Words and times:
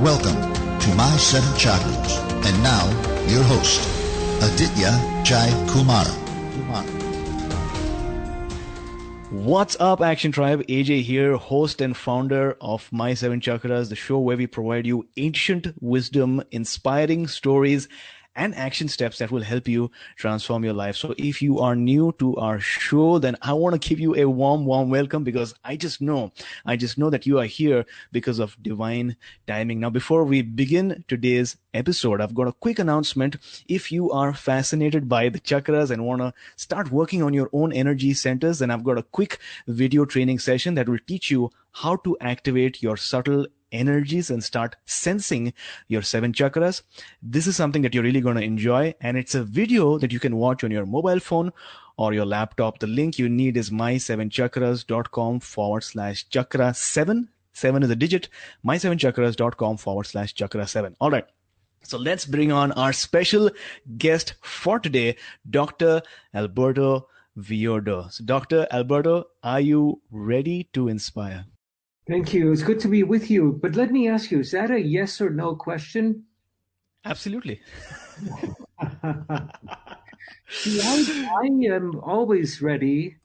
Welcome 0.00 0.34
to 0.80 0.94
My 0.96 1.16
Seven 1.16 1.48
Chakras. 1.50 2.18
And 2.44 2.62
now, 2.62 2.86
your 3.28 3.44
host, 3.44 3.88
Aditya 4.42 4.90
Jai 5.22 5.48
Kumar. 5.70 6.04
What's 9.30 9.76
up, 9.78 10.00
Action 10.00 10.32
Tribe? 10.32 10.66
AJ 10.66 11.02
here, 11.02 11.36
host 11.36 11.80
and 11.80 11.96
founder 11.96 12.56
of 12.60 12.90
My 12.90 13.14
Seven 13.14 13.40
Chakras, 13.40 13.90
the 13.90 13.94
show 13.94 14.18
where 14.18 14.36
we 14.36 14.46
provide 14.46 14.86
you 14.86 15.06
ancient 15.16 15.72
wisdom, 15.80 16.42
inspiring 16.50 17.28
stories, 17.28 17.86
and 18.34 18.54
action 18.54 18.88
steps 18.88 19.18
that 19.18 19.30
will 19.30 19.42
help 19.42 19.68
you 19.68 19.90
transform 20.16 20.64
your 20.64 20.72
life. 20.72 20.96
So 20.96 21.14
if 21.18 21.42
you 21.42 21.58
are 21.58 21.76
new 21.76 22.14
to 22.18 22.36
our 22.36 22.60
show, 22.60 23.18
then 23.18 23.36
I 23.42 23.52
want 23.52 23.80
to 23.80 23.88
give 23.88 24.00
you 24.00 24.14
a 24.16 24.24
warm, 24.24 24.64
warm 24.64 24.88
welcome 24.90 25.24
because 25.24 25.54
I 25.64 25.76
just 25.76 26.00
know, 26.00 26.32
I 26.64 26.76
just 26.76 26.98
know 26.98 27.10
that 27.10 27.26
you 27.26 27.38
are 27.38 27.44
here 27.44 27.84
because 28.10 28.38
of 28.38 28.56
divine 28.62 29.16
timing. 29.46 29.80
Now, 29.80 29.90
before 29.90 30.24
we 30.24 30.42
begin 30.42 31.04
today's 31.08 31.56
episode, 31.74 32.20
I've 32.20 32.34
got 32.34 32.48
a 32.48 32.52
quick 32.52 32.78
announcement. 32.78 33.36
If 33.68 33.92
you 33.92 34.10
are 34.10 34.32
fascinated 34.32 35.08
by 35.08 35.28
the 35.28 35.40
chakras 35.40 35.90
and 35.90 36.06
want 36.06 36.22
to 36.22 36.32
start 36.56 36.90
working 36.90 37.22
on 37.22 37.34
your 37.34 37.50
own 37.52 37.72
energy 37.72 38.14
centers, 38.14 38.60
then 38.60 38.70
I've 38.70 38.84
got 38.84 38.98
a 38.98 39.02
quick 39.02 39.38
video 39.66 40.04
training 40.04 40.38
session 40.38 40.74
that 40.74 40.88
will 40.88 40.98
teach 41.06 41.30
you 41.30 41.50
how 41.72 41.96
to 41.96 42.16
activate 42.20 42.82
your 42.82 42.96
subtle 42.96 43.46
energies 43.72 44.30
and 44.30 44.44
start 44.44 44.76
sensing 44.86 45.52
your 45.88 46.02
seven 46.02 46.32
chakras. 46.32 46.82
This 47.22 47.46
is 47.46 47.56
something 47.56 47.82
that 47.82 47.94
you're 47.94 48.04
really 48.04 48.20
going 48.20 48.36
to 48.36 48.42
enjoy. 48.42 48.94
And 49.00 49.16
it's 49.16 49.34
a 49.34 49.42
video 49.42 49.98
that 49.98 50.12
you 50.12 50.20
can 50.20 50.36
watch 50.36 50.62
on 50.62 50.70
your 50.70 50.86
mobile 50.86 51.20
phone 51.20 51.52
or 51.96 52.14
your 52.14 52.24
laptop. 52.26 52.78
The 52.78 52.86
link 52.86 53.18
you 53.18 53.28
need 53.28 53.56
is 53.56 53.70
my7chakras.com 53.70 55.40
forward 55.40 55.84
slash 55.84 56.28
chakra 56.28 56.74
seven. 56.74 57.28
Seven 57.52 57.82
is 57.82 57.90
a 57.90 57.96
digit. 57.96 58.28
My7chakras.com 58.64 59.76
forward 59.76 60.04
slash 60.04 60.34
chakra 60.34 60.66
seven. 60.66 60.96
All 61.00 61.10
right. 61.10 61.26
So 61.84 61.98
let's 61.98 62.24
bring 62.24 62.52
on 62.52 62.72
our 62.72 62.92
special 62.92 63.50
guest 63.98 64.34
for 64.40 64.78
today, 64.78 65.16
Dr. 65.50 66.02
Alberto 66.32 67.08
Villoldo. 67.36 68.10
So 68.12 68.24
Dr. 68.24 68.66
Alberto, 68.70 69.26
are 69.42 69.60
you 69.60 70.00
ready 70.10 70.68
to 70.74 70.88
inspire? 70.88 71.44
Thank 72.08 72.34
you. 72.34 72.50
It's 72.50 72.62
good 72.62 72.80
to 72.80 72.88
be 72.88 73.02
with 73.04 73.30
you. 73.30 73.58
But 73.62 73.76
let 73.76 73.92
me 73.92 74.08
ask 74.08 74.30
you, 74.30 74.40
is 74.40 74.50
that 74.50 74.70
a 74.70 74.80
yes 74.80 75.20
or 75.20 75.30
no 75.30 75.54
question? 75.54 76.24
Absolutely. 77.04 77.60
See, 80.48 80.80
I, 80.82 81.28
I 81.42 81.74
am 81.74 81.98
always 82.00 82.60
ready, 82.60 83.16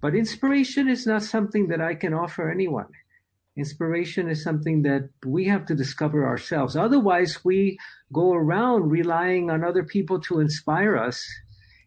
but 0.00 0.14
inspiration 0.14 0.88
is 0.88 1.06
not 1.06 1.22
something 1.22 1.68
that 1.68 1.80
I 1.80 1.94
can 1.94 2.14
offer 2.14 2.50
anyone. 2.50 2.88
Inspiration 3.56 4.28
is 4.28 4.42
something 4.42 4.82
that 4.82 5.10
we 5.26 5.44
have 5.46 5.66
to 5.66 5.74
discover 5.74 6.26
ourselves. 6.26 6.76
Otherwise, 6.76 7.44
we 7.44 7.78
go 8.12 8.32
around 8.32 8.90
relying 8.90 9.50
on 9.50 9.64
other 9.64 9.84
people 9.84 10.20
to 10.22 10.40
inspire 10.40 10.96
us. 10.96 11.24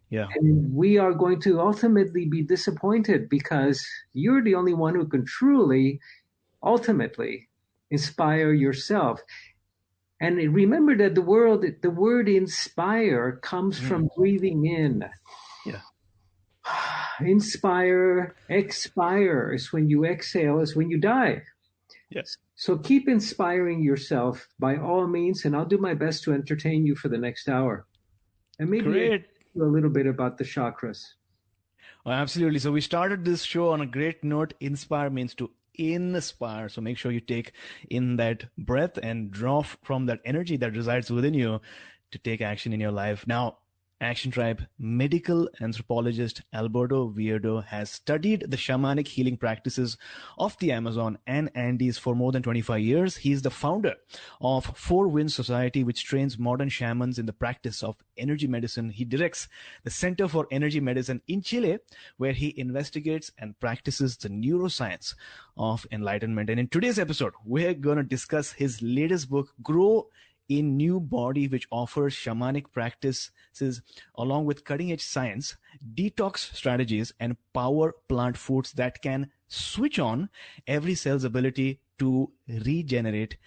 Yeah. 0.10 0.28
And 0.36 0.74
we 0.74 0.98
are 1.00 1.14
going 1.14 1.42
to 1.42 1.60
ultimately 1.60 2.26
be 2.26 2.44
disappointed 2.44 3.30
because 3.30 3.84
you're 4.14 4.44
the 4.44 4.56
only 4.56 4.74
one 4.74 4.94
who 4.94 5.08
can 5.08 5.26
truly 5.26 6.00
ultimately 6.64 7.50
inspire 7.92 8.54
yourself. 8.54 9.22
And 10.20 10.38
remember 10.54 10.96
that 10.98 11.16
the 11.16 11.22
world, 11.22 11.66
the 11.82 11.90
word 11.90 12.30
inspire 12.30 13.40
comes 13.44 13.80
mm. 13.80 13.88
from 13.88 14.10
breathing 14.18 14.66
in. 14.66 15.04
Yeah. 15.66 15.82
Inspire, 17.22 18.36
expire 18.50 19.54
is 19.54 19.72
when 19.72 19.88
you 19.88 20.06
exhale, 20.06 20.60
is 20.60 20.76
when 20.76 20.90
you 20.90 20.98
die. 20.98 21.44
Yes. 22.10 22.38
So 22.56 22.78
keep 22.78 23.08
inspiring 23.08 23.84
yourself 23.84 24.48
by 24.60 24.78
all 24.78 25.08
means, 25.08 25.46
and 25.46 25.56
I'll 25.56 25.66
do 25.66 25.78
my 25.78 25.94
best 25.94 26.24
to 26.24 26.34
entertain 26.34 26.86
you 26.86 26.96
for 26.96 27.10
the 27.10 27.18
next 27.18 27.50
hour. 27.50 27.86
And 28.60 28.70
maybe 28.70 28.86
Great. 28.86 29.26
a 29.56 29.64
little 29.64 29.90
bit 29.90 30.08
about 30.08 30.38
the 30.38 30.44
chakras. 30.44 31.04
Well, 32.06 32.16
absolutely. 32.16 32.60
So 32.60 32.72
we 32.72 32.82
started 32.82 33.26
this 33.26 33.44
show 33.44 33.70
on 33.70 33.82
a 33.82 33.86
great 33.86 34.24
note. 34.24 34.54
Inspire 34.60 35.10
means 35.10 35.34
to 35.36 35.50
inspire. 35.76 36.70
So 36.70 36.82
make 36.82 36.98
sure 36.98 37.12
you 37.12 37.20
take 37.20 37.54
in 37.90 38.18
that 38.18 38.46
breath 38.58 38.98
and 39.02 39.32
draw 39.32 39.62
from 39.62 40.06
that 40.08 40.20
energy 40.26 40.58
that 40.58 40.76
resides 40.76 41.10
within 41.12 41.34
you 41.34 41.62
to 42.12 42.18
take 42.20 42.42
action 42.42 42.74
in 42.74 42.80
your 42.80 42.92
life. 42.92 43.26
Now, 43.28 43.58
Action 44.04 44.32
Tribe 44.32 44.68
medical 44.78 45.50
anthropologist 45.62 46.42
Alberto 46.54 47.10
Villoldo 47.10 47.64
has 47.64 47.90
studied 47.90 48.46
the 48.50 48.58
shamanic 48.58 49.08
healing 49.08 49.38
practices 49.38 49.98
of 50.38 50.58
the 50.60 50.72
Amazon 50.72 51.18
and 51.26 51.50
Andes 51.56 51.98
for 51.98 52.14
more 52.14 52.32
than 52.32 52.44
25 52.44 52.82
years. 52.82 53.18
He 53.18 53.32
is 53.32 53.42
the 53.42 53.50
founder 53.50 53.96
of 54.42 54.66
Four 54.76 55.08
Winds 55.08 55.34
Society, 55.34 55.84
which 55.84 56.04
trains 56.04 56.38
modern 56.38 56.70
shamans 56.70 57.18
in 57.18 57.26
the 57.26 57.34
practice 57.34 57.82
of 57.82 57.96
energy 58.18 58.48
medicine. 58.48 58.90
He 58.90 59.06
directs 59.06 59.48
the 59.84 59.90
Center 59.90 60.28
for 60.28 60.48
Energy 60.52 60.80
Medicine 60.80 61.22
in 61.28 61.42
Chile, 61.42 61.80
where 62.18 62.34
he 62.34 62.54
investigates 62.58 63.32
and 63.38 63.60
practices 63.60 64.18
the 64.18 64.30
neuroscience 64.30 65.16
of 65.58 65.88
enlightenment. 65.92 66.50
And 66.50 66.60
in 66.60 66.68
today's 66.68 67.00
episode, 67.00 67.34
we're 67.46 67.74
going 67.74 67.98
to 67.98 68.04
discuss 68.04 68.52
his 68.52 68.82
latest 68.82 69.30
book, 69.30 69.54
Grow 69.64 70.08
a 70.60 70.62
new 70.64 71.00
body 71.00 71.48
which 71.48 71.68
offers 71.72 72.14
shamanic 72.14 72.72
practices 72.72 73.82
along 74.16 74.46
with 74.46 74.64
cutting 74.66 74.92
edge 74.92 75.04
science, 75.04 75.56
detox 75.94 76.54
strategies, 76.56 77.14
and 77.20 77.38
power 77.54 77.94
plant 78.08 78.38
foods 78.38 78.74
that 78.74 79.02
can 79.02 79.30
switch 79.48 80.00
on 80.00 80.30
every 80.68 80.96
cell's 80.96 81.24
ability 81.24 81.80
to 82.00 82.32
regenerate 82.48 83.38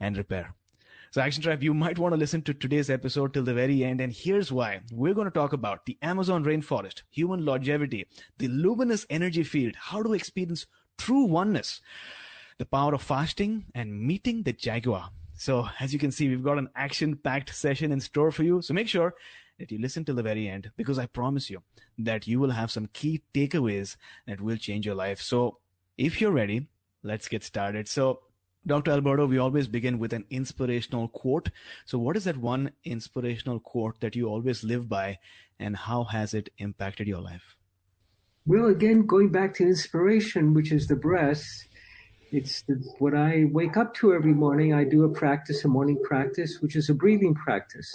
and 0.00 0.16
repair. 0.16 0.54
So, 1.10 1.22
Action 1.22 1.42
Tribe, 1.42 1.62
you 1.62 1.72
might 1.72 1.98
want 1.98 2.12
to 2.12 2.18
listen 2.18 2.42
to 2.42 2.52
today's 2.52 2.90
episode 2.90 3.32
till 3.32 3.44
the 3.44 3.54
very 3.54 3.82
end. 3.84 4.00
And 4.00 4.12
here's 4.12 4.52
why. 4.52 4.80
We're 4.92 5.14
going 5.14 5.26
to 5.26 5.30
talk 5.30 5.54
about 5.54 5.86
the 5.86 5.96
Amazon 6.02 6.44
rainforest, 6.44 7.02
human 7.10 7.44
longevity, 7.44 8.06
the 8.38 8.48
luminous 8.48 9.06
energy 9.08 9.42
field, 9.42 9.76
how 9.76 10.02
to 10.02 10.12
experience 10.12 10.66
true 10.98 11.24
oneness, 11.24 11.80
the 12.58 12.66
power 12.66 12.92
of 12.94 13.02
fasting, 13.02 13.64
and 13.74 13.98
meeting 13.98 14.42
the 14.42 14.52
jaguar. 14.52 15.10
So, 15.36 15.68
as 15.80 15.92
you 15.92 15.98
can 15.98 16.10
see, 16.10 16.28
we've 16.28 16.42
got 16.42 16.58
an 16.58 16.70
action 16.74 17.16
packed 17.16 17.54
session 17.54 17.92
in 17.92 18.00
store 18.00 18.30
for 18.30 18.42
you. 18.42 18.62
So, 18.62 18.74
make 18.74 18.88
sure 18.88 19.14
that 19.58 19.70
you 19.70 19.78
listen 19.78 20.04
till 20.04 20.14
the 20.14 20.22
very 20.22 20.48
end 20.48 20.70
because 20.76 20.98
I 20.98 21.06
promise 21.06 21.48
you 21.50 21.62
that 21.98 22.26
you 22.26 22.40
will 22.40 22.50
have 22.50 22.70
some 22.70 22.88
key 22.92 23.22
takeaways 23.34 23.96
that 24.26 24.40
will 24.40 24.56
change 24.56 24.86
your 24.86 24.94
life. 24.94 25.20
So, 25.20 25.58
if 25.98 26.20
you're 26.20 26.32
ready, 26.32 26.68
let's 27.02 27.28
get 27.28 27.44
started. 27.44 27.88
So, 27.88 28.20
Dr. 28.66 28.90
Alberto, 28.90 29.26
we 29.26 29.38
always 29.38 29.68
begin 29.68 29.98
with 29.98 30.12
an 30.12 30.24
inspirational 30.30 31.08
quote. 31.08 31.50
So, 31.84 31.98
what 31.98 32.16
is 32.16 32.24
that 32.24 32.36
one 32.36 32.72
inspirational 32.84 33.60
quote 33.60 34.00
that 34.00 34.16
you 34.16 34.28
always 34.28 34.64
live 34.64 34.88
by, 34.88 35.18
and 35.60 35.76
how 35.76 36.04
has 36.04 36.34
it 36.34 36.48
impacted 36.58 37.06
your 37.06 37.20
life? 37.20 37.56
Well, 38.46 38.68
again, 38.68 39.06
going 39.06 39.30
back 39.30 39.54
to 39.54 39.64
inspiration, 39.64 40.54
which 40.54 40.72
is 40.72 40.86
the 40.86 40.96
breath, 40.96 41.44
it's 42.36 42.62
what 42.98 43.14
I 43.14 43.46
wake 43.50 43.78
up 43.78 43.94
to 43.94 44.12
every 44.12 44.34
morning. 44.34 44.74
I 44.74 44.84
do 44.84 45.04
a 45.04 45.08
practice, 45.08 45.64
a 45.64 45.68
morning 45.68 45.98
practice, 46.04 46.58
which 46.60 46.76
is 46.76 46.90
a 46.90 46.94
breathing 46.94 47.34
practice. 47.34 47.90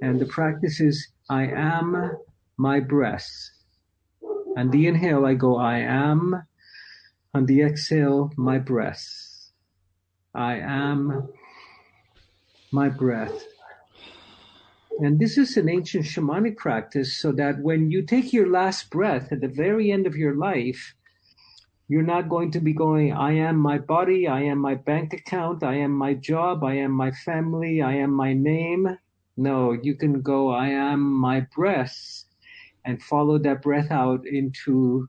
And 0.00 0.20
the 0.20 0.26
practice 0.26 0.80
is 0.80 1.08
I 1.28 1.46
am 1.46 2.12
my 2.56 2.78
breath. 2.78 3.28
And 4.56 4.70
the 4.70 4.86
inhale, 4.86 5.26
I 5.26 5.34
go, 5.34 5.56
I 5.56 5.78
am. 5.78 6.44
On 7.34 7.46
the 7.46 7.62
exhale, 7.62 8.30
my 8.36 8.58
breath. 8.58 9.04
I 10.32 10.58
am 10.58 11.28
my 12.70 12.88
breath. 12.88 13.44
And 15.00 15.18
this 15.18 15.36
is 15.36 15.56
an 15.56 15.68
ancient 15.68 16.04
shamanic 16.04 16.56
practice 16.56 17.16
so 17.16 17.32
that 17.32 17.58
when 17.58 17.90
you 17.90 18.02
take 18.02 18.32
your 18.32 18.48
last 18.48 18.90
breath 18.90 19.32
at 19.32 19.40
the 19.40 19.48
very 19.48 19.90
end 19.90 20.06
of 20.06 20.14
your 20.14 20.36
life, 20.36 20.94
you're 21.94 22.02
not 22.02 22.28
going 22.28 22.50
to 22.50 22.58
be 22.58 22.72
going, 22.72 23.12
I 23.12 23.34
am 23.34 23.56
my 23.56 23.78
body, 23.78 24.26
I 24.26 24.40
am 24.40 24.58
my 24.58 24.74
bank 24.74 25.12
account, 25.12 25.62
I 25.62 25.76
am 25.76 25.92
my 25.92 26.14
job, 26.14 26.64
I 26.64 26.74
am 26.74 26.90
my 26.90 27.12
family, 27.12 27.82
I 27.82 27.92
am 27.92 28.10
my 28.10 28.32
name. 28.32 28.98
No, 29.36 29.70
you 29.80 29.94
can 29.94 30.20
go, 30.20 30.50
I 30.50 30.70
am 30.70 31.00
my 31.00 31.46
breath 31.54 32.24
and 32.84 33.00
follow 33.00 33.38
that 33.38 33.62
breath 33.62 33.92
out 33.92 34.26
into 34.26 35.08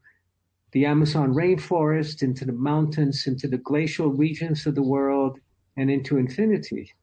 the 0.74 0.86
Amazon 0.86 1.34
rainforest, 1.34 2.22
into 2.22 2.46
the 2.46 2.60
mountains, 2.72 3.26
into 3.26 3.48
the 3.48 3.58
glacial 3.58 4.10
regions 4.12 4.68
of 4.68 4.76
the 4.76 4.84
world, 4.84 5.40
and 5.78 5.90
into 5.90 6.20
infinity. 6.20 6.94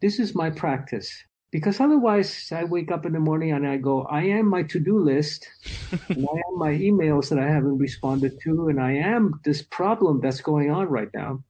This 0.00 0.18
is 0.18 0.34
my 0.34 0.50
practice. 0.50 1.12
Because 1.52 1.80
otherwise, 1.80 2.50
I 2.50 2.64
wake 2.64 2.90
up 2.90 3.06
in 3.06 3.12
the 3.12 3.20
morning 3.20 3.52
and 3.52 3.68
I 3.68 3.76
go, 3.76 4.02
I 4.04 4.24
am 4.24 4.48
my 4.48 4.64
to 4.64 4.80
do 4.80 4.98
list, 4.98 5.48
and 5.92 6.00
I 6.34 6.36
am 6.50 6.58
my 6.58 6.72
emails 6.72 7.28
that 7.28 7.38
I 7.38 7.48
haven't 7.48 7.78
responded 7.78 8.32
to, 8.44 8.68
and 8.68 8.80
I 8.80 8.92
am 8.92 9.40
this 9.44 9.62
problem 9.62 10.20
that's 10.20 10.40
going 10.40 10.70
on 10.70 10.88
right 10.88 11.10
now. 11.14 11.44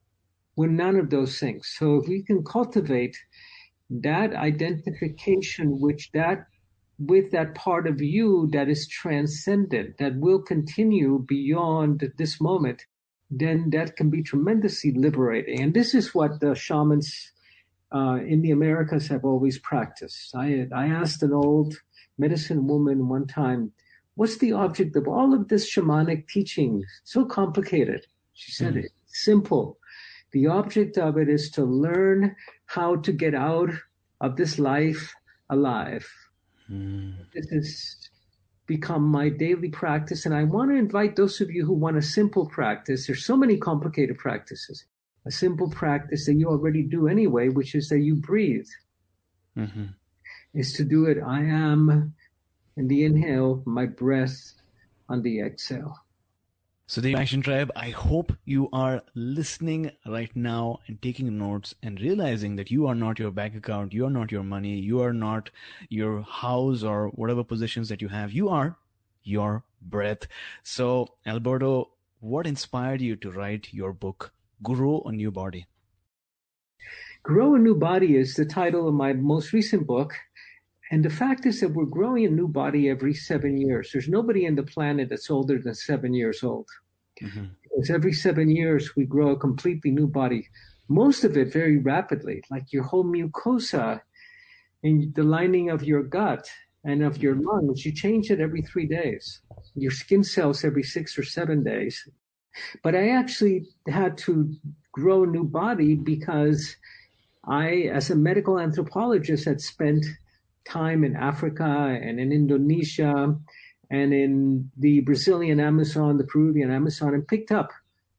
We're 0.57 0.69
none 0.69 0.97
of 0.97 1.11
those 1.11 1.39
things. 1.39 1.73
So 1.79 1.97
if 1.97 2.09
we 2.09 2.23
can 2.25 2.45
cultivate 2.45 3.17
that 3.91 4.35
identification, 4.35 5.81
which 5.81 6.11
that 6.13 6.47
with 6.99 7.31
that 7.33 7.55
part 7.55 7.87
of 7.87 8.01
you 8.03 8.49
that 8.53 8.69
is 8.69 8.89
transcendent, 8.89 9.99
that 9.99 10.17
will 10.17 10.43
continue 10.43 11.25
beyond 11.27 12.13
this 12.19 12.41
moment, 12.41 12.83
then 13.31 13.71
that 13.71 13.97
can 13.97 14.11
be 14.11 14.23
tremendously 14.23 14.93
liberating. 14.93 15.61
And 15.63 15.75
this 15.75 15.95
is 15.95 16.15
what 16.15 16.41
the 16.41 16.55
shamans 16.55 17.32
uh, 17.95 18.19
in 18.27 18.43
the 18.43 18.51
Americas 18.51 19.09
have 19.09 19.25
always 19.25 19.59
practiced. 19.59 20.35
I, 20.35 20.67
I 20.75 20.87
asked 20.87 21.23
an 21.23 21.33
old 21.33 21.75
medicine 22.19 22.67
woman 22.67 23.09
one 23.09 23.27
time, 23.27 23.73
What's 24.15 24.39
the 24.39 24.53
object 24.53 24.95
of 24.97 25.09
all 25.09 25.33
of 25.33 25.49
this 25.49 25.73
shamanic 25.73 26.29
teaching? 26.29 26.85
So 27.05 27.25
complicated. 27.25 28.07
She 28.35 28.53
said, 28.53 28.75
mm. 28.75 28.85
It's 28.85 29.25
simple. 29.25 29.79
The 30.33 30.47
object 30.49 30.99
of 30.99 31.17
it 31.17 31.29
is 31.29 31.51
to 31.53 31.65
learn 31.65 32.37
how 32.67 32.97
to 32.97 33.13
get 33.13 33.35
out 33.35 33.71
of 34.21 34.37
this 34.37 34.59
life 34.59 35.15
alive. 35.49 36.07
Mm. 36.71 37.15
This 37.33 37.49
has 37.51 38.11
become 38.67 39.03
my 39.03 39.29
daily 39.29 39.69
practice. 39.69 40.27
And 40.27 40.35
I 40.35 40.45
want 40.45 40.71
to 40.71 40.77
invite 40.77 41.17
those 41.17 41.41
of 41.41 41.51
you 41.51 41.65
who 41.65 41.75
want 41.75 41.97
a 41.97 42.03
simple 42.03 42.47
practice. 42.47 43.07
There's 43.07 43.25
so 43.25 43.37
many 43.37 43.57
complicated 43.57 44.19
practices. 44.19 44.85
A 45.25 45.31
simple 45.31 45.71
practice 45.71 46.27
that 46.27 46.35
you 46.35 46.49
already 46.49 46.83
do 46.83 47.09
anyway, 47.09 47.49
which 47.49 47.75
is 47.75 47.89
that 47.89 48.01
you 48.01 48.17
breathe, 48.17 48.69
mm-hmm. 49.57 49.87
is 50.55 50.73
to 50.75 50.85
do 50.85 51.07
it. 51.07 51.19
I 51.25 51.43
am 51.43 52.15
in 52.77 52.89
the 52.89 53.05
inhale, 53.05 53.63
my 53.65 53.87
breath 53.87 54.55
on 55.09 55.23
the 55.23 55.41
exhale. 55.41 55.97
So, 56.89 57.01
the 57.01 57.15
Action 57.15 57.41
Tribe, 57.41 57.71
I 57.75 57.89
hope 57.89 58.35
you 58.45 58.69
are 58.73 59.03
listening 59.15 59.93
right 60.07 60.35
now 60.35 60.81
and 60.87 61.01
taking 61.01 61.39
notes 61.39 61.75
and 61.83 61.99
realizing 61.99 62.57
that 62.57 62.71
you 62.71 62.87
are 62.87 62.95
not 62.95 63.19
your 63.19 63.31
bank 63.31 63.55
account, 63.55 63.95
you 63.95 64.05
are 64.05 64.11
not 64.11 64.31
your 64.31 64.43
money, 64.43 64.79
you 64.79 65.01
are 65.01 65.15
not 65.15 65.49
your 65.89 66.23
house 66.23 66.83
or 66.83 67.09
whatever 67.09 67.45
positions 67.45 67.89
that 67.89 68.03
you 68.03 68.09
have. 68.09 68.33
You 68.33 68.51
are 68.51 68.77
your 69.23 69.65
breath. 69.81 70.27
So, 70.65 71.15
Alberto, 71.25 71.93
what 72.21 72.47
inspired 72.47 73.01
you 73.01 73.17
to 73.17 73.31
write 73.31 73.73
your 73.73 73.93
book, 73.93 74.33
Grow 74.63 75.03
a 75.07 75.13
New 75.13 75.31
Body? 75.31 75.67
Grow 77.23 77.55
a 77.55 77.59
New 77.59 77.75
Body 77.75 78.17
is 78.17 78.35
the 78.35 78.45
title 78.45 78.89
of 78.89 78.95
my 78.95 79.13
most 79.13 79.53
recent 79.53 79.87
book. 79.87 80.15
And 80.91 81.05
the 81.05 81.11
fact 81.11 81.47
is 81.47 81.61
that 81.61 81.71
we're 81.71 81.87
growing 81.87 82.27
a 82.27 82.31
new 82.31 82.47
body 82.47 82.91
every 82.91 83.15
seven 83.15 83.57
years. 83.57 83.91
There's 83.93 84.09
nobody 84.09 84.47
on 84.47 84.57
the 84.57 84.63
planet 84.63 85.09
that's 85.09 85.31
older 85.31 85.59
than 85.59 85.75
seven 85.75 86.13
years 86.13 86.43
old. 86.43 86.69
Mm-hmm. 87.23 87.45
Because 87.63 87.91
every 87.91 88.13
seven 88.13 88.51
years 88.51 88.95
we 88.95 89.05
grow 89.05 89.31
a 89.31 89.39
completely 89.39 89.91
new 89.91 90.07
body, 90.07 90.49
most 90.89 91.25
of 91.25 91.37
it 91.37 91.53
very 91.53 91.79
rapidly, 91.79 92.43
like 92.51 92.73
your 92.73 92.83
whole 92.83 93.05
mucosa 93.05 94.01
and 94.83 95.15
the 95.15 95.23
lining 95.23 95.71
of 95.71 95.83
your 95.83 96.03
gut 96.03 96.47
and 96.85 97.03
of 97.03 97.23
your 97.23 97.37
lungs. 97.37 97.87
You 97.87 97.93
change 97.93 98.31
it 98.31 98.41
every 98.41 98.63
three 98.63 98.87
days. 98.87 99.41
Your 99.75 99.93
skin 99.93 100.23
cells 100.23 100.65
every 100.65 100.83
six 100.83 101.19
or 101.19 101.23
seven 101.23 101.65
days. 101.65 102.07
But 102.83 102.95
I 102.95 103.11
actually 103.11 103.67
had 103.87 104.19
to 104.19 104.55
grow 104.93 105.25
a 105.25 105.27
new 105.27 105.45
body 105.45 105.95
because 105.95 106.77
I, 107.45 107.91
as 107.93 108.11
a 108.11 108.17
medical 108.17 108.59
anthropologist, 108.59 109.45
had 109.45 109.61
spent 109.61 110.05
time 110.65 111.05
in 111.05 111.17
Africa 111.17 111.65
and 111.65 112.21
in 112.21 112.33
Indonesia 112.33 113.37
and 113.91 114.15
in 114.15 114.71
the 114.77 115.01
Brazilian 115.01 115.61
Amazon, 115.61 116.19
the 116.19 116.25
Peruvian 116.25 116.71
Amazon, 116.71 117.15
and 117.15 117.27
picked 117.27 117.53
up 117.53 117.71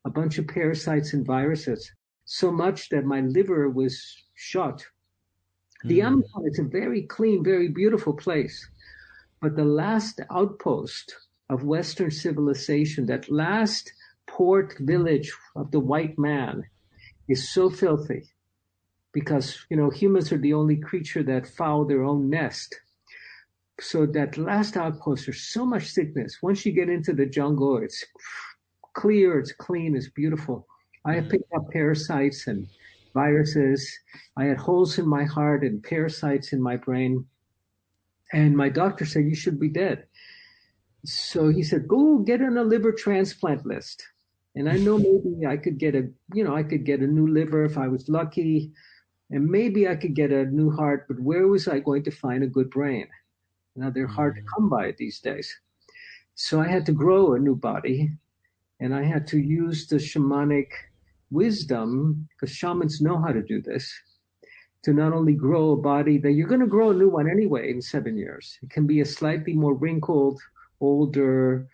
a 0.06 0.10
bunch 0.10 0.38
of 0.38 0.48
parasites 0.48 1.14
and 1.14 1.26
viruses, 1.26 1.92
so 2.26 2.52
much 2.52 2.90
that 2.90 3.06
my 3.06 3.22
liver 3.22 3.70
was 3.70 4.24
shot. 4.36 4.86
The 5.86 6.00
mm. 6.00 6.06
Amazon 6.06 6.44
is 6.46 6.60
a 6.60 6.64
very 6.64 7.04
clean, 7.04 7.44
very 7.44 7.70
beautiful 7.70 8.14
place. 8.14 8.70
But 9.42 9.56
the 9.56 9.66
last 9.66 10.22
outpost 10.32 11.16
of 11.50 11.64
Western 11.64 12.12
civilization, 12.12 13.06
that 13.08 13.30
last 13.32 13.92
port 14.28 14.76
village 14.80 15.32
of 15.56 15.72
the 15.72 15.80
white 15.80 16.18
man, 16.18 16.64
is 17.28 17.54
so 17.54 17.70
filthy 17.70 18.24
because, 19.14 19.66
you 19.70 19.78
know, 19.78 19.90
humans 19.90 20.32
are 20.32 20.38
the 20.38 20.54
only 20.54 20.78
creature 20.78 21.24
that 21.24 21.48
foul 21.48 21.86
their 21.86 22.04
own 22.04 22.30
nest 22.30 22.76
so 23.80 24.06
that 24.06 24.38
last 24.38 24.78
outpost, 24.78 25.26
there's 25.26 25.42
so 25.42 25.66
much 25.66 25.88
sickness. 25.88 26.42
Once 26.42 26.66
you 26.66 26.72
get 26.72 26.90
into 26.90 27.14
the 27.14 27.26
jungle, 27.26 27.78
it's 27.78 28.04
clear, 28.94 29.40
it's 29.40 29.52
clean, 29.52 29.96
it's 29.96 30.10
beautiful. 30.10 30.68
I 31.06 31.14
had 31.16 31.26
mm. 31.26 31.32
picked 31.32 31.54
up 31.56 31.70
parasites 31.72 32.48
and 32.48 32.68
viruses. 33.14 33.92
I 34.38 34.46
had 34.46 34.58
holes 34.58 34.98
in 35.00 35.08
my 35.08 35.24
heart 35.24 35.64
and 35.64 35.84
parasites 35.84 36.54
in 36.54 36.62
my 36.62 36.78
brain. 36.78 37.26
And 38.32 38.56
my 38.56 38.70
doctor 38.70 39.06
said, 39.06 39.26
You 39.26 39.36
should 39.36 39.60
be 39.60 39.70
dead. 39.70 40.06
So 41.06 41.50
he 41.50 41.64
said, 41.64 41.88
Go 41.88 42.20
get 42.20 42.42
on 42.42 42.58
a 42.58 42.64
liver 42.64 42.92
transplant 42.92 43.66
list. 43.66 44.04
And 44.56 44.70
I 44.70 44.78
know 44.78 44.98
maybe 44.98 45.48
I 45.48 45.58
could 45.58 45.78
get 45.78 45.96
a, 45.96 46.10
you 46.34 46.44
know, 46.44 46.56
I 46.56 46.64
could 46.64 46.86
get 46.86 47.02
a 47.02 47.08
new 47.08 47.28
liver 47.28 47.66
if 47.66 47.78
I 47.78 47.88
was 47.88 48.08
lucky. 48.08 48.72
And 49.32 49.48
maybe 49.48 49.88
I 49.88 49.96
could 49.96 50.14
get 50.14 50.32
a 50.32 50.46
new 50.46 50.70
heart, 50.70 51.06
but 51.08 51.20
where 51.20 51.48
was 51.48 51.68
I 51.68 51.80
going 51.80 52.04
to 52.04 52.12
find 52.12 52.44
a 52.44 52.48
good 52.48 52.70
brain? 52.70 53.08
Now 53.76 53.90
they're 53.90 54.06
hard 54.06 54.36
to 54.36 54.42
mm. 54.42 54.46
come 54.56 54.70
by 54.70 54.94
these 54.98 55.20
days. 55.20 55.52
So 56.36 56.62
I 56.62 56.68
had 56.68 56.86
to 56.86 56.92
grow 56.92 57.34
a 57.34 57.40
new 57.40 57.56
body 57.56 58.12
and 58.80 58.94
I 58.94 59.04
had 59.04 59.26
to 59.28 59.40
use 59.40 59.88
the 59.88 59.96
shamanic 59.96 60.68
wisdom, 61.32 62.28
because 62.30 62.56
shamans 62.56 63.02
know 63.02 63.18
how 63.18 63.32
to 63.32 63.42
do 63.42 63.60
this, 63.62 63.92
to 64.84 64.94
not 64.94 65.14
only 65.14 65.34
grow 65.34 65.72
a 65.72 65.78
body 65.78 66.20
that 66.20 66.34
you're 66.34 66.48
going 66.48 66.60
to 66.60 66.68
grow 66.68 66.92
a 66.92 66.94
new 66.94 67.10
one 67.10 67.30
anyway 67.30 67.72
in 67.72 67.82
seven 67.82 68.18
years. 68.18 68.60
It 68.62 68.70
can 68.70 68.86
be 68.86 69.02
a 69.02 69.06
slightly 69.06 69.54
more 69.54 69.74
wrinkled, 69.74 70.40
older, 70.80 71.68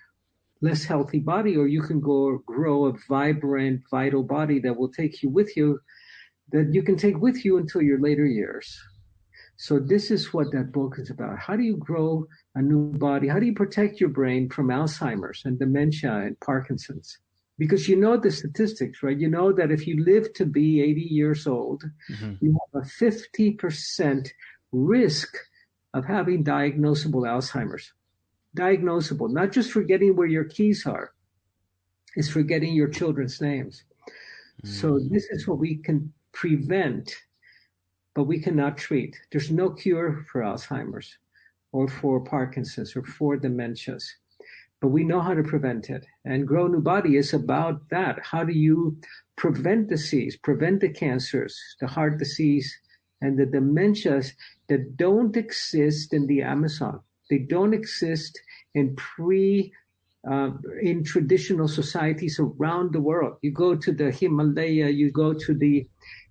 less 0.62 0.84
healthy 0.84 1.20
body, 1.20 1.56
or 1.56 1.68
you 1.68 1.82
can 1.82 2.00
go 2.00 2.38
grow 2.46 2.86
a 2.86 2.94
vibrant, 3.08 3.82
vital 3.89 4.24
body 4.24 4.60
that 4.60 4.75
will 4.75 4.92
take 4.92 5.24
you 5.24 5.30
with 5.30 5.56
you 5.56 5.80
that 6.51 6.74
you 6.74 6.84
can 6.84 6.98
take 6.98 7.18
with 7.18 7.46
you 7.46 7.58
until 7.58 7.82
your 7.82 8.00
later 8.00 8.25
years. 8.25 8.78
So 9.58 9.80
this 9.80 10.10
is 10.10 10.34
what 10.34 10.51
that 10.54 10.72
book 10.72 10.96
is 10.98 11.10
about. 11.10 11.38
How 11.38 11.56
do 11.56 11.63
you 11.63 11.75
grow 11.75 12.25
a 12.56 12.62
new 12.62 12.94
body? 12.94 13.28
How 13.28 13.39
do 13.39 13.46
you 13.46 13.54
protect 13.54 14.00
your 14.00 14.10
brain 14.10 14.50
from 14.50 14.70
Alzheimer's 14.70 15.42
and 15.44 15.60
dementia 15.60 16.13
and 16.13 16.39
Parkinson's? 16.39 17.18
Because 17.58 17.89
you 17.89 17.98
know 17.98 18.16
the 18.16 18.32
statistics, 18.32 19.04
right? 19.04 19.20
You 19.20 19.30
know 19.30 19.51
that 19.51 19.70
if 19.70 19.86
you 19.86 20.01
live 20.04 20.34
to 20.36 20.46
be 20.46 20.82
80 20.82 21.01
years 21.01 21.46
old, 21.46 21.84
mm-hmm. 22.10 22.36
you 22.39 22.58
have 22.74 22.84
a 22.84 22.86
50% 22.86 24.30
risk 24.72 25.38
of 25.94 26.06
having 26.06 26.46
diagnosable 26.46 27.28
Alzheimer's. 27.28 27.92
Diagnosable, 28.58 29.32
not 29.32 29.51
just 29.51 29.72
forgetting 29.72 30.15
where 30.15 30.27
your 30.27 30.46
keys 30.46 30.86
are, 30.86 31.12
is 32.15 32.29
forgetting 32.29 32.74
your 32.74 32.88
children's 32.88 33.41
names. 33.41 33.84
Mm-hmm. 34.08 34.70
So 34.70 35.00
this 35.10 35.27
is 35.29 35.48
what 35.48 35.60
we 35.60 35.75
can 35.77 36.12
prevent 36.32 37.15
but 38.20 38.25
we 38.25 38.38
cannot 38.38 38.77
treat. 38.77 39.18
There's 39.32 39.50
no 39.50 39.70
cure 39.70 40.25
for 40.29 40.41
Alzheimer's 40.41 41.18
or 41.72 41.88
for 41.88 42.20
Parkinson's 42.20 42.94
or 42.96 43.03
for 43.03 43.38
dementias, 43.38 44.03
but 44.82 44.89
we 44.89 45.06
know 45.06 45.22
how 45.22 45.34
to 45.34 45.41
prevent 45.41 45.89
it. 45.89 46.06
And 46.25 46.46
Grow 46.46 46.68
New 46.68 46.82
Body 46.82 47.15
is 47.15 47.34
about 47.34 47.88
that. 47.91 48.20
How 48.22 48.44
do 48.44 48.51
you 48.51 48.98
prevent 49.38 49.88
disease, 49.88 50.36
prevent 50.36 50.82
the 50.82 50.89
cancers, 50.89 51.58
the 51.79 51.88
heart 51.88 52.18
disease, 52.18 52.70
and 53.22 53.38
the 53.38 53.46
dementias 53.46 54.34
that 54.68 54.98
don't 54.98 55.38
exist 55.38 56.13
in 56.13 56.27
the 56.27 56.41
Amazon? 56.41 57.00
They 57.29 57.39
don't 57.39 57.74
exist 57.74 58.39
in 58.74 58.95
pre 58.95 59.71
uh, 60.29 60.51
in 60.81 61.03
traditional 61.03 61.67
societies 61.67 62.39
around 62.39 62.91
the 62.91 63.01
world. 63.01 63.38
You 63.41 63.51
go 63.51 63.75
to 63.75 63.91
the 63.91 64.12
Himalaya, 64.12 64.89
you 64.89 65.12
go 65.12 65.33
to 65.33 65.53
the 65.53 65.88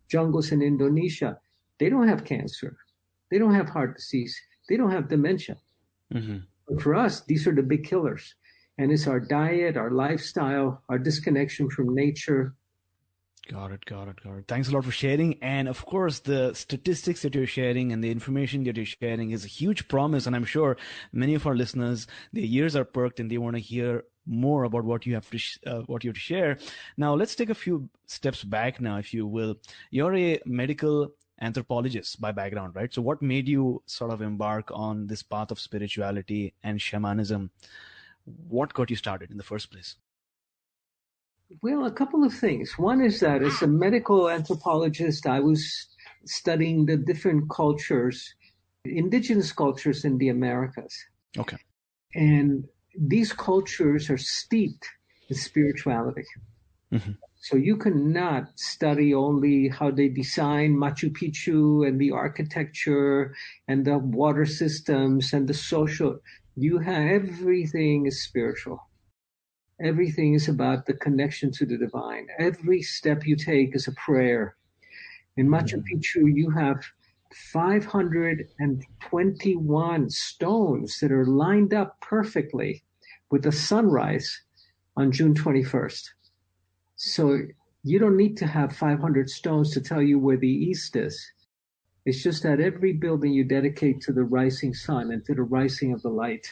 jungles 0.08 0.52
in 0.52 0.60
Indonesia. 0.62 1.38
They 1.78 1.88
don't 1.88 2.08
have 2.08 2.24
cancer. 2.24 2.76
They 3.30 3.38
don't 3.38 3.54
have 3.54 3.68
heart 3.68 3.96
disease. 3.96 4.38
They 4.68 4.76
don't 4.76 4.90
have 4.90 5.08
dementia. 5.08 5.56
Mm-hmm. 6.12 6.38
But 6.68 6.82
for 6.82 6.94
us, 6.94 7.22
these 7.22 7.46
are 7.46 7.54
the 7.54 7.62
big 7.62 7.84
killers. 7.84 8.34
And 8.78 8.92
it's 8.92 9.06
our 9.06 9.20
diet, 9.20 9.76
our 9.76 9.90
lifestyle, 9.90 10.82
our 10.88 10.98
disconnection 10.98 11.70
from 11.70 11.94
nature. 11.94 12.54
Got 13.50 13.72
it, 13.72 13.84
got 13.86 14.08
it, 14.08 14.22
got 14.22 14.36
it. 14.36 14.44
Thanks 14.46 14.68
a 14.68 14.72
lot 14.72 14.84
for 14.84 14.90
sharing. 14.90 15.38
And 15.42 15.68
of 15.68 15.84
course, 15.86 16.18
the 16.18 16.52
statistics 16.52 17.22
that 17.22 17.34
you're 17.34 17.46
sharing 17.46 17.92
and 17.92 18.04
the 18.04 18.10
information 18.10 18.62
that 18.64 18.76
you're 18.76 18.84
sharing 18.84 19.30
is 19.30 19.42
a 19.46 19.48
huge 19.48 19.88
promise. 19.88 20.26
And 20.26 20.36
I'm 20.36 20.44
sure 20.44 20.76
many 21.12 21.34
of 21.34 21.46
our 21.46 21.54
listeners, 21.54 22.06
their 22.34 22.44
ears 22.44 22.76
are 22.76 22.84
perked 22.84 23.20
and 23.20 23.30
they 23.30 23.38
want 23.38 23.56
to 23.56 23.60
hear 23.60 24.04
more 24.26 24.64
about 24.64 24.84
what 24.84 25.06
you 25.06 25.14
have 25.14 25.30
to 25.30 25.38
sh- 25.38 25.58
uh, 25.66 25.80
what 25.86 26.04
you 26.04 26.10
have 26.10 26.16
to 26.16 26.20
share. 26.20 26.58
Now, 26.98 27.14
let's 27.14 27.34
take 27.34 27.48
a 27.48 27.54
few 27.54 27.88
steps 28.06 28.44
back 28.44 28.82
now, 28.82 28.98
if 28.98 29.14
you 29.14 29.26
will. 29.26 29.56
You're 29.90 30.14
a 30.14 30.38
medical 30.44 31.08
anthropologist 31.40 32.20
by 32.20 32.32
background, 32.32 32.76
right? 32.76 32.92
So 32.92 33.00
what 33.00 33.22
made 33.22 33.48
you 33.48 33.82
sort 33.86 34.10
of 34.10 34.20
embark 34.20 34.70
on 34.74 35.06
this 35.06 35.22
path 35.22 35.50
of 35.50 35.58
spirituality 35.58 36.52
and 36.62 36.78
shamanism? 36.82 37.50
What 38.26 38.74
got 38.74 38.90
you 38.90 38.96
started 38.96 39.30
in 39.30 39.38
the 39.38 39.42
first 39.42 39.70
place? 39.72 39.96
Well, 41.62 41.86
a 41.86 41.92
couple 41.92 42.24
of 42.24 42.34
things. 42.34 42.78
One 42.78 43.00
is 43.00 43.20
that 43.20 43.42
as 43.42 43.62
a 43.62 43.66
medical 43.66 44.28
anthropologist, 44.28 45.26
I 45.26 45.40
was 45.40 45.88
studying 46.26 46.86
the 46.86 46.96
different 46.96 47.48
cultures, 47.50 48.34
indigenous 48.84 49.52
cultures 49.52 50.04
in 50.04 50.18
the 50.18 50.28
Americas. 50.28 50.94
Okay. 51.38 51.56
And 52.14 52.64
these 52.98 53.32
cultures 53.32 54.10
are 54.10 54.18
steeped 54.18 54.86
in 55.28 55.36
spirituality. 55.36 56.24
Mm-hmm. 56.92 57.12
So 57.40 57.56
you 57.56 57.76
cannot 57.76 58.58
study 58.58 59.14
only 59.14 59.68
how 59.68 59.90
they 59.90 60.08
design 60.08 60.76
Machu 60.76 61.10
Picchu 61.10 61.86
and 61.86 62.00
the 62.00 62.10
architecture 62.10 63.34
and 63.68 63.84
the 63.84 63.98
water 63.98 64.44
systems 64.44 65.32
and 65.32 65.48
the 65.48 65.54
social. 65.54 66.18
You 66.56 66.78
have 66.78 67.24
everything 67.24 68.06
is 68.06 68.22
spiritual. 68.22 68.80
Everything 69.80 70.34
is 70.34 70.48
about 70.48 70.86
the 70.86 70.94
connection 70.94 71.52
to 71.52 71.64
the 71.64 71.78
divine. 71.78 72.26
Every 72.38 72.82
step 72.82 73.24
you 73.26 73.36
take 73.36 73.76
is 73.76 73.86
a 73.86 73.92
prayer. 73.92 74.56
In 75.36 75.46
Machu 75.48 75.76
mm-hmm. 75.76 75.98
Picchu, 75.98 76.34
you 76.34 76.50
have 76.50 76.84
521 77.32 80.10
stones 80.10 80.98
that 80.98 81.12
are 81.12 81.26
lined 81.26 81.74
up 81.74 82.00
perfectly 82.00 82.82
with 83.30 83.42
the 83.42 83.52
sunrise 83.52 84.40
on 84.96 85.12
June 85.12 85.34
21st. 85.34 86.08
So 86.96 87.42
you 87.84 88.00
don't 88.00 88.16
need 88.16 88.36
to 88.38 88.46
have 88.46 88.74
500 88.74 89.30
stones 89.30 89.70
to 89.72 89.80
tell 89.80 90.02
you 90.02 90.18
where 90.18 90.36
the 90.36 90.48
east 90.48 90.96
is. 90.96 91.24
It's 92.04 92.20
just 92.22 92.42
that 92.42 92.58
every 92.58 92.94
building 92.94 93.32
you 93.32 93.44
dedicate 93.44 94.00
to 94.02 94.12
the 94.12 94.24
rising 94.24 94.74
sun 94.74 95.12
and 95.12 95.24
to 95.26 95.34
the 95.34 95.42
rising 95.42 95.92
of 95.92 96.02
the 96.02 96.08
light. 96.08 96.48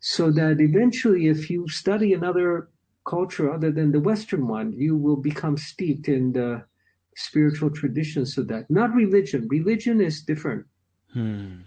So 0.00 0.30
that 0.30 0.60
eventually, 0.60 1.28
if 1.28 1.50
you 1.50 1.68
study 1.68 2.12
another 2.12 2.68
culture 3.04 3.52
other 3.52 3.70
than 3.70 3.92
the 3.92 4.00
Western 4.00 4.46
one, 4.46 4.72
you 4.72 4.96
will 4.96 5.16
become 5.16 5.56
steeped 5.56 6.08
in 6.08 6.32
the 6.32 6.64
spiritual 7.16 7.70
traditions 7.70 8.38
of 8.38 8.48
that. 8.48 8.70
Not 8.70 8.94
religion. 8.94 9.48
Religion 9.48 10.00
is 10.00 10.22
different. 10.22 10.66
Hmm. 11.12 11.62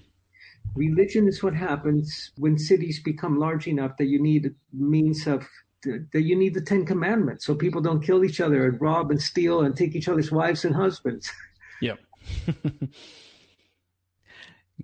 Religion 0.76 1.28
is 1.28 1.44
what 1.44 1.54
happens 1.54 2.32
when 2.38 2.58
cities 2.58 3.02
become 3.02 3.38
large 3.38 3.68
enough 3.68 3.98
that 3.98 4.06
you 4.06 4.22
need 4.22 4.56
means 4.72 5.28
of 5.28 5.46
that 5.84 6.22
you 6.22 6.36
need 6.36 6.54
the 6.54 6.62
Ten 6.62 6.86
Commandments 6.86 7.44
so 7.44 7.56
people 7.56 7.82
don't 7.82 8.04
kill 8.04 8.24
each 8.24 8.40
other 8.40 8.68
and 8.68 8.80
rob 8.80 9.10
and 9.10 9.20
steal 9.20 9.62
and 9.62 9.76
take 9.76 9.96
each 9.96 10.08
other's 10.08 10.32
wives 10.32 10.64
and 10.64 10.76
husbands. 10.76 11.32
Yep. 11.82 12.00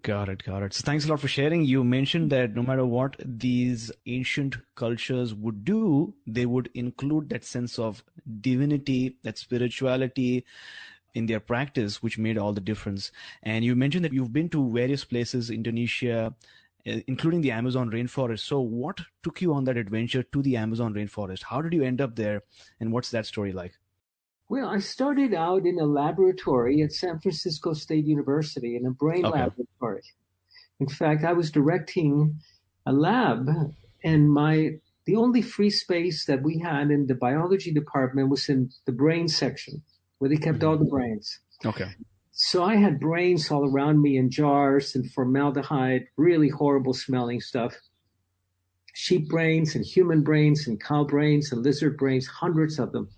got 0.02 0.30
it, 0.30 0.44
got 0.44 0.64
it. 0.64 0.74
So 0.74 0.84
thanks 0.84 1.06
a 1.06 1.10
lot 1.10 1.20
for 1.20 1.28
sharing. 1.28 1.64
You 1.64 1.84
mentioned 1.84 2.32
that 2.32 2.56
no 2.56 2.64
matter 2.64 2.86
what 2.86 3.16
these 3.24 3.92
ancient 4.06 4.58
cultures 4.76 5.34
would 5.34 5.64
do, 5.64 6.14
they 6.26 6.46
would 6.46 6.70
include 6.74 7.30
that 7.30 7.44
sense 7.44 7.78
of 7.78 8.04
divinity, 8.42 9.18
that 9.24 9.38
spirituality 9.38 10.46
in 11.14 11.26
their 11.26 11.40
practice, 11.40 12.02
which 12.04 12.18
made 12.18 12.38
all 12.38 12.54
the 12.54 12.62
difference. 12.62 13.12
And 13.44 13.66
you 13.66 13.76
mentioned 13.76 14.06
that 14.06 14.14
you've 14.14 14.34
been 14.34 14.50
to 14.50 14.72
various 14.72 15.04
places, 15.04 15.50
Indonesia, 15.50 16.34
uh, 16.88 17.00
including 17.08 17.42
the 17.42 17.52
Amazon 17.52 17.90
rainforest. 17.90 18.40
So, 18.40 18.60
what 18.62 19.00
took 19.24 19.42
you 19.42 19.54
on 19.54 19.64
that 19.66 19.78
adventure 19.78 20.24
to 20.24 20.42
the 20.42 20.58
Amazon 20.58 20.94
rainforest? 20.94 21.44
How 21.44 21.62
did 21.62 21.74
you 21.74 21.84
end 21.84 22.02
up 22.02 22.16
there, 22.16 22.44
and 22.80 22.92
what's 22.92 23.12
that 23.12 23.26
story 23.26 23.52
like? 23.52 23.74
Well, 24.50 24.70
I 24.70 24.80
started 24.80 25.34
out 25.34 25.66
in 25.66 25.78
a 25.80 25.86
laboratory 25.86 26.82
at 26.82 26.94
San 26.94 27.20
Francisco 27.20 27.74
State 27.74 28.06
University 28.06 28.78
in 28.78 28.86
a 28.86 28.92
brain 28.92 29.26
okay. 29.26 29.40
laboratory. 29.40 30.04
In 30.80 30.88
fact, 30.88 31.24
I 31.26 31.34
was 31.34 31.52
directing 31.52 32.40
a 32.86 32.94
lab, 32.94 33.50
and 34.04 34.32
my 34.32 34.80
the 35.06 35.16
only 35.16 35.42
free 35.42 35.70
space 35.70 36.26
that 36.26 36.44
we 36.44 36.60
had 36.60 36.92
in 36.92 37.08
the 37.08 37.16
biology 37.16 37.72
department 37.74 38.30
was 38.30 38.48
in 38.50 38.70
the 38.86 38.92
brain 38.92 39.28
section, 39.28 39.82
where 40.20 40.30
they 40.30 40.38
kept 40.38 40.60
mm-hmm. 40.60 40.68
all 40.68 40.78
the 40.78 40.86
brains. 40.86 41.40
Okay. 41.66 41.90
So 42.32 42.64
I 42.64 42.76
had 42.76 43.00
brains 43.00 43.50
all 43.50 43.66
around 43.66 44.02
me 44.02 44.18
in 44.18 44.30
jars 44.30 44.96
and 44.96 45.12
formaldehyde, 45.12 46.06
really 46.18 46.50
horrible 46.50 46.94
smelling 46.94 47.42
stuff. 47.42 47.76
Sheep 48.94 49.28
brains 49.28 49.76
and 49.76 49.84
human 49.84 50.24
brains 50.24 50.68
and 50.68 50.80
cow 50.80 51.04
brains 51.04 51.52
and 51.52 51.64
lizard 51.64 51.98
brains, 51.98 52.28
hundreds 52.28 52.78
of 52.78 52.92
them. 52.92 53.10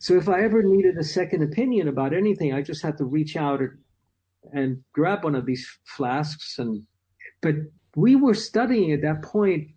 So 0.00 0.16
if 0.16 0.28
I 0.28 0.42
ever 0.42 0.62
needed 0.62 0.98
a 0.98 1.04
second 1.04 1.42
opinion 1.42 1.86
about 1.86 2.12
anything, 2.12 2.52
I 2.52 2.62
just 2.62 2.82
had 2.82 2.98
to 2.98 3.04
reach 3.04 3.36
out 3.36 3.60
and 4.52 4.82
grab 4.92 5.22
one 5.22 5.36
of 5.36 5.46
these 5.46 5.64
flasks. 5.84 6.58
And 6.58 6.82
but 7.40 7.54
we 7.94 8.16
were 8.16 8.34
studying 8.34 8.92
at 8.92 9.02
that 9.02 9.22
point 9.22 9.68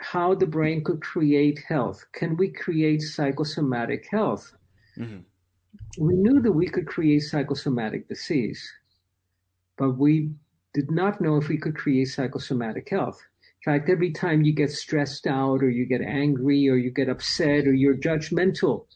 how 0.00 0.34
the 0.34 0.46
brain 0.46 0.84
could 0.84 1.02
create 1.02 1.58
health. 1.66 2.04
Can 2.12 2.36
we 2.36 2.52
create 2.52 3.02
psychosomatic 3.02 4.06
health? 4.10 4.54
Mm-hmm 4.96 5.20
we 5.98 6.14
knew 6.14 6.40
that 6.40 6.52
we 6.52 6.68
could 6.68 6.86
create 6.86 7.20
psychosomatic 7.20 8.08
disease, 8.08 8.72
but 9.76 9.92
we 9.92 10.30
did 10.72 10.90
not 10.90 11.20
know 11.20 11.36
if 11.36 11.48
we 11.48 11.58
could 11.58 11.76
create 11.76 12.08
psychosomatic 12.08 12.88
health. 12.88 13.20
In 13.66 13.72
fact, 13.72 13.88
every 13.88 14.12
time 14.12 14.42
you 14.42 14.52
get 14.52 14.70
stressed 14.70 15.26
out 15.26 15.62
or 15.62 15.70
you 15.70 15.86
get 15.86 16.02
angry 16.02 16.68
or 16.68 16.76
you 16.76 16.90
get 16.90 17.08
upset 17.08 17.66
or 17.66 17.72
you're 17.72 17.96
judgmental 17.96 18.86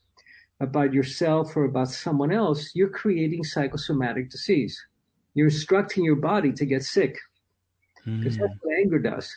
about 0.60 0.92
yourself 0.92 1.56
or 1.56 1.64
about 1.64 1.88
someone 1.88 2.32
else, 2.32 2.72
you're 2.74 2.88
creating 2.88 3.44
psychosomatic 3.44 4.30
disease. 4.30 4.80
You're 5.34 5.48
instructing 5.48 6.04
your 6.04 6.16
body 6.16 6.52
to 6.52 6.66
get 6.66 6.82
sick 6.82 7.16
because 8.04 8.36
mm. 8.36 8.40
that's 8.40 8.54
what 8.60 8.74
anger 8.78 8.98
does. 8.98 9.36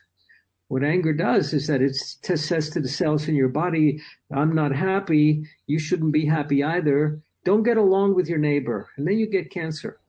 What 0.68 0.84
anger 0.84 1.14
does 1.14 1.54
is 1.54 1.68
that 1.68 1.82
it 1.82 1.96
says 1.96 2.70
to 2.70 2.80
the 2.80 2.88
cells 2.88 3.28
in 3.28 3.36
your 3.36 3.50
body, 3.50 4.02
I'm 4.34 4.56
not 4.56 4.74
happy. 4.74 5.44
You 5.68 5.80
shouldn't 5.80 6.14
be 6.14 6.26
happy 6.26 6.64
either 6.64 7.22
don't 7.44 7.64
get 7.64 7.78
along 7.78 8.16
with 8.16 8.28
your 8.28 8.38
neighbor, 8.38 8.90
and 8.98 9.08
then 9.08 9.18
you 9.18 9.28
get 9.28 9.52
cancer. 9.52 10.00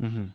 Mm-hmm. 0.00 0.26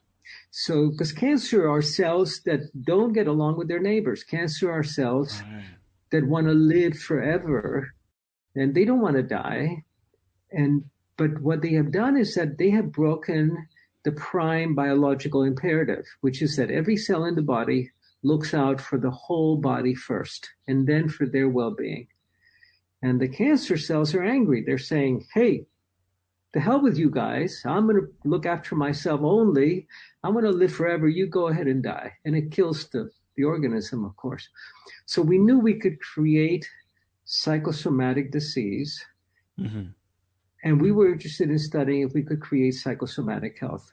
So, 0.51 0.89
because 0.89 1.12
cancer 1.12 1.69
are 1.69 1.81
cells 1.81 2.41
that 2.45 2.62
don't 2.86 3.13
get 3.13 3.27
along 3.27 3.57
with 3.57 3.67
their 3.67 3.79
neighbors. 3.79 4.24
Cancer 4.24 4.72
are 4.72 4.83
cells 4.83 5.41
right. 5.41 5.65
that 6.12 6.25
want 6.25 6.48
to 6.48 6.53
live 6.53 6.98
forever, 6.98 7.93
and 8.55 8.74
they 8.74 8.86
don't 8.86 9.01
want 9.01 9.17
to 9.17 9.24
die. 9.24 9.83
And 10.53 10.83
But 11.17 11.41
what 11.41 11.62
they 11.62 11.74
have 11.74 11.91
done 11.91 12.17
is 12.17 12.33
that 12.36 12.57
they 12.57 12.69
have 12.72 12.91
broken 12.91 13.67
the 14.03 14.12
prime 14.12 14.75
biological 14.75 15.43
imperative, 15.43 16.05
which 16.22 16.41
is 16.41 16.55
that 16.57 16.72
every 16.72 16.98
cell 16.98 17.25
in 17.25 17.36
the 17.36 17.41
body 17.41 17.91
looks 18.24 18.53
out 18.53 18.79
for 18.81 18.98
the 18.98 19.12
whole 19.12 19.57
body 19.57 19.95
first 19.95 20.50
and 20.67 20.88
then 20.88 21.10
for 21.10 21.25
their 21.25 21.50
well 21.50 21.72
being. 21.72 22.07
And 23.01 23.19
the 23.19 23.27
cancer 23.27 23.77
cells 23.77 24.15
are 24.15 24.24
angry. 24.24 24.63
They're 24.63 24.77
saying, 24.77 25.25
hey, 25.33 25.65
the 26.53 26.60
hell 26.60 26.81
with 26.81 26.98
you 26.98 27.10
guys. 27.10 27.62
I'm 27.65 27.86
going 27.88 28.01
to 28.01 28.07
look 28.24 28.45
after 28.45 28.75
myself 28.75 29.22
only. 29.24 29.88
I'm 30.24 30.33
going 30.33 30.45
to 30.45 30.51
live 30.51 30.74
forever. 30.74 31.07
You 31.07 31.27
go 31.27 31.48
ahead 31.48 31.67
and 31.67 31.83
die. 31.83 32.13
And 32.25 32.36
it 32.36 32.51
kills 32.51 32.88
the, 32.89 33.10
the 33.36 33.43
organism, 33.43 34.05
of 34.05 34.15
course. 34.15 34.48
So 35.05 35.22
we 35.22 35.38
knew 35.38 35.60
we 35.60 35.79
could 35.79 36.00
create 36.00 36.69
psychosomatic 37.25 38.31
disease. 38.31 39.03
Mm-hmm. 39.60 39.89
And 40.63 40.82
we 40.82 40.91
were 40.91 41.12
interested 41.12 41.50
in 41.50 41.60
studying 41.60 42.03
if 42.03 42.13
we 42.13 42.24
could 42.24 42.41
create 42.41 42.75
psychosomatic 42.75 43.58
health. 43.60 43.91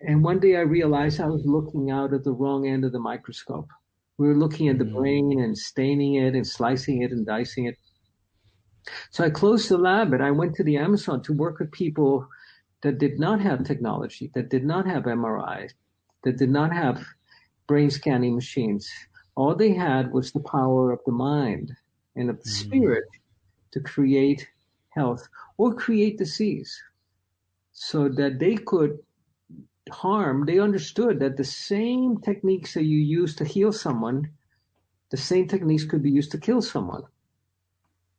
And 0.00 0.24
one 0.24 0.40
day 0.40 0.56
I 0.56 0.60
realized 0.60 1.20
I 1.20 1.26
was 1.26 1.44
looking 1.44 1.90
out 1.90 2.14
at 2.14 2.24
the 2.24 2.32
wrong 2.32 2.66
end 2.66 2.84
of 2.84 2.92
the 2.92 2.98
microscope. 2.98 3.68
We 4.16 4.26
were 4.26 4.36
looking 4.36 4.68
at 4.68 4.78
the 4.78 4.84
mm-hmm. 4.84 4.96
brain 4.96 5.40
and 5.40 5.56
staining 5.56 6.14
it 6.14 6.34
and 6.34 6.46
slicing 6.46 7.02
it 7.02 7.12
and 7.12 7.26
dicing 7.26 7.66
it. 7.66 7.76
So 9.10 9.24
I 9.24 9.30
closed 9.30 9.68
the 9.68 9.76
lab 9.76 10.14
and 10.14 10.22
I 10.22 10.30
went 10.30 10.54
to 10.56 10.64
the 10.64 10.78
Amazon 10.78 11.22
to 11.24 11.34
work 11.34 11.58
with 11.58 11.70
people 11.70 12.26
that 12.82 12.98
did 12.98 13.18
not 13.18 13.40
have 13.42 13.64
technology, 13.64 14.30
that 14.34 14.48
did 14.48 14.64
not 14.64 14.86
have 14.86 15.04
MRI, 15.04 15.68
that 16.24 16.38
did 16.38 16.50
not 16.50 16.72
have 16.72 17.04
brain 17.66 17.90
scanning 17.90 18.34
machines. 18.34 18.88
All 19.36 19.54
they 19.54 19.74
had 19.74 20.12
was 20.12 20.32
the 20.32 20.40
power 20.40 20.92
of 20.92 21.00
the 21.04 21.12
mind 21.12 21.72
and 22.16 22.30
of 22.30 22.42
the 22.42 22.48
mm. 22.48 22.52
spirit 22.52 23.04
to 23.72 23.80
create 23.80 24.48
health 24.90 25.28
or 25.56 25.74
create 25.74 26.18
disease 26.18 26.82
so 27.72 28.08
that 28.08 28.38
they 28.38 28.56
could 28.56 28.98
harm. 29.90 30.46
They 30.46 30.58
understood 30.58 31.20
that 31.20 31.36
the 31.36 31.44
same 31.44 32.18
techniques 32.18 32.74
that 32.74 32.84
you 32.84 32.98
use 32.98 33.34
to 33.36 33.44
heal 33.44 33.72
someone, 33.72 34.30
the 35.10 35.16
same 35.16 35.48
techniques 35.48 35.84
could 35.84 36.02
be 36.02 36.10
used 36.10 36.30
to 36.32 36.38
kill 36.38 36.62
someone. 36.62 37.02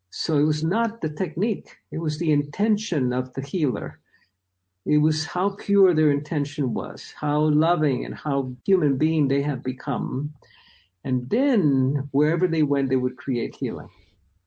So 0.10 0.38
it 0.38 0.44
was 0.44 0.64
not 0.64 1.00
the 1.00 1.10
technique, 1.10 1.78
it 1.92 2.00
was 2.00 2.18
the 2.18 2.32
intention 2.32 3.14
of 3.14 3.34
the 3.34 3.42
healer. 3.42 4.00
It 4.86 4.98
was 4.98 5.26
how 5.26 5.56
pure 5.58 5.94
their 5.94 6.12
intention 6.12 6.74
was, 6.74 7.14
how 7.16 7.42
loving 7.42 8.04
and 8.04 8.16
how 8.16 8.56
human 8.66 8.98
being 8.98 9.28
they 9.28 9.42
had 9.44 9.62
become. 9.62 10.34
And 11.04 11.30
then 11.30 12.10
wherever 12.12 12.48
they 12.48 12.64
went, 12.64 12.90
they 12.90 12.96
would 12.96 13.16
create 13.16 13.56
healing. 13.56 13.90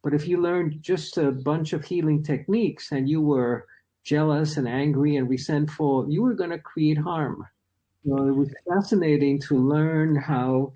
But 0.04 0.12
if 0.12 0.28
you 0.28 0.40
learned 0.40 0.82
just 0.82 1.16
a 1.16 1.32
bunch 1.32 1.72
of 1.72 1.82
healing 1.82 2.22
techniques 2.22 2.92
and 2.92 3.08
you 3.08 3.22
were 3.22 3.66
jealous 4.04 4.58
and 4.58 4.68
angry 4.68 5.16
and 5.16 5.30
resentful, 5.30 6.06
you 6.10 6.22
were 6.22 6.34
going 6.34 6.50
to 6.50 6.58
create 6.58 6.98
harm. 6.98 7.46
it 8.04 8.36
was 8.36 8.54
fascinating 8.68 9.40
to 9.48 9.56
learn 9.56 10.14
how 10.14 10.74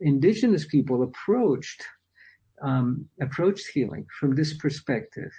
indigenous 0.00 0.66
people 0.66 1.04
approached 1.04 1.84
um, 2.62 3.06
approached 3.20 3.66
healing 3.72 4.06
from 4.18 4.34
this 4.34 4.56
perspective. 4.56 5.30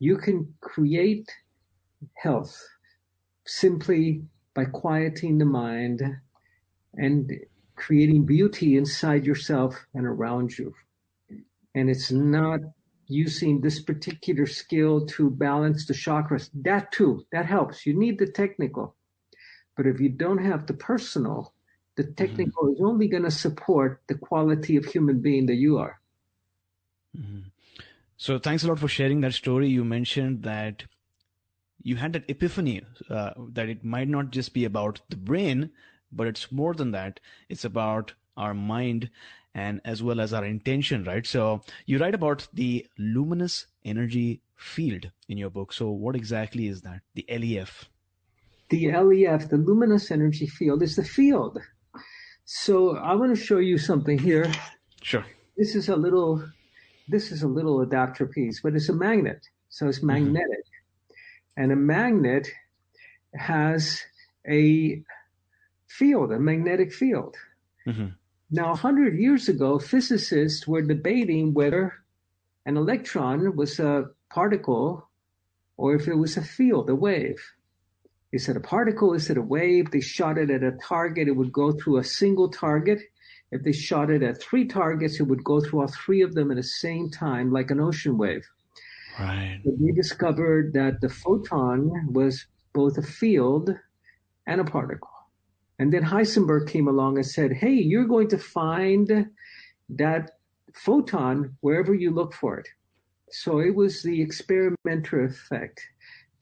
You 0.00 0.16
can 0.16 0.52
create 0.60 1.30
health 2.14 2.60
simply 3.46 4.24
by 4.54 4.64
quieting 4.64 5.38
the 5.38 5.44
mind 5.44 6.02
and 6.94 7.30
creating 7.76 8.24
beauty 8.24 8.76
inside 8.76 9.26
yourself 9.26 9.76
and 9.94 10.06
around 10.06 10.58
you. 10.58 10.74
And 11.74 11.90
it's 11.90 12.10
not 12.10 12.60
using 13.06 13.60
this 13.60 13.80
particular 13.80 14.46
skill 14.46 15.06
to 15.06 15.30
balance 15.30 15.86
the 15.86 15.94
chakras. 15.94 16.50
That 16.54 16.92
too, 16.92 17.26
that 17.32 17.46
helps. 17.46 17.86
You 17.86 17.98
need 17.98 18.18
the 18.18 18.26
technical. 18.26 18.94
But 19.76 19.86
if 19.86 20.00
you 20.00 20.08
don't 20.08 20.44
have 20.44 20.66
the 20.66 20.74
personal, 20.74 21.52
the 21.96 22.04
mm-hmm. 22.04 22.14
technical 22.14 22.64
mm-hmm. 22.64 22.74
is 22.74 22.80
only 22.80 23.08
going 23.08 23.24
to 23.24 23.30
support 23.30 24.02
the 24.06 24.14
quality 24.14 24.76
of 24.76 24.84
human 24.84 25.20
being 25.20 25.46
that 25.46 25.56
you 25.56 25.78
are. 25.78 26.00
Mm-hmm. 27.16 27.48
So 28.16 28.38
thanks 28.38 28.64
a 28.64 28.68
lot 28.68 28.78
for 28.78 28.88
sharing 28.88 29.20
that 29.20 29.34
story. 29.34 29.68
You 29.68 29.84
mentioned 29.84 30.42
that 30.44 30.84
you 31.82 31.96
had 31.96 32.12
that 32.14 32.24
epiphany 32.28 32.82
uh, 33.10 33.30
that 33.52 33.68
it 33.68 33.84
might 33.84 34.08
not 34.08 34.30
just 34.30 34.54
be 34.54 34.64
about 34.64 35.00
the 35.10 35.16
brain, 35.16 35.70
but 36.10 36.26
it's 36.26 36.50
more 36.50 36.74
than 36.74 36.92
that. 36.92 37.20
It's 37.48 37.64
about 37.64 38.14
our 38.36 38.54
mind 38.54 39.10
and 39.54 39.80
as 39.84 40.02
well 40.02 40.20
as 40.20 40.32
our 40.32 40.44
intention, 40.44 41.04
right? 41.04 41.26
So 41.26 41.62
you 41.86 41.98
write 41.98 42.14
about 42.14 42.48
the 42.52 42.86
luminous 42.98 43.66
energy 43.84 44.40
field 44.56 45.10
in 45.28 45.38
your 45.38 45.50
book. 45.50 45.72
So 45.72 45.90
what 45.90 46.16
exactly 46.16 46.68
is 46.68 46.82
that? 46.82 47.00
The 47.14 47.24
LEF. 47.28 47.88
The 48.70 48.90
LEF, 48.92 49.48
the 49.48 49.56
luminous 49.56 50.10
energy 50.10 50.46
field, 50.46 50.82
is 50.82 50.96
the 50.96 51.04
field. 51.04 51.60
So 52.44 52.96
I 52.96 53.14
want 53.14 53.36
to 53.36 53.42
show 53.42 53.58
you 53.58 53.78
something 53.78 54.18
here. 54.18 54.50
Sure. 55.02 55.24
This 55.56 55.74
is 55.74 55.88
a 55.88 55.96
little 55.96 56.44
this 57.08 57.30
is 57.30 57.42
a 57.42 57.48
little 57.48 57.82
adapter 57.82 58.26
piece, 58.26 58.60
but 58.62 58.74
it's 58.74 58.88
a 58.88 58.94
magnet. 58.94 59.46
So 59.68 59.88
it's 59.88 59.98
mm-hmm. 59.98 60.06
magnetic. 60.08 60.64
Mm-hmm. 60.64 61.62
And 61.62 61.72
a 61.72 61.76
magnet 61.76 62.48
has 63.34 64.00
a 64.48 65.02
field, 65.86 66.32
a 66.32 66.38
magnetic 66.38 66.92
field. 66.92 67.36
Mm-hmm. 67.86 68.06
Now, 68.50 68.68
100 68.68 69.18
years 69.18 69.48
ago, 69.48 69.78
physicists 69.78 70.66
were 70.66 70.82
debating 70.82 71.54
whether 71.54 71.92
an 72.66 72.76
electron 72.76 73.56
was 73.56 73.80
a 73.80 74.06
particle 74.30 75.08
or 75.76 75.94
if 75.94 76.06
it 76.06 76.14
was 76.14 76.36
a 76.36 76.42
field, 76.42 76.88
a 76.90 76.94
wave. 76.94 77.42
Is 78.32 78.48
it 78.48 78.56
a 78.56 78.60
particle? 78.60 79.14
Is 79.14 79.30
it 79.30 79.38
a 79.38 79.42
wave? 79.42 79.90
They 79.90 80.00
shot 80.00 80.38
it 80.38 80.50
at 80.50 80.62
a 80.62 80.72
target. 80.82 81.28
It 81.28 81.36
would 81.36 81.52
go 81.52 81.72
through 81.72 81.98
a 81.98 82.04
single 82.04 82.48
target 82.48 83.00
if 83.54 83.62
they 83.62 83.70
shot 83.70 84.10
it 84.10 84.24
at 84.24 84.42
three 84.42 84.66
targets, 84.66 85.20
it 85.20 85.28
would 85.28 85.44
go 85.44 85.60
through 85.60 85.82
all 85.82 85.86
three 85.86 86.22
of 86.22 86.34
them 86.34 86.50
at 86.50 86.56
the 86.56 86.62
same 86.64 87.08
time, 87.08 87.52
like 87.52 87.70
an 87.70 87.78
ocean 87.78 88.18
wave. 88.18 88.44
Right. 89.16 89.60
So 89.64 89.70
they 89.78 89.92
discovered 89.92 90.72
that 90.72 91.00
the 91.00 91.08
photon 91.08 92.12
was 92.12 92.46
both 92.72 92.98
a 92.98 93.02
field 93.02 93.70
and 94.48 94.60
a 94.60 94.64
particle. 94.64 95.13
And 95.78 95.92
then 95.92 96.02
Heisenberg 96.02 96.68
came 96.68 96.88
along 96.88 97.16
and 97.16 97.26
said, 97.26 97.52
Hey, 97.52 97.72
you're 97.72 98.06
going 98.06 98.28
to 98.28 98.38
find 98.38 99.28
that 99.88 100.30
photon 100.74 101.56
wherever 101.60 101.94
you 101.94 102.10
look 102.10 102.32
for 102.32 102.58
it. 102.58 102.68
So 103.30 103.58
it 103.58 103.74
was 103.74 104.02
the 104.02 104.22
experimenter 104.22 105.24
effect 105.24 105.80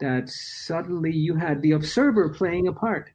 that 0.01 0.29
suddenly 0.29 1.13
you 1.13 1.37
had 1.37 1.63
the 1.63 1.73
observer 1.73 2.29
playing 2.29 2.69
a 2.69 2.73
part 2.73 3.11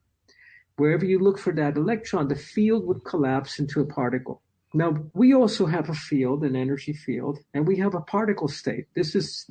wherever 0.77 1.05
you 1.05 1.19
look 1.19 1.37
for 1.37 1.53
that 1.53 1.75
electron, 1.75 2.27
the 2.27 2.35
field 2.35 2.87
would 2.87 3.03
collapse 3.03 3.59
into 3.59 3.81
a 3.81 3.85
particle. 3.85 4.41
Now, 4.73 4.95
we 5.13 5.33
also 5.33 5.65
have 5.65 5.89
a 5.89 5.93
field, 5.93 6.43
an 6.43 6.55
energy 6.55 6.93
field, 6.93 7.39
and 7.53 7.67
we 7.67 7.77
have 7.77 7.95
a 7.95 8.01
particle 8.01 8.47
state. 8.47 8.85
This 8.95 9.15
is 9.15 9.49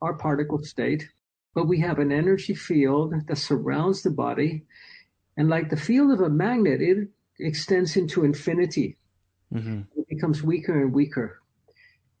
our 0.00 0.14
particle 0.14 0.58
state, 0.58 1.08
but 1.54 1.68
we 1.68 1.80
have 1.80 1.98
an 1.98 2.10
energy 2.10 2.54
field 2.54 3.14
that 3.26 3.36
surrounds 3.36 4.02
the 4.02 4.10
body. 4.10 4.64
And 5.36 5.48
like 5.48 5.70
the 5.70 5.76
field 5.76 6.12
of 6.12 6.20
a 6.20 6.28
magnet, 6.28 6.80
it 6.80 7.08
extends 7.38 7.96
into 7.96 8.24
infinity. 8.24 8.96
Mm-hmm. 9.52 9.80
It 9.96 10.08
becomes 10.08 10.42
weaker 10.42 10.80
and 10.82 10.92
weaker. 10.92 11.40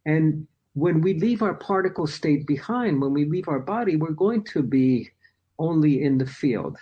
And 0.04 0.46
when 0.74 1.00
we 1.00 1.14
leave 1.14 1.42
our 1.42 1.54
particle 1.54 2.06
state 2.06 2.46
behind, 2.46 3.00
when 3.00 3.12
we 3.12 3.24
leave 3.24 3.48
our 3.48 3.60
body, 3.60 3.96
we're 3.96 4.12
going 4.12 4.44
to 4.44 4.62
be 4.62 5.10
only 5.58 6.02
in 6.02 6.18
the 6.18 6.26
field. 6.26 6.76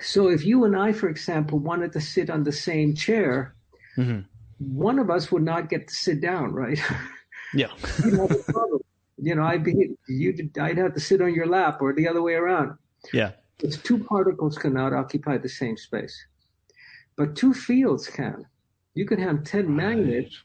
So 0.00 0.28
if 0.28 0.44
you 0.44 0.64
and 0.64 0.76
I, 0.76 0.92
for 0.92 1.08
example, 1.08 1.58
wanted 1.58 1.92
to 1.92 2.00
sit 2.00 2.28
on 2.28 2.44
the 2.44 2.52
same 2.52 2.94
chair, 2.94 3.54
mm-hmm. 3.96 4.20
one 4.58 4.98
of 4.98 5.10
us 5.10 5.32
would 5.32 5.42
not 5.42 5.70
get 5.70 5.88
to 5.88 5.94
sit 5.94 6.20
down, 6.20 6.52
right? 6.52 6.80
Yeah. 7.56 7.68
you 9.16 9.34
know, 9.36 9.44
I'd 9.44 9.62
be 9.62 9.90
you. 10.08 10.50
I'd 10.60 10.78
have 10.78 10.94
to 10.94 11.00
sit 11.00 11.22
on 11.22 11.34
your 11.34 11.46
lap, 11.46 11.78
or 11.80 11.94
the 11.94 12.08
other 12.08 12.20
way 12.20 12.34
around. 12.34 12.76
Yeah. 13.12 13.32
It's 13.60 13.76
two 13.76 13.98
particles 14.04 14.58
cannot 14.58 14.92
occupy 14.92 15.38
the 15.38 15.48
same 15.48 15.76
space, 15.76 16.26
but 17.16 17.36
two 17.36 17.54
fields 17.54 18.08
can. 18.08 18.46
You 18.94 19.06
can 19.06 19.20
have 19.20 19.44
ten 19.44 19.66
right. 19.68 19.96
magnets, 19.96 20.42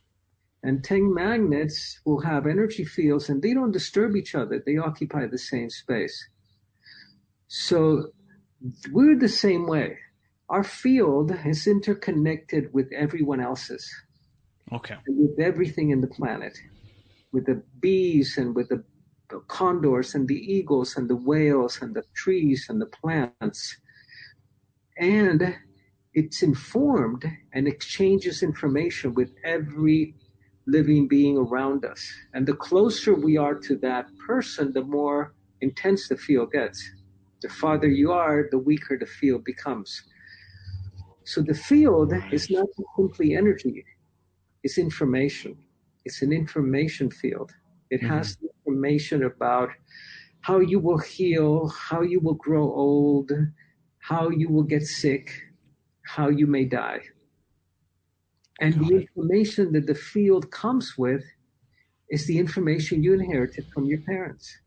and 0.63 0.83
ten 0.83 1.13
magnets 1.13 1.99
will 2.05 2.21
have 2.21 2.45
energy 2.45 2.85
fields, 2.85 3.29
and 3.29 3.41
they 3.41 3.53
don't 3.53 3.71
disturb 3.71 4.15
each 4.15 4.35
other. 4.35 4.61
They 4.63 4.77
occupy 4.77 5.27
the 5.27 5.37
same 5.37 5.69
space. 5.69 6.29
So 7.47 8.11
we're 8.91 9.17
the 9.17 9.29
same 9.29 9.65
way. 9.67 9.97
Our 10.49 10.63
field 10.63 11.31
is 11.45 11.67
interconnected 11.67 12.73
with 12.73 12.91
everyone 12.91 13.39
else's. 13.39 13.89
Okay. 14.71 14.95
With 15.07 15.39
everything 15.39 15.89
in 15.91 16.01
the 16.01 16.07
planet, 16.07 16.57
with 17.31 17.45
the 17.45 17.63
bees 17.79 18.37
and 18.37 18.55
with 18.55 18.69
the, 18.69 18.83
the 19.29 19.39
condors 19.47 20.15
and 20.15 20.27
the 20.27 20.35
eagles 20.35 20.97
and 20.97 21.09
the 21.09 21.15
whales 21.15 21.79
and 21.81 21.95
the 21.95 22.03
trees 22.15 22.67
and 22.69 22.81
the 22.81 22.87
plants. 22.87 23.77
And 24.97 25.55
it's 26.13 26.41
informed 26.41 27.25
and 27.53 27.67
exchanges 27.67 28.43
information 28.43 29.13
with 29.13 29.31
every 29.43 30.15
living 30.65 31.07
being 31.07 31.37
around 31.37 31.85
us. 31.85 32.11
And 32.33 32.45
the 32.45 32.55
closer 32.55 33.15
we 33.15 33.37
are 33.37 33.55
to 33.55 33.75
that 33.77 34.07
person, 34.25 34.73
the 34.73 34.83
more 34.83 35.33
intense 35.61 36.07
the 36.07 36.17
field 36.17 36.51
gets. 36.51 36.83
The 37.41 37.49
farther 37.49 37.87
you 37.87 38.11
are, 38.11 38.47
the 38.51 38.57
weaker 38.57 38.97
the 38.97 39.05
field 39.05 39.43
becomes. 39.45 40.03
So 41.23 41.41
the 41.41 41.53
field 41.53 42.13
is 42.31 42.49
not 42.49 42.67
simply 42.97 43.35
energy, 43.35 43.85
it's 44.63 44.77
information. 44.77 45.57
It's 46.05 46.21
an 46.21 46.31
information 46.33 47.11
field. 47.11 47.51
It 47.91 48.01
mm-hmm. 48.01 48.09
has 48.09 48.37
information 48.79 49.23
about 49.23 49.69
how 50.41 50.59
you 50.59 50.79
will 50.79 50.97
heal, 50.99 51.67
how 51.69 52.01
you 52.01 52.19
will 52.19 52.35
grow 52.35 52.63
old, 52.63 53.31
how 53.99 54.29
you 54.29 54.49
will 54.49 54.63
get 54.63 54.83
sick, 54.83 55.31
how 56.05 56.29
you 56.29 56.47
may 56.47 56.65
die. 56.65 57.01
And 58.61 58.73
the 58.73 58.95
information 59.01 59.71
that 59.73 59.87
the 59.87 59.95
field 59.95 60.51
comes 60.51 60.97
with 60.97 61.23
is 62.09 62.25
the 62.25 62.39
information 62.39 63.03
you 63.03 63.13
inherited 63.13 63.65
from 63.73 63.85
your 63.85 64.01
parents. 64.01 64.57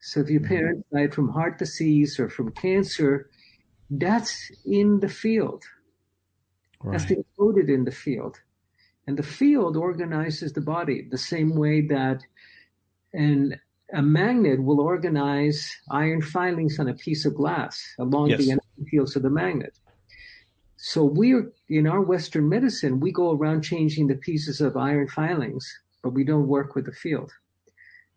So 0.00 0.20
if 0.20 0.28
your 0.28 0.40
mm-hmm. 0.40 0.54
parents 0.54 0.82
died 0.92 1.14
from 1.14 1.28
heart 1.28 1.58
disease 1.58 2.18
or 2.18 2.28
from 2.28 2.52
cancer, 2.52 3.30
that's 3.90 4.50
in 4.64 5.00
the 5.00 5.08
field. 5.08 5.62
Right. 6.82 6.98
That's 6.98 7.10
encoded 7.10 7.68
in 7.68 7.84
the 7.84 7.92
field. 7.92 8.36
And 9.06 9.16
the 9.16 9.22
field 9.22 9.76
organizes 9.76 10.52
the 10.52 10.60
body 10.60 11.06
the 11.10 11.18
same 11.18 11.54
way 11.54 11.80
that 11.82 12.22
an, 13.16 13.58
a 13.92 14.02
magnet 14.02 14.62
will 14.62 14.80
organize 14.80 15.74
iron 15.90 16.22
filings 16.22 16.78
on 16.78 16.88
a 16.88 16.94
piece 16.94 17.24
of 17.24 17.34
glass 17.34 17.82
along 17.98 18.30
yes. 18.30 18.38
the 18.40 18.50
energy 18.50 18.90
fields 18.90 19.16
of 19.16 19.22
the 19.22 19.30
magnet. 19.30 19.78
So 20.76 21.04
we're 21.04 21.50
in 21.68 21.86
our 21.86 22.02
Western 22.02 22.48
medicine, 22.48 23.00
we 23.00 23.10
go 23.10 23.32
around 23.32 23.62
changing 23.62 24.06
the 24.06 24.16
pieces 24.16 24.60
of 24.60 24.76
iron 24.76 25.08
filings, 25.08 25.66
but 26.02 26.10
we 26.10 26.22
don't 26.22 26.46
work 26.46 26.74
with 26.74 26.84
the 26.84 26.92
field. 26.92 27.32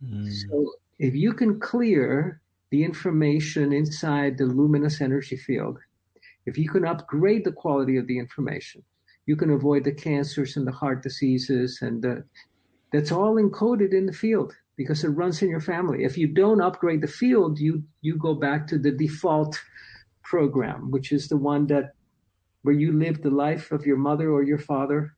Mm. 0.04 0.32
So 0.32 0.74
if 1.00 1.16
you 1.16 1.34
can 1.34 1.60
clear 1.60 2.42
the 2.72 2.84
information 2.84 3.74
inside 3.74 4.38
the 4.38 4.46
luminous 4.46 5.02
energy 5.02 5.38
field, 5.38 5.80
if 6.46 6.58
you 6.58 6.70
can 6.70 6.86
upgrade 6.86 7.46
the 7.46 7.52
quality 7.52 7.98
of 7.98 8.08
the 8.08 8.20
information, 8.20 8.84
you 9.26 9.36
can 9.36 9.52
avoid 9.52 9.84
the 9.84 9.92
cancers 9.92 10.58
and 10.58 10.68
the 10.68 10.72
heart 10.72 11.02
diseases 11.04 11.80
and 11.82 12.02
the, 12.02 12.24
that's 12.92 13.12
all 13.12 13.36
encoded 13.36 13.94
in 13.94 14.06
the 14.06 14.14
field 14.14 14.54
because 14.80 15.04
it 15.04 15.10
runs 15.10 15.42
in 15.42 15.50
your 15.50 15.60
family. 15.60 16.06
If 16.06 16.18
you 16.18 16.28
don't 16.28 16.62
upgrade 16.62 17.02
the 17.02 17.16
field, 17.22 17.60
you 17.60 17.84
you 18.00 18.16
go 18.16 18.34
back 18.34 18.66
to 18.68 18.78
the 18.80 18.92
default 18.92 19.60
program, 20.24 20.90
which 20.90 21.12
is 21.12 21.28
the 21.28 21.36
one 21.36 21.68
that 21.68 21.96
where 22.62 22.80
you 22.84 22.94
live 22.94 23.22
the 23.22 23.30
life 23.30 23.74
of 23.74 23.86
your 23.86 23.98
mother 23.98 24.32
or 24.32 24.42
your 24.42 24.58
father. 24.58 25.18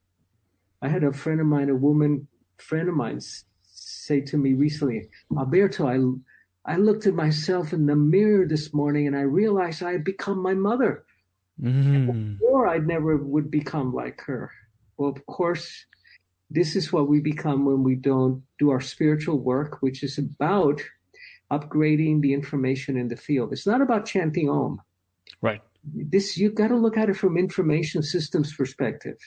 I 0.84 0.88
had 0.88 1.04
a 1.04 1.12
friend 1.12 1.40
of 1.40 1.46
mine, 1.46 1.70
a 1.70 1.76
woman 1.76 2.26
friend 2.58 2.88
of 2.88 2.96
mine, 2.96 3.20
say 3.62 4.20
to 4.22 4.36
me 4.36 4.54
recently, 4.54 5.08
Alberto, 5.38 5.86
I 5.86 5.98
I 6.74 6.76
looked 6.76 7.06
at 7.06 7.14
myself 7.14 7.72
in 7.72 7.86
the 7.86 7.94
mirror 7.94 8.44
this 8.48 8.74
morning 8.74 9.06
and 9.06 9.16
I 9.16 9.38
realized 9.42 9.80
I 9.80 9.92
had 9.92 10.02
become 10.02 10.42
my 10.42 10.54
mother. 10.54 11.04
Mm. 11.62 12.38
Before 12.40 12.66
I 12.66 12.78
never 12.78 13.16
would 13.16 13.48
become 13.48 13.94
like 13.94 14.20
her. 14.22 14.50
Well, 14.96 15.10
of 15.10 15.24
course, 15.26 15.86
this 16.54 16.76
is 16.76 16.92
what 16.92 17.08
we 17.08 17.20
become 17.20 17.64
when 17.64 17.82
we 17.82 17.94
don't 17.94 18.42
do 18.58 18.70
our 18.70 18.80
spiritual 18.80 19.38
work, 19.38 19.80
which 19.80 20.02
is 20.02 20.18
about 20.18 20.82
upgrading 21.50 22.20
the 22.20 22.32
information 22.32 22.96
in 22.96 23.08
the 23.08 23.16
field. 23.16 23.52
It's 23.52 23.66
not 23.66 23.80
about 23.80 24.06
chanting 24.06 24.48
Om. 24.50 24.80
Right. 25.40 25.62
This 25.84 26.36
you've 26.36 26.54
got 26.54 26.68
to 26.68 26.76
look 26.76 26.96
at 26.96 27.08
it 27.08 27.16
from 27.16 27.36
information 27.36 28.02
systems 28.02 28.54
perspective. 28.54 29.18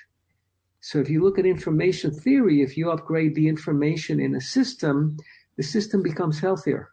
So 0.82 1.00
if 1.00 1.10
you 1.10 1.24
look 1.24 1.40
at 1.40 1.46
information 1.46 2.12
theory, 2.12 2.62
if 2.62 2.78
you 2.78 2.92
upgrade 2.92 3.34
the 3.34 3.48
information 3.48 4.20
in 4.20 4.36
a 4.36 4.42
system, 4.42 5.18
the 5.58 5.64
system 5.64 6.04
becomes 6.04 6.40
healthier, 6.40 6.92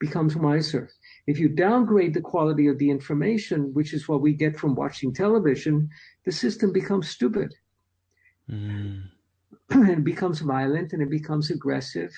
becomes 0.00 0.34
wiser. 0.34 0.90
If 1.26 1.38
you 1.38 1.50
downgrade 1.50 2.14
the 2.14 2.22
quality 2.22 2.68
of 2.68 2.78
the 2.78 2.90
information, 2.90 3.74
which 3.74 3.92
is 3.92 4.08
what 4.08 4.22
we 4.22 4.32
get 4.32 4.58
from 4.58 4.74
watching 4.74 5.12
television, 5.12 5.90
the 6.24 6.32
system 6.32 6.72
becomes 6.72 7.08
stupid. 7.08 7.54
Mm. 8.50 9.10
and 9.70 10.04
becomes 10.04 10.40
violent 10.40 10.92
and 10.92 11.02
it 11.02 11.10
becomes 11.10 11.50
aggressive. 11.50 12.12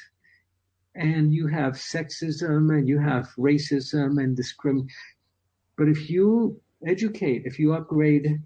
And 0.94 1.32
you 1.32 1.46
have 1.48 1.74
sexism 1.74 2.76
and 2.76 2.88
you 2.88 2.98
have 2.98 3.28
racism 3.38 4.22
and 4.22 4.36
discrimination. 4.36 4.88
But 5.76 5.88
if 5.88 6.10
you 6.10 6.60
educate, 6.86 7.42
if 7.44 7.58
you 7.58 7.72
upgrade 7.74 8.40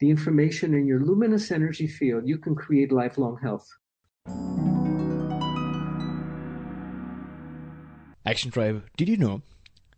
the 0.00 0.10
information 0.10 0.74
in 0.74 0.86
your 0.86 1.00
luminous 1.00 1.50
energy 1.50 1.86
field, 1.86 2.26
you 2.26 2.38
can 2.38 2.54
create 2.54 2.90
lifelong 2.90 3.38
health. 3.42 3.68
Action 8.26 8.50
Tribe, 8.50 8.84
did 8.96 9.08
you 9.08 9.16
know 9.16 9.42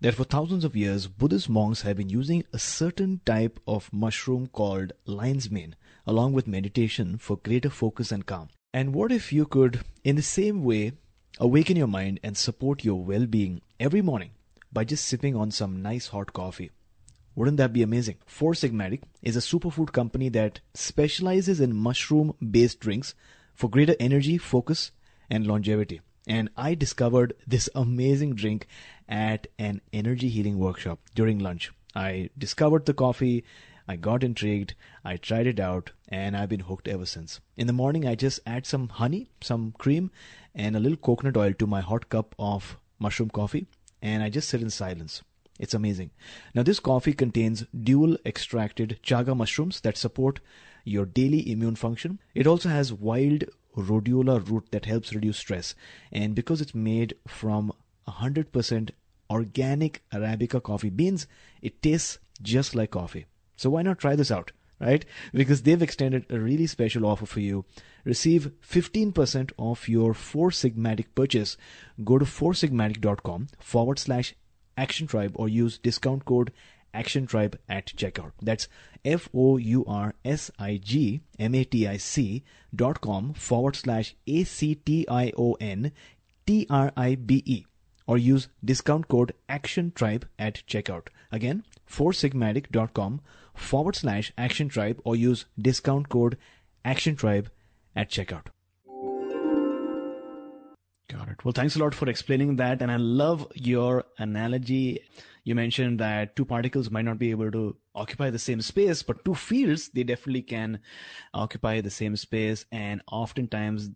that 0.00 0.14
for 0.14 0.24
thousands 0.24 0.64
of 0.64 0.76
years, 0.76 1.06
Buddhist 1.06 1.48
monks 1.48 1.82
have 1.82 1.96
been 1.96 2.08
using 2.08 2.44
a 2.52 2.58
certain 2.58 3.20
type 3.24 3.60
of 3.66 3.92
mushroom 3.92 4.48
called 4.48 4.92
lion's 5.06 5.50
mane, 5.50 5.76
along 6.06 6.32
with 6.32 6.46
meditation 6.46 7.18
for 7.18 7.36
greater 7.38 7.70
focus 7.70 8.12
and 8.12 8.26
calm. 8.26 8.48
And 8.72 8.94
what 8.94 9.10
if 9.10 9.32
you 9.32 9.46
could, 9.46 9.80
in 10.04 10.16
the 10.16 10.22
same 10.22 10.62
way, 10.62 10.92
awaken 11.38 11.76
your 11.76 11.86
mind 11.86 12.20
and 12.22 12.36
support 12.36 12.84
your 12.84 13.02
well 13.02 13.26
being 13.26 13.62
every 13.80 14.02
morning 14.02 14.30
by 14.72 14.84
just 14.84 15.04
sipping 15.04 15.34
on 15.34 15.50
some 15.50 15.82
nice 15.82 16.08
hot 16.08 16.32
coffee? 16.32 16.70
Wouldn't 17.34 17.58
that 17.58 17.72
be 17.72 17.82
amazing? 17.82 18.16
Four 18.24 18.52
Sigmatic 18.52 19.02
is 19.22 19.36
a 19.36 19.40
superfood 19.40 19.92
company 19.92 20.30
that 20.30 20.60
specializes 20.74 21.60
in 21.60 21.76
mushroom 21.76 22.34
based 22.50 22.80
drinks 22.80 23.14
for 23.54 23.68
greater 23.68 23.94
energy, 24.00 24.38
focus, 24.38 24.90
and 25.28 25.46
longevity. 25.46 26.00
And 26.26 26.50
I 26.56 26.74
discovered 26.74 27.34
this 27.46 27.68
amazing 27.74 28.34
drink 28.34 28.66
at 29.08 29.46
an 29.58 29.80
energy 29.92 30.28
healing 30.28 30.58
workshop 30.58 30.98
during 31.14 31.38
lunch. 31.38 31.72
I 31.94 32.30
discovered 32.36 32.86
the 32.86 32.94
coffee, 32.94 33.44
I 33.88 33.96
got 33.96 34.24
intrigued, 34.24 34.74
I 35.04 35.16
tried 35.16 35.46
it 35.46 35.60
out, 35.60 35.92
and 36.08 36.36
I've 36.36 36.48
been 36.48 36.60
hooked 36.60 36.88
ever 36.88 37.06
since. 37.06 37.40
In 37.56 37.66
the 37.66 37.72
morning, 37.72 38.06
I 38.06 38.14
just 38.14 38.40
add 38.46 38.66
some 38.66 38.88
honey, 38.88 39.28
some 39.40 39.74
cream, 39.78 40.10
and 40.54 40.74
a 40.74 40.80
little 40.80 40.96
coconut 40.96 41.36
oil 41.36 41.52
to 41.54 41.66
my 41.66 41.80
hot 41.80 42.08
cup 42.08 42.34
of 42.38 42.78
mushroom 42.98 43.30
coffee, 43.30 43.66
and 44.02 44.22
I 44.22 44.30
just 44.30 44.48
sit 44.48 44.62
in 44.62 44.70
silence. 44.70 45.22
It's 45.58 45.74
amazing. 45.74 46.10
Now, 46.54 46.62
this 46.62 46.80
coffee 46.80 47.12
contains 47.12 47.64
dual 47.72 48.18
extracted 48.26 48.98
chaga 49.02 49.36
mushrooms 49.36 49.80
that 49.80 49.96
support 49.96 50.40
your 50.84 51.06
daily 51.06 51.50
immune 51.50 51.76
function. 51.76 52.18
It 52.34 52.46
also 52.46 52.68
has 52.68 52.92
wild 52.92 53.44
rhodiola 53.76 54.46
root 54.48 54.66
that 54.72 54.84
helps 54.84 55.14
reduce 55.14 55.38
stress. 55.38 55.74
And 56.12 56.34
because 56.34 56.60
it's 56.60 56.74
made 56.74 57.14
from 57.26 57.72
100% 58.08 58.90
organic 59.30 60.02
Arabica 60.12 60.62
coffee 60.62 60.90
beans, 60.90 61.26
it 61.62 61.82
tastes 61.82 62.18
just 62.42 62.74
like 62.74 62.90
coffee. 62.90 63.26
So 63.56 63.70
why 63.70 63.82
not 63.82 63.98
try 63.98 64.14
this 64.16 64.30
out, 64.30 64.52
right? 64.80 65.04
Because 65.32 65.62
they've 65.62 65.82
extended 65.82 66.26
a 66.30 66.38
really 66.38 66.66
special 66.66 67.06
offer 67.06 67.26
for 67.26 67.40
you. 67.40 67.64
Receive 68.04 68.52
15% 68.62 69.52
off 69.56 69.88
your 69.88 70.14
Four 70.14 70.50
Sigmatic 70.50 71.06
purchase. 71.14 71.56
Go 72.04 72.18
to 72.18 72.24
foursigmatic.com 72.24 73.48
forward 73.58 73.98
slash 73.98 74.34
action 74.76 75.06
tribe 75.06 75.32
or 75.34 75.48
use 75.48 75.78
discount 75.78 76.24
code 76.24 76.52
action 76.92 77.26
tribe 77.26 77.58
at 77.68 77.86
checkout. 77.86 78.32
That's 78.40 78.68
F 79.04 79.28
O 79.34 79.56
U 79.56 79.84
R 79.86 80.14
S 80.24 80.50
I 80.58 80.80
G 80.82 81.20
M 81.38 81.54
A 81.54 81.64
T 81.64 81.86
I 81.86 81.96
C 81.96 82.44
dot 82.74 83.00
com 83.00 83.34
forward 83.34 83.76
slash 83.76 84.14
A 84.26 84.44
C 84.44 84.74
T 84.74 85.06
I 85.08 85.32
O 85.36 85.56
N 85.60 85.92
T 86.46 86.66
R 86.70 86.92
I 86.96 87.14
B 87.14 87.42
E 87.44 87.66
or 88.06 88.16
use 88.16 88.48
discount 88.64 89.08
code 89.08 89.32
action 89.48 89.92
tribe 89.94 90.26
at 90.38 90.62
checkout. 90.66 91.08
Again, 91.32 91.64
foursigmatic.com 91.88 93.20
forward 93.54 93.96
slash 93.96 94.32
action 94.36 94.68
tribe 94.68 95.00
or 95.04 95.16
use 95.16 95.46
discount 95.60 96.08
code 96.08 96.36
action 96.84 97.16
tribe 97.16 97.50
at 97.94 98.10
checkout. 98.10 98.46
Got 101.08 101.28
it. 101.28 101.44
Well, 101.44 101.52
thanks 101.52 101.76
a 101.76 101.78
lot 101.78 101.94
for 101.94 102.08
explaining 102.08 102.56
that. 102.56 102.82
And 102.82 102.90
I 102.90 102.96
love 102.96 103.46
your 103.54 104.04
analogy. 104.18 105.00
You 105.44 105.54
mentioned 105.54 106.00
that 106.00 106.34
two 106.34 106.44
particles 106.44 106.90
might 106.90 107.04
not 107.04 107.18
be 107.18 107.30
able 107.30 107.52
to 107.52 107.76
occupy 107.94 108.30
the 108.30 108.38
same 108.40 108.60
space, 108.60 109.02
but 109.04 109.24
two 109.24 109.36
fields, 109.36 109.88
they 109.90 110.02
definitely 110.02 110.42
can 110.42 110.80
occupy 111.32 111.80
the 111.80 111.90
same 111.90 112.16
space. 112.16 112.66
And 112.72 113.02
oftentimes 113.10 113.90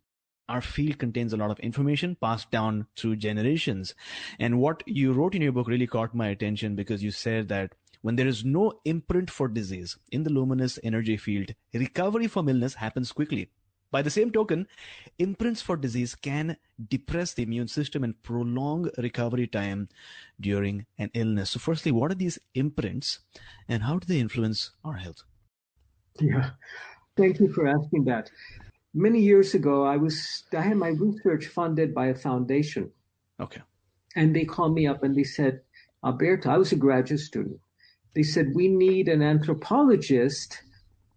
our 0.49 0.61
field 0.61 0.99
contains 0.99 1.33
a 1.33 1.37
lot 1.37 1.51
of 1.51 1.59
information 1.61 2.17
passed 2.21 2.51
down 2.51 2.87
through 2.97 3.17
generations. 3.17 3.95
And 4.39 4.61
what 4.61 4.83
you 4.87 5.13
wrote 5.13 5.35
in 5.35 5.43
your 5.43 5.53
book 5.53 5.69
really 5.69 5.87
caught 5.89 6.15
my 6.15 6.29
attention 6.29 6.77
because 6.77 7.03
you 7.03 7.11
said 7.11 7.49
that 7.49 7.75
when 8.03 8.17
there 8.17 8.27
is 8.27 8.45
no 8.45 8.81
imprint 8.85 9.31
for 9.31 9.49
disease 9.49 9.99
in 10.11 10.23
the 10.23 10.31
luminous 10.31 10.79
energy 10.83 11.17
field, 11.17 11.55
recovery 11.75 12.27
from 12.27 12.49
illness 12.49 12.75
happens 12.75 13.13
quickly. 13.13 13.51
By 13.93 14.03
the 14.03 14.11
same 14.11 14.31
token, 14.31 14.69
imprints 15.19 15.61
for 15.61 15.77
disease 15.77 16.15
can 16.15 16.57
depress 16.89 17.35
the 17.35 17.43
immune 17.43 17.67
system 17.67 18.05
and 18.05 18.23
prolong 18.23 18.89
recovery 18.99 19.49
time 19.49 19.89
during 20.41 20.87
an 20.99 21.11
illness. 21.13 21.51
So, 21.51 21.59
firstly, 21.59 21.91
what 21.91 22.13
are 22.13 22.15
these 22.15 22.39
imprints 22.55 23.19
and 23.69 23.83
how 23.83 23.99
do 23.99 24.07
they 24.07 24.21
influence 24.21 24.71
our 24.85 24.95
health? 24.95 25.25
Yeah, 26.21 26.51
thank 27.17 27.41
you 27.41 27.53
for 27.53 27.67
asking 27.67 28.05
that. 28.05 28.31
Many 28.95 29.21
years 29.21 29.55
ago, 29.55 29.85
I 29.85 29.97
was 29.97 30.45
I 30.57 30.61
had 30.61 30.77
my 30.77 30.91
research 30.91 31.47
funded 31.47 31.93
by 31.93 32.07
a 32.07 32.15
foundation. 32.15 32.91
Okay. 33.41 33.63
And 34.15 34.35
they 34.35 34.45
called 34.45 34.75
me 34.75 34.87
up 34.87 35.03
and 35.03 35.17
they 35.17 35.25
said, 35.25 35.61
Alberto, 36.05 36.51
I 36.51 36.59
was 36.59 36.73
a 36.73 36.77
graduate 36.77 37.21
student. 37.21 37.61
They 38.15 38.23
said, 38.23 38.53
we 38.55 38.69
need 38.69 39.09
an 39.09 39.23
anthropologist 39.23 40.63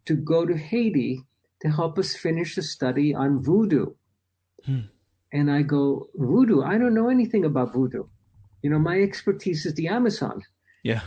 to 0.05 0.15
go 0.15 0.45
to 0.45 0.55
Haiti 0.55 1.23
to 1.61 1.69
help 1.69 1.97
us 1.97 2.15
finish 2.15 2.57
a 2.57 2.61
study 2.61 3.15
on 3.15 3.41
voodoo. 3.41 3.87
Hmm. 4.65 4.81
And 5.31 5.49
I 5.49 5.63
go, 5.63 6.09
voodoo? 6.15 6.61
I 6.61 6.77
don't 6.77 6.93
know 6.93 7.09
anything 7.09 7.45
about 7.45 7.73
voodoo. 7.73 8.03
You 8.61 8.69
know, 8.69 8.79
my 8.79 9.01
expertise 9.01 9.65
is 9.65 9.73
the 9.73 9.87
Amazon. 9.87 10.41
Yeah. 10.83 11.01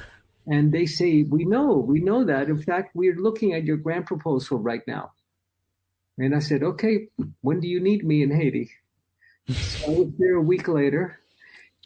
And 0.46 0.72
they 0.72 0.86
say, 0.86 1.22
we 1.22 1.44
know, 1.44 1.76
we 1.76 2.00
know 2.00 2.24
that. 2.24 2.48
In 2.48 2.60
fact, 2.60 2.94
we're 2.94 3.16
looking 3.16 3.52
at 3.52 3.64
your 3.64 3.76
grant 3.76 4.06
proposal 4.06 4.58
right 4.58 4.82
now. 4.86 5.12
And 6.18 6.34
I 6.34 6.38
said, 6.38 6.62
okay, 6.62 7.08
when 7.42 7.60
do 7.60 7.68
you 7.68 7.80
need 7.80 8.04
me 8.04 8.22
in 8.22 8.30
Haiti? 8.30 8.70
so 9.52 9.86
I 9.86 9.98
was 9.98 10.08
there 10.18 10.36
a 10.36 10.40
week 10.40 10.66
later 10.66 11.20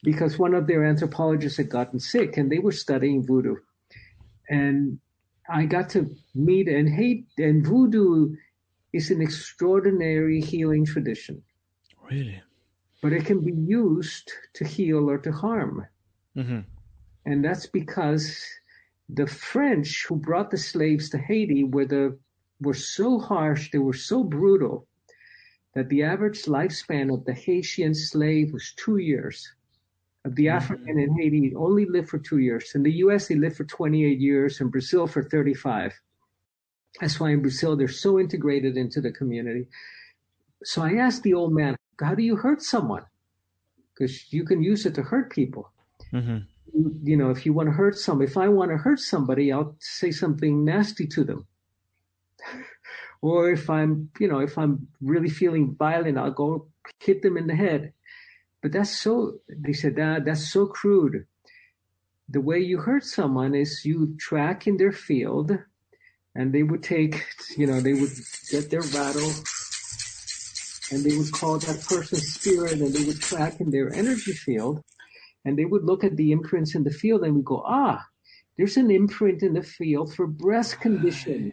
because 0.02 0.38
one 0.38 0.54
of 0.54 0.66
their 0.66 0.84
anthropologists 0.84 1.58
had 1.58 1.68
gotten 1.68 1.98
sick 1.98 2.36
and 2.36 2.50
they 2.50 2.58
were 2.58 2.72
studying 2.72 3.26
voodoo. 3.26 3.56
And 4.50 4.98
I 5.48 5.64
got 5.64 5.88
to 5.90 6.10
meet 6.34 6.68
and 6.68 6.88
hate, 6.88 7.26
and 7.38 7.66
voodoo 7.66 8.36
is 8.92 9.10
an 9.10 9.22
extraordinary 9.22 10.40
healing 10.40 10.84
tradition. 10.84 11.42
Really? 12.10 12.42
But 13.00 13.12
it 13.12 13.24
can 13.24 13.42
be 13.42 13.52
used 13.52 14.30
to 14.54 14.64
heal 14.64 15.08
or 15.08 15.18
to 15.18 15.32
harm. 15.32 15.86
Mm-hmm. 16.36 16.60
And 17.24 17.44
that's 17.44 17.66
because 17.66 18.44
the 19.08 19.26
French 19.26 20.04
who 20.06 20.16
brought 20.16 20.50
the 20.50 20.58
slaves 20.58 21.08
to 21.10 21.18
Haiti 21.18 21.64
were 21.64 21.86
the 21.86 22.18
were 22.60 22.74
so 22.74 23.18
harsh, 23.18 23.70
they 23.70 23.78
were 23.78 23.94
so 23.94 24.22
brutal 24.22 24.86
that 25.74 25.88
the 25.88 26.02
average 26.02 26.42
lifespan 26.42 27.12
of 27.12 27.24
the 27.24 27.32
Haitian 27.32 27.94
slave 27.94 28.52
was 28.52 28.74
two 28.76 28.98
years. 28.98 29.48
The 30.24 30.46
mm-hmm. 30.46 30.56
African 30.56 30.98
in 30.98 31.16
Haiti 31.18 31.54
only 31.56 31.86
lived 31.86 32.08
for 32.08 32.18
two 32.18 32.38
years. 32.38 32.72
In 32.74 32.82
the 32.82 32.92
US, 33.04 33.28
they 33.28 33.36
lived 33.36 33.56
for 33.56 33.64
28 33.64 34.18
years. 34.18 34.60
In 34.60 34.68
Brazil, 34.68 35.06
for 35.06 35.22
35. 35.22 35.94
That's 37.00 37.18
why 37.20 37.30
in 37.30 37.40
Brazil, 37.40 37.76
they're 37.76 37.88
so 37.88 38.18
integrated 38.18 38.76
into 38.76 39.00
the 39.00 39.12
community. 39.12 39.66
So 40.64 40.82
I 40.82 40.94
asked 40.94 41.22
the 41.22 41.34
old 41.34 41.54
man, 41.54 41.76
how 42.00 42.14
do 42.14 42.22
you 42.22 42.36
hurt 42.36 42.62
someone? 42.62 43.04
Because 43.94 44.32
you 44.32 44.44
can 44.44 44.62
use 44.62 44.84
it 44.86 44.94
to 44.96 45.02
hurt 45.02 45.30
people. 45.30 45.70
Mm-hmm. 46.12 46.38
You, 46.74 47.00
you 47.02 47.16
know, 47.16 47.30
if 47.30 47.46
you 47.46 47.52
want 47.52 47.68
to 47.68 47.72
hurt 47.72 47.96
some, 47.96 48.20
if 48.20 48.36
I 48.36 48.48
want 48.48 48.70
to 48.70 48.76
hurt 48.76 49.00
somebody, 49.00 49.52
I'll 49.52 49.76
say 49.80 50.10
something 50.10 50.64
nasty 50.64 51.06
to 51.08 51.24
them 51.24 51.46
or 53.22 53.50
if 53.50 53.68
I'm, 53.70 54.10
you 54.18 54.28
know, 54.28 54.40
if 54.40 54.58
I'm 54.58 54.88
really 55.00 55.28
feeling 55.28 55.74
violent, 55.78 56.18
I'll 56.18 56.30
go 56.30 56.68
hit 56.98 57.22
them 57.22 57.36
in 57.36 57.46
the 57.46 57.54
head. 57.54 57.92
But 58.62 58.72
that's 58.72 58.96
so, 58.96 59.38
they 59.48 59.72
said, 59.72 59.96
that 59.96 60.24
that's 60.24 60.52
so 60.52 60.66
crude. 60.66 61.26
The 62.28 62.40
way 62.40 62.60
you 62.60 62.78
hurt 62.78 63.04
someone 63.04 63.54
is 63.54 63.84
you 63.84 64.16
track 64.18 64.66
in 64.66 64.76
their 64.76 64.92
field 64.92 65.50
and 66.34 66.52
they 66.52 66.62
would 66.62 66.82
take, 66.82 67.26
you 67.56 67.66
know, 67.66 67.80
they 67.80 67.94
would 67.94 68.12
get 68.50 68.70
their 68.70 68.82
rattle 68.82 69.32
and 70.92 71.04
they 71.04 71.16
would 71.16 71.32
call 71.32 71.58
that 71.58 71.84
person's 71.88 72.34
spirit 72.34 72.74
and 72.80 72.92
they 72.92 73.04
would 73.04 73.20
track 73.20 73.60
in 73.60 73.70
their 73.70 73.92
energy 73.92 74.32
field 74.32 74.82
and 75.44 75.58
they 75.58 75.64
would 75.64 75.84
look 75.84 76.04
at 76.04 76.16
the 76.16 76.32
imprints 76.32 76.74
in 76.74 76.84
the 76.84 76.90
field 76.90 77.22
and 77.24 77.34
we 77.34 77.42
go, 77.42 77.62
ah, 77.64 78.04
there's 78.56 78.76
an 78.76 78.90
imprint 78.90 79.42
in 79.42 79.54
the 79.54 79.62
field 79.62 80.14
for 80.14 80.26
breast 80.26 80.80
condition 80.80 81.52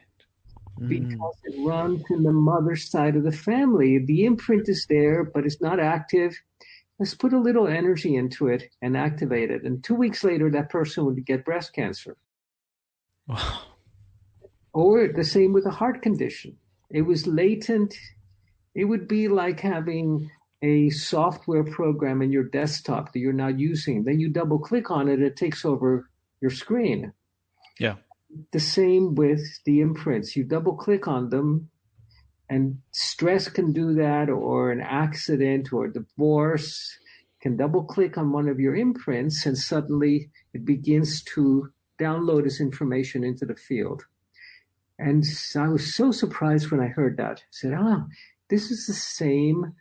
because 0.88 1.36
it 1.46 1.56
runs 1.66 2.04
in 2.10 2.24
the 2.24 2.34
mother's 2.34 2.90
side 2.90 3.16
of 3.16 3.24
the 3.24 3.32
family. 3.32 3.98
The 4.06 4.26
imprint 4.26 4.70
is 4.70 4.86
there, 4.90 5.24
but 5.24 5.46
it's 5.46 5.62
not 5.62 5.80
active. 5.80 6.40
Let's 7.00 7.14
put 7.14 7.34
a 7.34 7.40
little 7.40 7.68
energy 7.68 8.16
into 8.16 8.48
it 8.48 8.64
and 8.82 8.98
activate 8.98 9.52
it. 9.52 9.64
And 9.64 9.84
two 9.84 9.96
weeks 9.96 10.24
later, 10.24 10.50
that 10.52 10.70
person 10.70 11.06
would 11.06 11.24
get 11.26 11.46
breast 11.46 11.74
cancer. 11.74 12.18
Wow. 13.28 13.62
Or 14.74 15.08
the 15.08 15.24
same 15.24 15.54
with 15.54 15.66
a 15.66 15.72
heart 15.72 16.02
condition. 16.02 16.58
It 16.90 17.04
was 17.04 17.28
latent. 17.28 17.96
It 18.74 18.86
would 18.86 19.08
be 19.08 19.28
like 19.28 19.60
having 19.60 20.30
a 20.64 20.90
software 20.90 21.64
program 21.64 22.22
in 22.22 22.32
your 22.32 22.44
desktop 22.44 23.14
that 23.14 23.20
you're 23.20 23.34
not 23.34 23.60
using. 23.60 24.04
Then 24.04 24.20
you 24.20 24.30
double 24.30 24.58
click 24.58 24.90
on 24.90 25.08
it, 25.08 25.22
it 25.22 25.36
takes 25.36 25.66
over 25.66 26.10
your 26.42 26.52
screen. 26.52 27.14
Yeah 27.80 27.96
the 28.52 28.60
same 28.60 29.16
with 29.16 29.42
the 29.66 29.82
imprints. 29.82 30.36
You 30.36 30.44
double 30.44 30.76
click 30.76 31.08
on 31.08 31.30
them, 31.30 31.70
and 32.50 32.80
stress 32.92 33.50
can 33.50 33.74
do 33.74 33.94
that, 33.96 34.30
or 34.30 34.72
an 34.72 34.82
accident 34.82 35.74
or 35.74 35.88
divorce 35.88 36.98
can 37.42 37.56
double 37.58 37.84
click 37.84 38.18
on 38.18 38.32
one 38.32 38.48
of 38.48 38.60
your 38.60 38.76
imprints, 38.76 39.46
and 39.46 39.58
suddenly 39.58 40.30
it 40.54 40.66
begins 40.66 41.22
to 41.24 41.72
download 42.00 42.44
this 42.44 42.60
information 42.60 43.24
into 43.24 43.46
the 43.46 43.56
field. 43.56 44.04
And 45.00 45.24
I 45.56 45.68
was 45.68 45.94
so 45.94 46.12
surprised 46.12 46.72
when 46.72 46.80
I 46.80 46.88
heard 46.88 47.18
that. 47.18 47.40
I 47.40 47.52
said, 47.52 47.74
ah, 47.74 48.06
this 48.50 48.72
is 48.72 48.88
the 48.88 48.94
same 48.94 49.74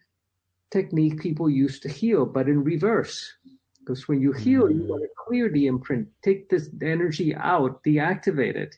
technique 0.70 1.20
people 1.20 1.48
use 1.48 1.80
to 1.80 1.88
heal, 1.88 2.26
but 2.26 2.48
in 2.48 2.64
reverse. 2.64 3.32
Because 3.78 4.08
when 4.08 4.20
you 4.20 4.32
heal, 4.32 4.70
you 4.70 4.82
want 4.82 5.02
to 5.02 5.08
clear 5.16 5.48
the 5.48 5.66
imprint, 5.66 6.08
take 6.22 6.48
this 6.48 6.68
energy 6.82 7.34
out, 7.34 7.82
deactivate 7.84 8.56
it, 8.56 8.76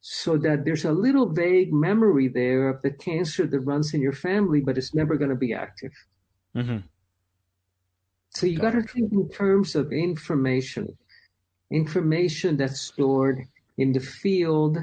so 0.00 0.38
that 0.38 0.64
there's 0.64 0.84
a 0.84 0.92
little 0.92 1.28
vague 1.28 1.72
memory 1.72 2.28
there 2.28 2.68
of 2.68 2.80
the 2.82 2.90
cancer 2.90 3.46
that 3.46 3.60
runs 3.60 3.92
in 3.92 4.00
your 4.00 4.12
family, 4.12 4.60
but 4.60 4.78
it's 4.78 4.94
never 4.94 5.16
going 5.16 5.30
to 5.30 5.36
be 5.36 5.52
active. 5.52 5.92
Mm-hmm. 6.56 6.78
So 8.30 8.46
you 8.46 8.58
got 8.58 8.72
to 8.72 8.82
think 8.82 9.12
in 9.12 9.28
terms 9.28 9.74
of 9.74 9.92
information, 9.92 10.96
information 11.70 12.56
that's 12.56 12.80
stored 12.80 13.42
in 13.76 13.92
the 13.92 14.00
field. 14.00 14.78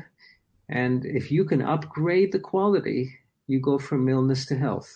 And 0.70 1.06
if 1.06 1.32
you 1.32 1.46
can 1.46 1.62
upgrade 1.62 2.32
the 2.32 2.40
quality, 2.40 3.10
you 3.48 3.60
go 3.60 3.80
from 3.80 4.10
illness 4.10 4.46
to 4.48 4.58
health. 4.58 4.94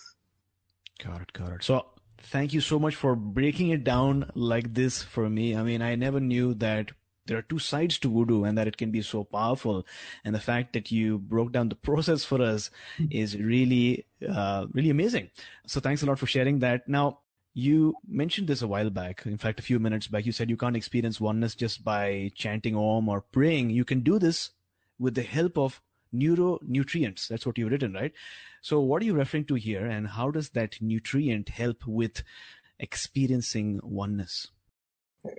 Got 1.02 1.22
it, 1.22 1.32
got 1.32 1.52
it. 1.52 1.64
So 1.64 1.86
thank 2.18 2.52
you 2.52 2.60
so 2.60 2.78
much 2.78 2.94
for 2.94 3.16
breaking 3.16 3.70
it 3.70 3.84
down 3.84 4.30
like 4.34 4.74
this 4.74 5.02
for 5.02 5.28
me. 5.28 5.56
I 5.56 5.62
mean, 5.62 5.82
I 5.82 5.94
never 5.96 6.20
knew 6.20 6.54
that 6.54 6.92
there 7.26 7.38
are 7.38 7.42
two 7.42 7.58
sides 7.58 7.98
to 8.00 8.08
voodoo 8.08 8.44
and 8.44 8.58
that 8.58 8.66
it 8.66 8.76
can 8.76 8.90
be 8.90 9.02
so 9.02 9.24
powerful. 9.24 9.86
And 10.24 10.34
the 10.34 10.40
fact 10.40 10.72
that 10.72 10.90
you 10.90 11.18
broke 11.18 11.52
down 11.52 11.68
the 11.68 11.74
process 11.88 12.24
for 12.24 12.42
us 12.42 12.70
is 13.10 13.36
really, 13.36 14.06
uh, 14.28 14.66
really 14.72 14.90
amazing. 14.90 15.30
So 15.66 15.80
thanks 15.80 16.02
a 16.02 16.06
lot 16.06 16.18
for 16.18 16.26
sharing 16.26 16.58
that. 16.60 16.88
Now, 16.88 17.20
you 17.54 17.94
mentioned 18.08 18.48
this 18.48 18.62
a 18.62 18.66
while 18.66 18.90
back. 18.90 19.26
In 19.26 19.36
fact, 19.36 19.60
a 19.60 19.62
few 19.62 19.78
minutes 19.78 20.06
back, 20.06 20.24
you 20.24 20.32
said 20.32 20.48
you 20.48 20.56
can't 20.56 20.76
experience 20.76 21.20
oneness 21.20 21.54
just 21.54 21.84
by 21.84 22.32
chanting 22.34 22.74
Om 22.74 23.08
or 23.08 23.20
praying. 23.20 23.70
You 23.70 23.84
can 23.84 24.00
do 24.00 24.18
this 24.18 24.50
with 24.98 25.14
the 25.14 25.22
help 25.22 25.58
of 25.58 25.80
neuronutrients. 26.14 27.28
That's 27.28 27.44
what 27.44 27.58
you've 27.58 27.70
written, 27.70 27.92
right? 27.92 28.12
So, 28.62 28.80
what 28.80 29.02
are 29.02 29.04
you 29.04 29.14
referring 29.14 29.46
to 29.46 29.54
here, 29.54 29.84
and 29.84 30.06
how 30.06 30.30
does 30.30 30.50
that 30.50 30.80
nutrient 30.80 31.48
help 31.48 31.86
with 31.86 32.22
experiencing 32.78 33.80
oneness? 33.82 34.48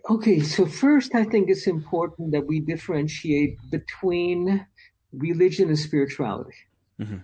Okay, 0.09 0.39
so 0.39 0.65
first, 0.65 1.13
I 1.13 1.23
think 1.25 1.49
it's 1.49 1.67
important 1.67 2.31
that 2.31 2.45
we 2.45 2.61
differentiate 2.61 3.57
between 3.69 4.65
religion 5.11 5.67
and 5.67 5.77
spirituality. 5.77 6.55
Mm-hmm. 7.01 7.17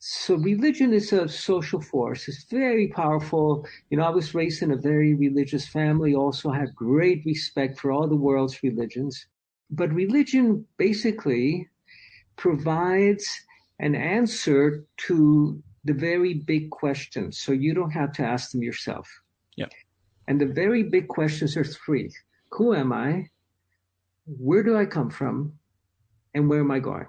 So, 0.00 0.36
religion 0.36 0.92
is 0.92 1.12
a 1.12 1.28
social 1.28 1.82
force. 1.82 2.28
It's 2.28 2.44
very 2.44 2.88
powerful. 2.88 3.66
You 3.90 3.98
know, 3.98 4.04
I 4.04 4.10
was 4.10 4.34
raised 4.34 4.62
in 4.62 4.70
a 4.70 4.76
very 4.76 5.14
religious 5.14 5.66
family, 5.66 6.14
also 6.14 6.50
have 6.50 6.74
great 6.74 7.24
respect 7.26 7.78
for 7.78 7.90
all 7.90 8.06
the 8.06 8.16
world's 8.16 8.62
religions. 8.62 9.26
But 9.70 9.92
religion 9.92 10.64
basically 10.78 11.68
provides 12.36 13.28
an 13.80 13.94
answer 13.94 14.86
to 15.08 15.62
the 15.84 15.92
very 15.92 16.34
big 16.34 16.70
questions. 16.70 17.38
So 17.38 17.52
you 17.52 17.74
don't 17.74 17.90
have 17.90 18.12
to 18.12 18.22
ask 18.22 18.52
them 18.52 18.62
yourself. 18.62 19.08
Yeah. 19.56 19.66
And 20.28 20.38
the 20.38 20.46
very 20.46 20.82
big 20.82 21.08
questions 21.08 21.56
are 21.56 21.64
three 21.64 22.12
Who 22.52 22.74
am 22.74 22.92
I? 22.92 23.30
Where 24.26 24.62
do 24.62 24.76
I 24.76 24.84
come 24.84 25.10
from? 25.10 25.54
And 26.34 26.48
where 26.48 26.60
am 26.60 26.70
I 26.70 26.80
going? 26.80 27.06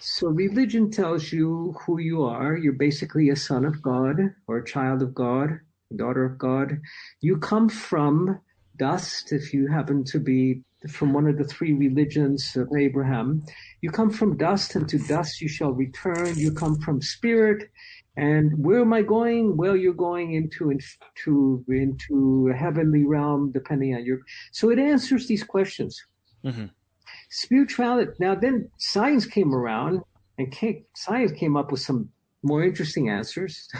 So 0.00 0.28
religion 0.28 0.90
tells 0.90 1.32
you 1.32 1.76
who 1.80 2.00
you 2.00 2.24
are. 2.24 2.56
You're 2.56 2.72
basically 2.72 3.28
a 3.28 3.36
son 3.36 3.64
of 3.64 3.80
God 3.80 4.16
or 4.48 4.58
a 4.58 4.64
child 4.64 5.00
of 5.00 5.14
God, 5.14 5.60
a 5.92 5.96
daughter 5.96 6.24
of 6.24 6.38
God. 6.38 6.80
You 7.20 7.38
come 7.38 7.68
from 7.68 8.40
dust 8.76 9.30
if 9.30 9.54
you 9.54 9.68
happen 9.68 10.02
to 10.04 10.18
be 10.18 10.64
from 10.88 11.12
one 11.12 11.28
of 11.28 11.36
the 11.36 11.44
three 11.44 11.72
religions 11.72 12.56
of 12.56 12.68
Abraham. 12.76 13.44
You 13.82 13.90
come 13.90 14.10
from 14.10 14.36
dust, 14.36 14.74
and 14.74 14.88
to 14.88 14.98
dust 14.98 15.40
you 15.40 15.48
shall 15.48 15.72
return. 15.72 16.36
You 16.36 16.52
come 16.52 16.80
from 16.80 17.02
spirit, 17.02 17.70
and 18.16 18.64
where 18.64 18.80
am 18.80 18.92
I 18.92 19.02
going? 19.02 19.56
Well, 19.56 19.76
you're 19.76 19.94
going 19.94 20.34
into 20.34 20.70
into 20.70 21.64
into 21.68 22.50
a 22.52 22.56
heavenly 22.56 23.04
realm, 23.04 23.52
depending 23.52 23.94
on 23.94 24.04
your. 24.04 24.20
So 24.52 24.70
it 24.70 24.78
answers 24.78 25.26
these 25.26 25.44
questions. 25.44 26.04
Mm-hmm. 26.44 26.66
Spirituality. 27.30 28.12
Now, 28.18 28.34
then 28.34 28.68
science 28.78 29.26
came 29.26 29.54
around, 29.54 30.02
and 30.38 30.50
came, 30.50 30.84
science 30.94 31.32
came 31.32 31.56
up 31.56 31.70
with 31.70 31.80
some 31.80 32.10
more 32.42 32.64
interesting 32.64 33.08
answers. 33.08 33.68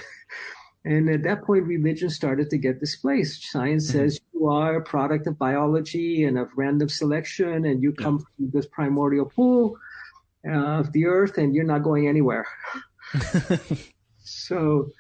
And 0.85 1.11
at 1.11 1.23
that 1.25 1.43
point, 1.45 1.67
religion 1.67 2.09
started 2.09 2.49
to 2.51 2.57
get 2.57 2.81
displaced. 2.81 3.51
Science 3.51 3.89
mm-hmm. 3.89 3.99
says 3.99 4.21
you 4.33 4.49
are 4.49 4.77
a 4.77 4.83
product 4.83 5.27
of 5.27 5.39
biology 5.39 6.25
and 6.25 6.39
of 6.39 6.49
random 6.57 6.89
selection, 6.89 7.67
and 7.67 7.83
you 7.83 7.93
come 7.93 8.19
yeah. 8.19 8.25
from 8.37 8.51
this 8.51 8.67
primordial 8.67 9.27
pool 9.27 9.77
uh, 10.49 10.81
of 10.81 10.93
the 10.93 11.05
earth, 11.05 11.37
and 11.37 11.55
you're 11.55 11.65
not 11.65 11.83
going 11.83 12.09
anywhere. 12.09 12.47
so, 14.51 14.91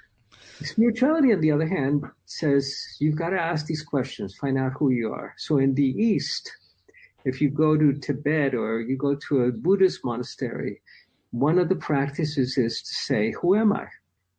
spirituality, 0.62 1.32
on 1.32 1.40
the 1.40 1.52
other 1.52 1.68
hand, 1.68 2.04
says 2.26 2.72
you've 3.00 3.16
got 3.16 3.30
to 3.30 3.40
ask 3.40 3.66
these 3.66 3.82
questions, 3.82 4.36
find 4.36 4.56
out 4.58 4.72
who 4.78 4.90
you 4.90 5.12
are. 5.12 5.34
So, 5.38 5.58
in 5.58 5.74
the 5.74 5.90
East, 6.10 6.50
if 7.24 7.40
you 7.40 7.50
go 7.50 7.76
to 7.76 7.92
Tibet 7.92 8.54
or 8.54 8.80
you 8.80 8.96
go 8.96 9.14
to 9.28 9.42
a 9.44 9.52
Buddhist 9.52 10.04
monastery, 10.04 10.80
one 11.32 11.58
of 11.58 11.68
the 11.68 11.76
practices 11.76 12.56
is 12.56 12.82
to 12.82 12.94
say, 12.94 13.32
Who 13.40 13.56
am 13.56 13.72
I? 13.72 13.86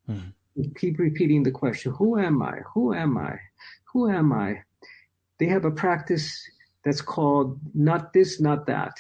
Mm-hmm 0.10 0.30
keep 0.76 1.00
repeating 1.00 1.44
the 1.44 1.52
question, 1.52 1.94
who 1.94 2.20
am 2.20 2.42
I? 2.42 2.60
Who 2.74 2.94
am 2.94 3.18
I? 3.18 3.38
Who 3.94 4.10
am 4.10 4.34
I? 4.34 4.64
They 5.40 5.48
have 5.48 5.66
a 5.66 5.72
practice 5.72 6.50
that's 6.84 7.02
called 7.02 7.60
not 7.74 8.14
this, 8.14 8.40
not 8.40 8.66
that. 8.68 8.94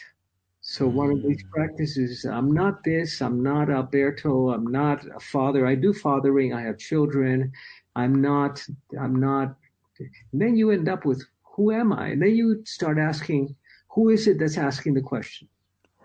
So 0.71 0.88
one 0.88 1.12
of 1.12 1.21
these 1.21 1.43
practices, 1.51 2.23
I'm 2.23 2.49
not 2.53 2.81
this, 2.86 3.21
I'm 3.21 3.43
not 3.43 3.69
Alberto, 3.69 4.51
I'm 4.51 4.65
not 4.65 5.05
a 5.05 5.19
father. 5.19 5.67
I 5.67 5.75
do 5.75 5.91
fathering, 5.91 6.53
I 6.53 6.62
have 6.62 6.77
children. 6.77 7.51
I'm 7.97 8.21
not, 8.21 8.65
I'm 8.97 9.17
not. 9.17 9.53
And 9.99 10.41
then 10.41 10.55
you 10.55 10.71
end 10.71 10.88
up 10.88 11.03
with 11.03 11.25
who 11.43 11.73
am 11.73 11.91
I? 11.91 12.07
And 12.12 12.21
then 12.21 12.38
you 12.38 12.63
start 12.65 12.97
asking, 12.97 13.53
who 13.89 14.12
is 14.12 14.29
it 14.29 14.39
that's 14.39 14.57
asking 14.57 14.93
the 14.93 15.01
question? 15.01 15.49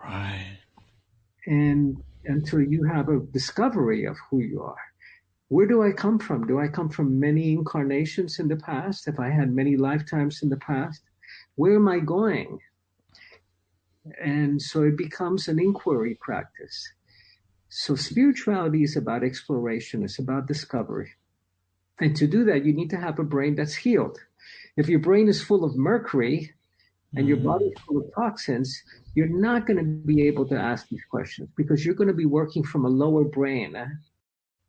Right. 0.05 0.59
And 1.47 2.03
until 2.25 2.61
you 2.61 2.83
have 2.83 3.09
a 3.09 3.21
discovery 3.21 4.05
of 4.05 4.17
who 4.29 4.41
you 4.41 4.63
are 4.65 4.87
where 5.49 5.69
do 5.69 5.81
I 5.81 5.93
come 5.93 6.19
from? 6.19 6.45
Do 6.45 6.59
I 6.59 6.67
come 6.67 6.89
from 6.89 7.21
many 7.21 7.53
incarnations 7.53 8.41
in 8.41 8.49
the 8.49 8.57
past? 8.57 9.07
Have 9.07 9.21
I 9.21 9.31
had 9.31 9.55
many 9.55 9.77
lifetimes 9.77 10.43
in 10.43 10.49
the 10.49 10.57
past? 10.57 11.03
Where 11.55 11.77
am 11.77 11.87
I 11.87 12.01
going? 12.01 12.59
And 14.23 14.61
so 14.61 14.83
it 14.83 14.97
becomes 14.97 15.49
an 15.49 15.59
inquiry 15.59 16.19
practice. 16.21 16.93
So 17.69 17.95
spirituality 17.95 18.83
is 18.83 18.97
about 18.97 19.25
exploration, 19.25 20.05
it's 20.05 20.19
about 20.19 20.47
discovery. 20.47 21.13
And 22.01 22.15
to 22.17 22.27
do 22.27 22.45
that, 22.45 22.65
you 22.65 22.73
need 22.73 22.91
to 22.91 22.99
have 22.99 23.19
a 23.19 23.25
brain 23.25 23.55
that's 23.57 23.75
healed. 23.75 24.19
If 24.77 24.89
your 24.89 24.99
brain 25.01 25.29
is 25.29 25.43
full 25.43 25.65
of 25.65 25.77
mercury 25.77 26.53
and 27.15 27.27
your 27.27 27.39
mm. 27.39 27.45
body 27.45 27.65
is 27.67 27.81
full 27.81 27.99
of 27.99 28.15
toxins, 28.15 28.83
you're 29.15 29.29
not 29.29 29.67
going 29.67 29.79
to 29.79 29.85
be 29.85 30.27
able 30.27 30.47
to 30.49 30.57
ask 30.57 30.89
these 30.89 31.05
questions 31.11 31.49
because 31.57 31.85
you're 31.85 31.95
going 31.95 32.09
to 32.09 32.15
be 32.15 32.27
working 32.27 32.63
from 32.63 32.85
a 32.85 32.89
lower 32.89 33.25
brain 33.25 33.75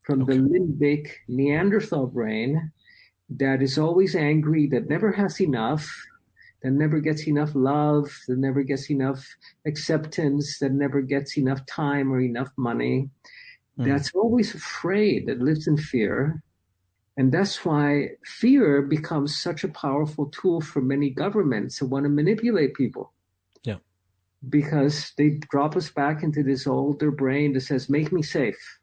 from 0.04 0.24
okay. 0.24 0.38
the 0.38 0.40
limbic 0.40 1.10
Neanderthal 1.28 2.08
brain 2.08 2.72
that 3.30 3.62
is 3.62 3.78
always 3.78 4.16
angry, 4.16 4.68
that 4.68 4.90
never 4.90 5.12
has 5.12 5.42
enough, 5.42 5.94
that 6.64 6.72
never 6.72 7.00
gets 7.00 7.28
enough 7.28 7.52
love, 7.54 8.12
that 8.28 8.38
never 8.38 8.64
gets 8.64 8.90
enough 8.90 9.26
acceptance, 9.66 10.60
that 10.60 10.72
never 10.72 11.02
gets 11.02 11.38
enough 11.38 11.66
time 11.66 12.12
or 12.12 12.20
enough 12.20 12.50
money, 12.58 13.10
mm. 13.80 13.86
that's 13.86 14.12
always 14.16 14.56
afraid, 14.56 15.28
that 15.28 15.40
lives 15.40 15.68
in 15.68 15.78
fear. 15.78 16.42
And 17.16 17.32
that's 17.32 17.66
why 17.66 18.10
fear 18.26 18.82
becomes 18.82 19.40
such 19.42 19.64
a 19.64 19.70
powerful 19.70 20.28
tool 20.28 20.62
for 20.62 20.82
many 20.82 21.10
governments 21.10 21.80
that 21.80 21.88
want 21.88 22.06
to 22.06 22.10
manipulate 22.10 22.76
people. 22.76 23.12
Yeah. 23.64 23.78
Because 24.50 25.14
they 25.18 25.40
drop 25.50 25.76
us 25.76 25.90
back 25.90 26.22
into 26.22 26.44
this 26.44 26.68
older 26.68 27.12
brain 27.12 27.54
that 27.54 27.62
says, 27.62 27.90
make 27.90 28.12
me 28.12 28.22
safe. 28.22 28.80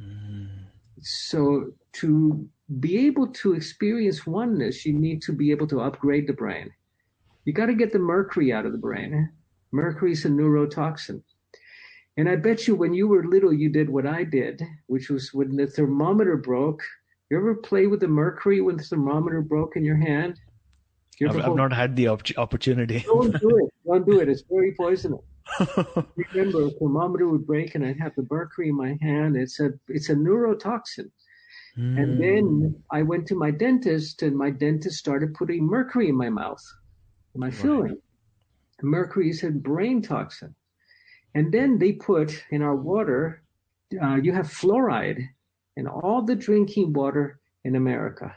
Mm. 0.00 0.48
So 1.00 1.72
to 1.94 2.48
be 2.80 3.06
able 3.06 3.28
to 3.28 3.54
experience 3.54 4.26
oneness, 4.26 4.86
you 4.86 4.92
need 4.92 5.20
to 5.22 5.32
be 5.32 5.50
able 5.50 5.66
to 5.68 5.80
upgrade 5.80 6.26
the 6.26 6.32
brain. 6.32 6.70
You 7.44 7.52
got 7.52 7.66
to 7.66 7.74
get 7.74 7.92
the 7.92 7.98
mercury 7.98 8.52
out 8.52 8.66
of 8.66 8.72
the 8.72 8.78
brain. 8.78 9.30
Mercury 9.72 10.12
is 10.12 10.24
a 10.24 10.28
neurotoxin. 10.28 11.22
And 12.16 12.28
I 12.28 12.36
bet 12.36 12.68
you 12.68 12.76
when 12.76 12.94
you 12.94 13.08
were 13.08 13.24
little, 13.24 13.52
you 13.52 13.68
did 13.68 13.90
what 13.90 14.06
I 14.06 14.24
did, 14.24 14.62
which 14.86 15.10
was 15.10 15.34
when 15.34 15.56
the 15.56 15.66
thermometer 15.66 16.36
broke. 16.36 16.82
You 17.30 17.38
ever 17.38 17.56
play 17.56 17.86
with 17.86 18.00
the 18.00 18.08
mercury 18.08 18.60
when 18.60 18.76
the 18.76 18.84
thermometer 18.84 19.40
broke 19.40 19.76
in 19.76 19.84
your 19.84 19.96
hand? 19.96 20.38
You 21.18 21.28
I've, 21.28 21.36
I've 21.38 21.56
not 21.56 21.72
had 21.72 21.96
the 21.96 22.08
op- 22.08 22.36
opportunity. 22.36 23.00
Don't 23.00 23.38
do 23.40 23.48
it. 23.64 23.74
Don't 23.86 24.06
do 24.06 24.20
it. 24.20 24.28
It's 24.28 24.44
very 24.48 24.74
poisonous. 24.74 25.20
remember, 26.16 26.66
a 26.66 26.70
thermometer 26.70 27.28
would 27.28 27.46
break, 27.46 27.74
and 27.74 27.84
I'd 27.84 28.00
have 28.00 28.14
the 28.16 28.26
mercury 28.30 28.70
in 28.70 28.76
my 28.76 28.96
hand. 29.02 29.36
It's 29.36 29.60
a 29.60 29.70
it's 29.88 30.08
a 30.08 30.14
neurotoxin. 30.14 31.10
Mm. 31.78 32.02
And 32.02 32.14
hmm. 32.14 32.20
then 32.20 32.82
I 32.90 33.02
went 33.02 33.26
to 33.28 33.34
my 33.34 33.50
dentist, 33.50 34.22
and 34.22 34.36
my 34.36 34.50
dentist 34.50 34.96
started 34.98 35.34
putting 35.34 35.66
mercury 35.66 36.08
in 36.08 36.16
my 36.16 36.30
mouth, 36.30 36.62
my 37.34 37.46
right. 37.46 37.54
filling. 37.54 37.98
Mercury 38.82 39.30
is 39.30 39.42
a 39.42 39.50
brain 39.50 40.02
toxin. 40.02 40.54
And 41.34 41.52
then 41.52 41.78
they 41.78 41.92
put 41.92 42.44
in 42.50 42.62
our 42.62 42.76
water, 42.76 43.42
uh, 44.00 44.16
you 44.16 44.32
have 44.32 44.46
fluoride 44.46 45.28
in 45.76 45.86
all 45.86 46.22
the 46.22 46.36
drinking 46.36 46.92
water 46.92 47.40
in 47.64 47.76
America. 47.76 48.34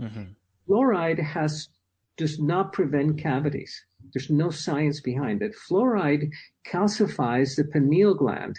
Mm-hmm. 0.00 0.24
Fluoride 0.68 1.18
has 1.18 1.68
does 2.16 2.40
not 2.40 2.72
prevent 2.72 3.18
cavities. 3.18 3.84
There's 4.12 4.30
no 4.30 4.50
science 4.50 5.00
behind 5.00 5.40
it. 5.42 5.54
Fluoride 5.54 6.30
calcifies 6.66 7.54
the 7.54 7.64
pineal 7.64 8.14
gland. 8.14 8.58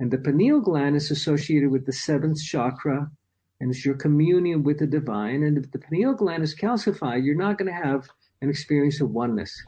And 0.00 0.10
the 0.10 0.18
pineal 0.18 0.60
gland 0.60 0.96
is 0.96 1.10
associated 1.10 1.70
with 1.70 1.86
the 1.86 1.92
seventh 1.92 2.42
chakra 2.42 3.10
and 3.60 3.70
it's 3.70 3.84
your 3.84 3.96
communion 3.96 4.62
with 4.62 4.78
the 4.78 4.86
divine. 4.86 5.42
And 5.42 5.58
if 5.58 5.70
the 5.70 5.78
pineal 5.78 6.14
gland 6.14 6.42
is 6.42 6.54
calcified, 6.54 7.24
you're 7.24 7.34
not 7.36 7.58
going 7.58 7.72
to 7.72 7.88
have 7.88 8.08
an 8.42 8.50
experience 8.50 9.00
of 9.00 9.10
oneness. 9.10 9.62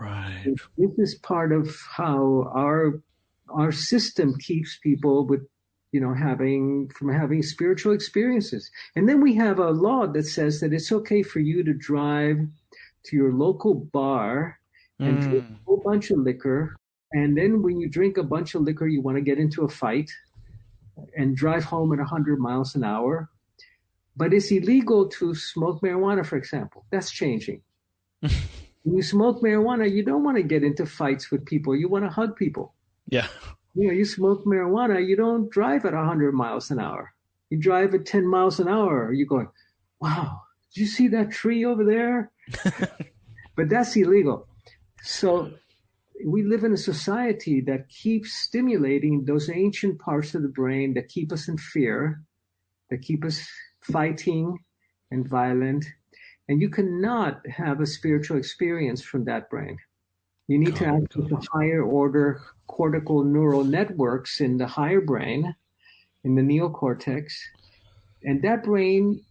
Right. 0.00 0.42
And 0.44 0.58
this 0.78 0.90
is 0.98 1.14
part 1.16 1.52
of 1.52 1.76
how 1.90 2.50
our 2.54 3.02
our 3.50 3.72
system 3.72 4.34
keeps 4.38 4.78
people 4.82 5.26
with 5.26 5.46
you 5.92 6.00
know 6.00 6.14
having 6.14 6.88
from 6.96 7.12
having 7.12 7.42
spiritual 7.42 7.92
experiences. 7.92 8.70
And 8.96 9.08
then 9.08 9.20
we 9.20 9.34
have 9.34 9.58
a 9.58 9.70
law 9.70 10.06
that 10.06 10.26
says 10.26 10.60
that 10.60 10.72
it's 10.72 10.92
okay 10.92 11.22
for 11.22 11.40
you 11.40 11.62
to 11.64 11.74
drive 11.74 12.38
to 13.04 13.16
your 13.16 13.32
local 13.32 13.74
bar 13.74 14.58
and 14.98 15.18
mm. 15.18 15.22
drink 15.22 15.44
a 15.44 15.64
whole 15.66 15.82
bunch 15.84 16.10
of 16.10 16.18
liquor. 16.18 16.76
And 17.12 17.36
then 17.36 17.62
when 17.62 17.80
you 17.80 17.88
drink 17.88 18.16
a 18.18 18.22
bunch 18.22 18.54
of 18.54 18.62
liquor, 18.62 18.86
you 18.86 19.02
want 19.02 19.16
to 19.16 19.22
get 19.22 19.38
into 19.38 19.64
a 19.64 19.68
fight 19.68 20.10
and 21.16 21.36
drive 21.36 21.64
home 21.64 21.92
at 21.92 21.98
100 21.98 22.38
miles 22.38 22.74
an 22.74 22.84
hour. 22.84 23.28
But 24.16 24.32
it's 24.32 24.50
illegal 24.50 25.08
to 25.08 25.34
smoke 25.34 25.80
marijuana, 25.80 26.24
for 26.24 26.36
example. 26.36 26.84
That's 26.90 27.10
changing. 27.10 27.62
when 28.82 28.96
you 28.96 29.02
smoke 29.02 29.42
marijuana, 29.42 29.90
you 29.90 30.04
don't 30.04 30.24
want 30.24 30.36
to 30.36 30.42
get 30.42 30.64
into 30.64 30.86
fights 30.86 31.30
with 31.30 31.44
people. 31.44 31.76
You 31.76 31.88
want 31.88 32.04
to 32.04 32.10
hug 32.10 32.36
people. 32.36 32.74
Yeah. 33.08 33.26
You 33.74 33.88
know, 33.88 33.92
you 33.92 34.04
smoke 34.04 34.44
marijuana, 34.44 35.06
you 35.06 35.16
don't 35.16 35.50
drive 35.50 35.84
at 35.84 35.94
100 35.94 36.32
miles 36.32 36.70
an 36.70 36.80
hour. 36.80 37.12
You 37.50 37.58
drive 37.58 37.94
at 37.94 38.06
10 38.06 38.26
miles 38.26 38.60
an 38.60 38.68
hour. 38.68 39.12
You're 39.12 39.26
going, 39.26 39.48
wow, 40.00 40.40
did 40.74 40.80
you 40.80 40.86
see 40.86 41.08
that 41.08 41.30
tree 41.30 41.64
over 41.64 41.84
there? 41.84 42.30
but 43.56 43.68
that's 43.68 43.96
illegal. 43.96 44.46
So 45.02 45.52
we 46.24 46.42
live 46.42 46.64
in 46.64 46.72
a 46.72 46.76
society 46.76 47.60
that 47.62 47.88
keeps 47.88 48.32
stimulating 48.32 49.24
those 49.24 49.50
ancient 49.50 49.98
parts 49.98 50.34
of 50.34 50.42
the 50.42 50.48
brain 50.48 50.94
that 50.94 51.08
keep 51.08 51.32
us 51.32 51.48
in 51.48 51.56
fear, 51.58 52.22
that 52.90 53.02
keep 53.02 53.24
us 53.24 53.46
fighting 53.80 54.58
and 55.10 55.28
violent. 55.28 55.84
And 56.50 56.60
you 56.60 56.68
cannot 56.68 57.46
have 57.46 57.80
a 57.80 57.86
spiritual 57.86 58.36
experience 58.36 59.02
from 59.02 59.24
that 59.26 59.48
brain. 59.50 59.78
You 60.48 60.58
need 60.58 60.74
to 60.76 60.86
access 60.86 61.28
the 61.28 61.46
higher 61.52 61.84
order 61.84 62.42
cortical 62.66 63.22
neural 63.22 63.62
networks 63.62 64.40
in 64.40 64.58
the 64.58 64.66
higher 64.66 65.00
brain, 65.00 65.54
in 66.24 66.34
the 66.34 66.42
neocortex. 66.42 67.30
And 68.24 68.42
that 68.42 68.64
brain 68.64 69.24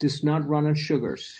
does 0.00 0.24
not 0.24 0.44
run 0.48 0.66
on 0.66 0.74
sugars. 0.74 1.32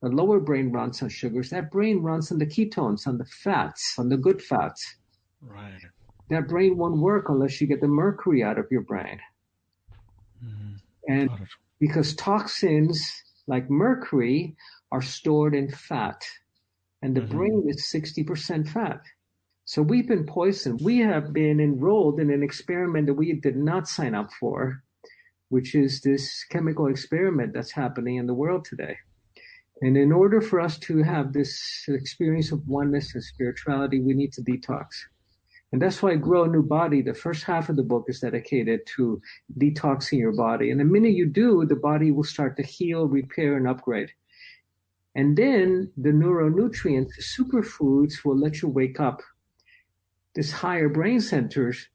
The 0.00 0.08
lower 0.08 0.40
brain 0.40 0.72
runs 0.72 1.02
on 1.02 1.10
sugars. 1.10 1.50
That 1.50 1.70
brain 1.70 1.98
runs 1.98 2.32
on 2.32 2.38
the 2.38 2.46
ketones, 2.46 3.06
on 3.06 3.18
the 3.18 3.26
fats, 3.26 3.96
on 3.98 4.08
the 4.08 4.16
good 4.16 4.40
fats. 4.40 4.96
Right. 5.42 5.82
That 6.30 6.48
brain 6.48 6.78
won't 6.78 6.96
work 6.96 7.28
unless 7.28 7.60
you 7.60 7.66
get 7.66 7.82
the 7.82 7.88
mercury 7.88 8.42
out 8.42 8.58
of 8.58 8.64
your 8.70 8.80
brain. 8.80 9.20
Mm-hmm. 10.42 10.76
And 11.06 11.30
because 11.78 12.14
toxins 12.14 12.98
like 13.50 13.68
mercury 13.68 14.56
are 14.92 15.02
stored 15.02 15.54
in 15.54 15.68
fat, 15.68 16.22
and 17.02 17.16
the 17.16 17.20
mm-hmm. 17.20 17.36
brain 17.36 17.64
is 17.66 17.90
60% 17.92 18.68
fat. 18.68 19.00
So 19.64 19.82
we've 19.82 20.06
been 20.06 20.24
poisoned. 20.24 20.80
We 20.82 20.98
have 20.98 21.32
been 21.32 21.58
enrolled 21.60 22.20
in 22.20 22.30
an 22.30 22.42
experiment 22.42 23.06
that 23.06 23.14
we 23.14 23.32
did 23.32 23.56
not 23.56 23.88
sign 23.88 24.14
up 24.14 24.30
for, 24.38 24.82
which 25.48 25.74
is 25.74 26.00
this 26.00 26.44
chemical 26.44 26.86
experiment 26.86 27.52
that's 27.52 27.72
happening 27.72 28.16
in 28.16 28.26
the 28.26 28.34
world 28.34 28.64
today. 28.64 28.96
And 29.82 29.96
in 29.96 30.12
order 30.12 30.40
for 30.40 30.60
us 30.60 30.78
to 30.80 31.02
have 31.02 31.32
this 31.32 31.84
experience 31.88 32.52
of 32.52 32.66
oneness 32.68 33.14
and 33.14 33.24
spirituality, 33.24 34.00
we 34.00 34.14
need 34.14 34.32
to 34.34 34.42
detox. 34.42 34.86
And 35.72 35.80
that's 35.80 36.02
why 36.02 36.16
Grow 36.16 36.44
a 36.44 36.48
New 36.48 36.64
Body, 36.64 37.00
the 37.00 37.14
first 37.14 37.44
half 37.44 37.68
of 37.68 37.76
the 37.76 37.84
book 37.84 38.06
is 38.08 38.20
dedicated 38.20 38.80
to 38.96 39.22
detoxing 39.56 40.18
your 40.18 40.32
body. 40.32 40.70
And 40.70 40.80
the 40.80 40.84
minute 40.84 41.12
you 41.12 41.26
do, 41.26 41.64
the 41.64 41.76
body 41.76 42.10
will 42.10 42.24
start 42.24 42.56
to 42.56 42.62
heal, 42.62 43.06
repair, 43.06 43.56
and 43.56 43.68
upgrade. 43.68 44.10
And 45.14 45.36
then 45.36 45.92
the 45.96 46.10
neuronutrients, 46.10 47.10
the 47.16 47.22
superfoods 47.22 48.24
will 48.24 48.36
let 48.36 48.62
you 48.62 48.68
wake 48.68 48.98
up 48.98 49.20
this 50.34 50.52
higher 50.52 50.88
brain 50.88 51.20
centers 51.20 51.88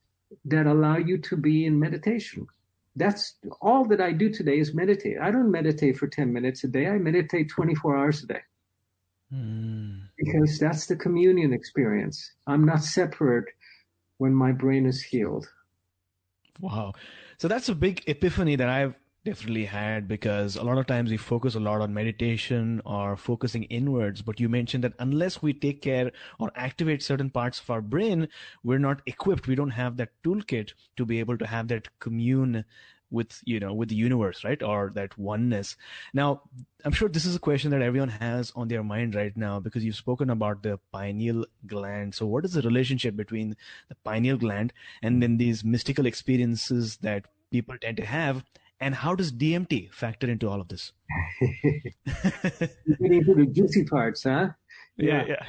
that 0.46 0.68
allow 0.68 0.98
you 0.98 1.18
to 1.18 1.38
be 1.38 1.66
in 1.66 1.80
meditation. 1.80 2.48
That's 2.96 3.36
all 3.62 3.86
that 3.86 4.00
I 4.00 4.14
do 4.14 4.30
today 4.30 4.60
is 4.60 4.74
meditate. 4.74 5.18
I 5.22 5.32
don't 5.32 5.52
meditate 5.52 5.98
for 5.98 6.08
10 6.08 6.32
minutes 6.32 6.64
a 6.64 6.68
day. 6.68 6.88
I 6.88 6.98
meditate 6.98 7.50
24 7.50 7.98
hours 7.98 8.24
a 8.24 8.28
day. 8.28 8.42
Mm. 9.34 10.02
Because 10.18 10.60
that's 10.60 10.86
the 10.86 10.96
communion 10.96 11.52
experience. 11.52 12.32
I'm 12.48 12.66
not 12.66 12.84
separate 12.84 13.46
when 14.18 14.34
my 14.34 14.52
brain 14.52 14.86
is 14.86 15.02
healed. 15.02 15.48
Wow. 16.60 16.94
So 17.38 17.48
that's 17.48 17.70
a 17.70 17.76
big 17.76 18.04
epiphany 18.08 18.56
that 18.56 18.70
I've 18.70 18.96
definitely 19.26 19.66
had 19.66 20.08
because 20.08 20.56
a 20.56 20.64
lot 20.64 20.78
of 20.78 20.86
times 20.86 21.10
we 21.10 21.18
focus 21.18 21.56
a 21.56 21.60
lot 21.60 21.82
on 21.82 21.92
meditation 21.92 22.80
or 22.86 23.18
focusing 23.18 23.64
inwards 23.64 24.22
but 24.22 24.40
you 24.40 24.48
mentioned 24.48 24.84
that 24.84 24.94
unless 25.00 25.42
we 25.42 25.52
take 25.52 25.82
care 25.82 26.12
or 26.40 26.52
activate 26.56 27.02
certain 27.02 27.32
parts 27.32 27.60
of 27.60 27.68
our 27.72 27.82
brain 27.82 28.28
we're 28.64 28.78
not 28.78 29.02
equipped 29.08 29.48
we 29.48 29.56
don't 29.56 29.72
have 29.72 29.98
that 29.98 30.10
toolkit 30.24 30.74
to 30.96 31.06
be 31.06 31.20
able 31.20 31.36
to 31.36 31.48
have 31.48 31.68
that 31.68 31.88
commune 32.00 32.64
with 33.16 33.40
you 33.46 33.60
know 33.60 33.74
with 33.74 33.90
the 33.90 33.96
universe 33.96 34.44
right 34.44 34.62
or 34.62 34.92
that 34.94 35.18
oneness 35.18 35.76
now 36.14 36.42
i'm 36.84 36.92
sure 36.92 37.10
this 37.10 37.26
is 37.26 37.36
a 37.36 37.44
question 37.48 37.72
that 37.72 37.82
everyone 37.82 38.10
has 38.10 38.52
on 38.56 38.68
their 38.68 38.84
mind 38.84 39.16
right 39.16 39.38
now 39.38 39.60
because 39.60 39.84
you've 39.84 40.02
spoken 40.02 40.30
about 40.30 40.62
the 40.64 40.78
pineal 40.92 41.46
gland 41.66 42.14
so 42.14 42.26
what 42.26 42.46
is 42.46 42.54
the 42.54 42.62
relationship 42.62 43.16
between 43.16 43.56
the 43.90 43.96
pineal 44.10 44.38
gland 44.38 44.74
and 45.02 45.24
then 45.24 45.38
these 45.38 45.64
mystical 45.64 46.06
experiences 46.06 46.98
that 46.98 47.26
people 47.52 47.78
tend 47.82 47.98
to 47.98 48.06
have 48.06 48.44
and 48.82 48.94
how 48.94 49.16
does 49.16 49.32
DMT 49.32 49.94
factor 49.94 50.30
into 50.30 50.50
all 50.50 50.60
of 50.60 50.68
this? 50.68 50.92
Getting 51.40 53.24
to 53.24 53.36
the 53.36 53.48
juicy 53.52 53.86
parts, 53.86 54.24
huh? 54.24 54.50
Yeah, 54.98 55.24
yeah. 55.28 55.46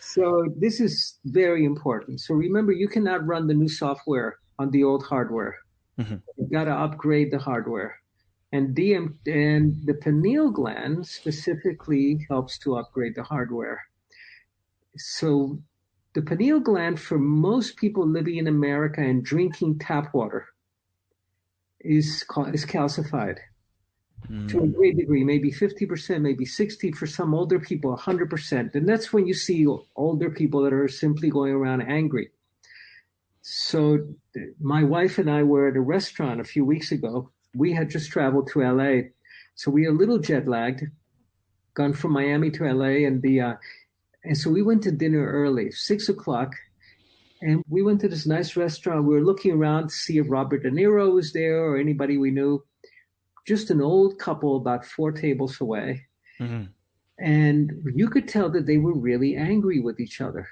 So 0.00 0.46
this 0.56 0.80
is 0.80 1.18
very 1.24 1.64
important. 1.64 2.20
So 2.20 2.34
remember, 2.34 2.72
you 2.72 2.88
cannot 2.88 3.26
run 3.26 3.46
the 3.46 3.54
new 3.54 3.68
software 3.68 4.38
on 4.58 4.70
the 4.70 4.84
old 4.84 5.04
hardware. 5.04 5.56
Mm-hmm. 5.98 6.16
You've 6.36 6.50
got 6.50 6.64
to 6.64 6.72
upgrade 6.72 7.30
the 7.30 7.38
hardware. 7.38 8.00
And 8.52 8.76
DM 8.76 9.14
and 9.26 9.74
the 9.84 9.94
pineal 9.94 10.50
gland 10.50 11.06
specifically 11.06 12.26
helps 12.28 12.58
to 12.60 12.76
upgrade 12.76 13.14
the 13.16 13.24
hardware. 13.24 13.82
So 14.96 15.58
the 16.14 16.22
pineal 16.22 16.60
gland 16.60 17.00
for 17.00 17.18
most 17.18 17.76
people 17.76 18.06
living 18.06 18.36
in 18.36 18.46
America 18.46 19.00
and 19.00 19.24
drinking 19.24 19.78
tap 19.78 20.14
water 20.14 20.46
is 21.80 22.24
is 22.52 22.64
calcified 22.64 23.38
mm. 24.30 24.48
to 24.48 24.62
a 24.62 24.66
great 24.66 24.96
degree, 24.96 25.24
maybe 25.24 25.50
50%, 25.50 26.20
maybe 26.20 26.44
60 26.44 26.92
for 26.92 27.06
some 27.06 27.34
older 27.34 27.58
people, 27.58 27.96
100%. 27.96 28.74
And 28.74 28.88
that's 28.88 29.12
when 29.12 29.26
you 29.26 29.34
see 29.34 29.66
older 29.94 30.30
people 30.30 30.62
that 30.62 30.72
are 30.72 30.88
simply 30.88 31.30
going 31.30 31.52
around 31.52 31.82
angry. 31.82 32.30
So 33.48 34.04
my 34.58 34.82
wife 34.82 35.18
and 35.18 35.30
I 35.30 35.44
were 35.44 35.68
at 35.68 35.76
a 35.76 35.80
restaurant 35.80 36.40
a 36.40 36.44
few 36.44 36.64
weeks 36.64 36.90
ago. 36.90 37.30
We 37.54 37.72
had 37.72 37.88
just 37.88 38.10
traveled 38.10 38.50
to 38.50 38.62
LA. 38.62 39.10
So 39.54 39.70
we 39.70 39.86
were 39.86 39.92
a 39.92 39.96
little 39.96 40.18
jet 40.18 40.48
lagged, 40.48 40.90
gone 41.74 41.92
from 41.92 42.10
Miami 42.10 42.50
to 42.50 42.64
LA 42.64 43.06
and 43.06 43.22
the, 43.22 43.40
uh, 43.40 43.54
and 44.24 44.36
so 44.36 44.50
we 44.50 44.62
went 44.62 44.82
to 44.82 44.90
dinner 44.90 45.24
early, 45.24 45.70
six 45.70 46.08
o'clock. 46.08 46.56
And 47.40 47.62
we 47.68 47.82
went 47.82 48.00
to 48.00 48.08
this 48.08 48.26
nice 48.26 48.56
restaurant. 48.56 49.04
We 49.04 49.14
were 49.14 49.24
looking 49.24 49.52
around 49.52 49.90
to 49.90 49.94
see 49.94 50.18
if 50.18 50.26
Robert 50.28 50.64
De 50.64 50.70
Niro 50.72 51.14
was 51.14 51.32
there 51.32 51.60
or 51.62 51.78
anybody 51.78 52.18
we 52.18 52.32
knew. 52.32 52.64
Just 53.46 53.70
an 53.70 53.80
old 53.80 54.18
couple 54.18 54.56
about 54.56 54.84
four 54.84 55.12
tables 55.12 55.60
away. 55.60 56.04
Mm-hmm. 56.40 56.64
And 57.20 57.92
you 57.94 58.10
could 58.10 58.26
tell 58.26 58.50
that 58.50 58.66
they 58.66 58.78
were 58.78 58.98
really 58.98 59.36
angry 59.36 59.78
with 59.78 60.00
each 60.00 60.20
other 60.20 60.48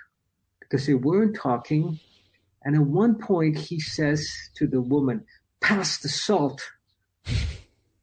because 0.61 0.87
they 0.87 0.95
weren't 0.95 1.35
talking. 1.35 1.99
And 2.65 2.75
at 2.75 2.83
one 2.83 3.17
point, 3.17 3.59
he 3.59 3.79
says 3.79 4.27
to 4.57 4.67
the 4.67 4.81
woman, 4.81 5.25
Pass 5.61 5.99
the 5.99 6.09
salt. 6.09 6.63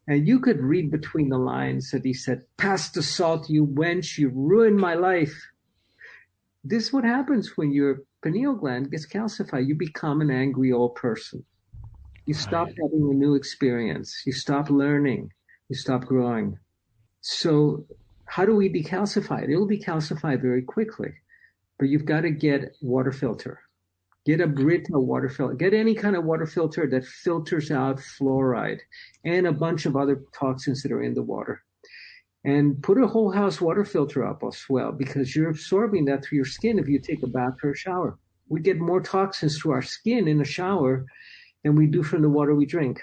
and 0.07 0.27
you 0.27 0.39
could 0.39 0.59
read 0.59 0.91
between 0.91 1.29
the 1.29 1.37
lines 1.37 1.91
that 1.91 2.05
he 2.05 2.13
said, 2.13 2.43
Pass 2.57 2.91
the 2.91 3.03
salt, 3.03 3.49
you 3.49 3.65
wench, 3.65 4.17
you 4.17 4.29
ruined 4.29 4.77
my 4.77 4.93
life. 4.93 5.49
This 6.63 6.87
is 6.87 6.93
what 6.93 7.03
happens 7.03 7.57
when 7.57 7.71
your 7.71 8.01
pineal 8.23 8.53
gland 8.53 8.91
gets 8.91 9.07
calcified. 9.07 9.67
You 9.67 9.75
become 9.75 10.21
an 10.21 10.29
angry 10.29 10.71
old 10.71 10.95
person. 10.95 11.43
You 12.27 12.35
stop 12.35 12.67
right. 12.67 12.75
having 12.83 13.09
a 13.09 13.15
new 13.15 13.33
experience. 13.33 14.21
You 14.25 14.31
stop 14.31 14.69
learning. 14.69 15.31
You 15.69 15.75
stop 15.75 16.05
growing. 16.05 16.59
So, 17.21 17.85
how 18.25 18.45
do 18.45 18.55
we 18.55 18.71
decalcify 18.71 19.43
it? 19.43 19.49
It'll 19.49 19.67
decalcify 19.67 20.39
very 20.39 20.61
quickly, 20.61 21.13
but 21.79 21.89
you've 21.89 22.05
got 22.05 22.21
to 22.21 22.31
get 22.31 22.75
water 22.81 23.11
filter. 23.11 23.59
Get 24.25 24.41
a 24.41 24.47
Brita 24.47 24.99
water 24.99 25.29
filter. 25.29 25.55
Get 25.55 25.73
any 25.73 25.95
kind 25.95 26.15
of 26.15 26.25
water 26.25 26.45
filter 26.45 26.87
that 26.87 27.05
filters 27.05 27.71
out 27.71 27.97
fluoride 27.97 28.79
and 29.25 29.47
a 29.47 29.51
bunch 29.51 29.85
of 29.85 29.95
other 29.95 30.23
toxins 30.33 30.83
that 30.83 30.91
are 30.91 31.01
in 31.01 31.13
the 31.13 31.23
water 31.23 31.63
and 32.43 32.81
put 32.81 33.01
a 33.01 33.07
whole 33.07 33.31
house 33.31 33.61
water 33.61 33.85
filter 33.85 34.25
up 34.25 34.43
as 34.43 34.65
well 34.67 34.91
because 34.91 35.35
you're 35.35 35.49
absorbing 35.49 36.05
that 36.05 36.23
through 36.23 36.37
your 36.37 36.45
skin 36.45 36.79
if 36.79 36.87
you 36.87 36.99
take 36.99 37.23
a 37.23 37.27
bath 37.27 37.57
or 37.63 37.71
a 37.71 37.77
shower. 37.77 38.17
We 38.49 38.61
get 38.61 38.79
more 38.79 39.01
toxins 39.01 39.57
through 39.57 39.73
our 39.73 39.81
skin 39.81 40.27
in 40.27 40.41
a 40.41 40.45
shower 40.45 41.05
than 41.63 41.75
we 41.75 41.87
do 41.87 42.03
from 42.03 42.21
the 42.21 42.29
water 42.29 42.55
we 42.55 42.65
drink. 42.65 43.01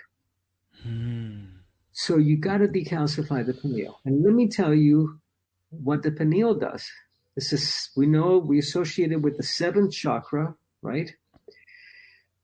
Hmm. 0.83 1.45
So 1.93 2.16
you 2.16 2.37
got 2.37 2.59
to 2.59 2.69
decalcify 2.69 3.47
the 3.47 3.55
pineal. 3.55 4.01
And 4.05 4.23
let 4.23 4.35
me 4.35 4.49
tell 4.49 4.75
you 4.75 5.21
what 5.71 6.03
the 6.03 6.11
pineal 6.11 6.55
does. 6.55 6.89
This 7.35 7.53
is, 7.53 7.91
we 7.97 8.07
know 8.07 8.39
we 8.39 8.59
associate 8.59 9.12
it 9.12 9.23
with 9.23 9.37
the 9.37 9.43
seventh 9.43 9.93
chakra, 9.93 10.55
right? 10.83 11.12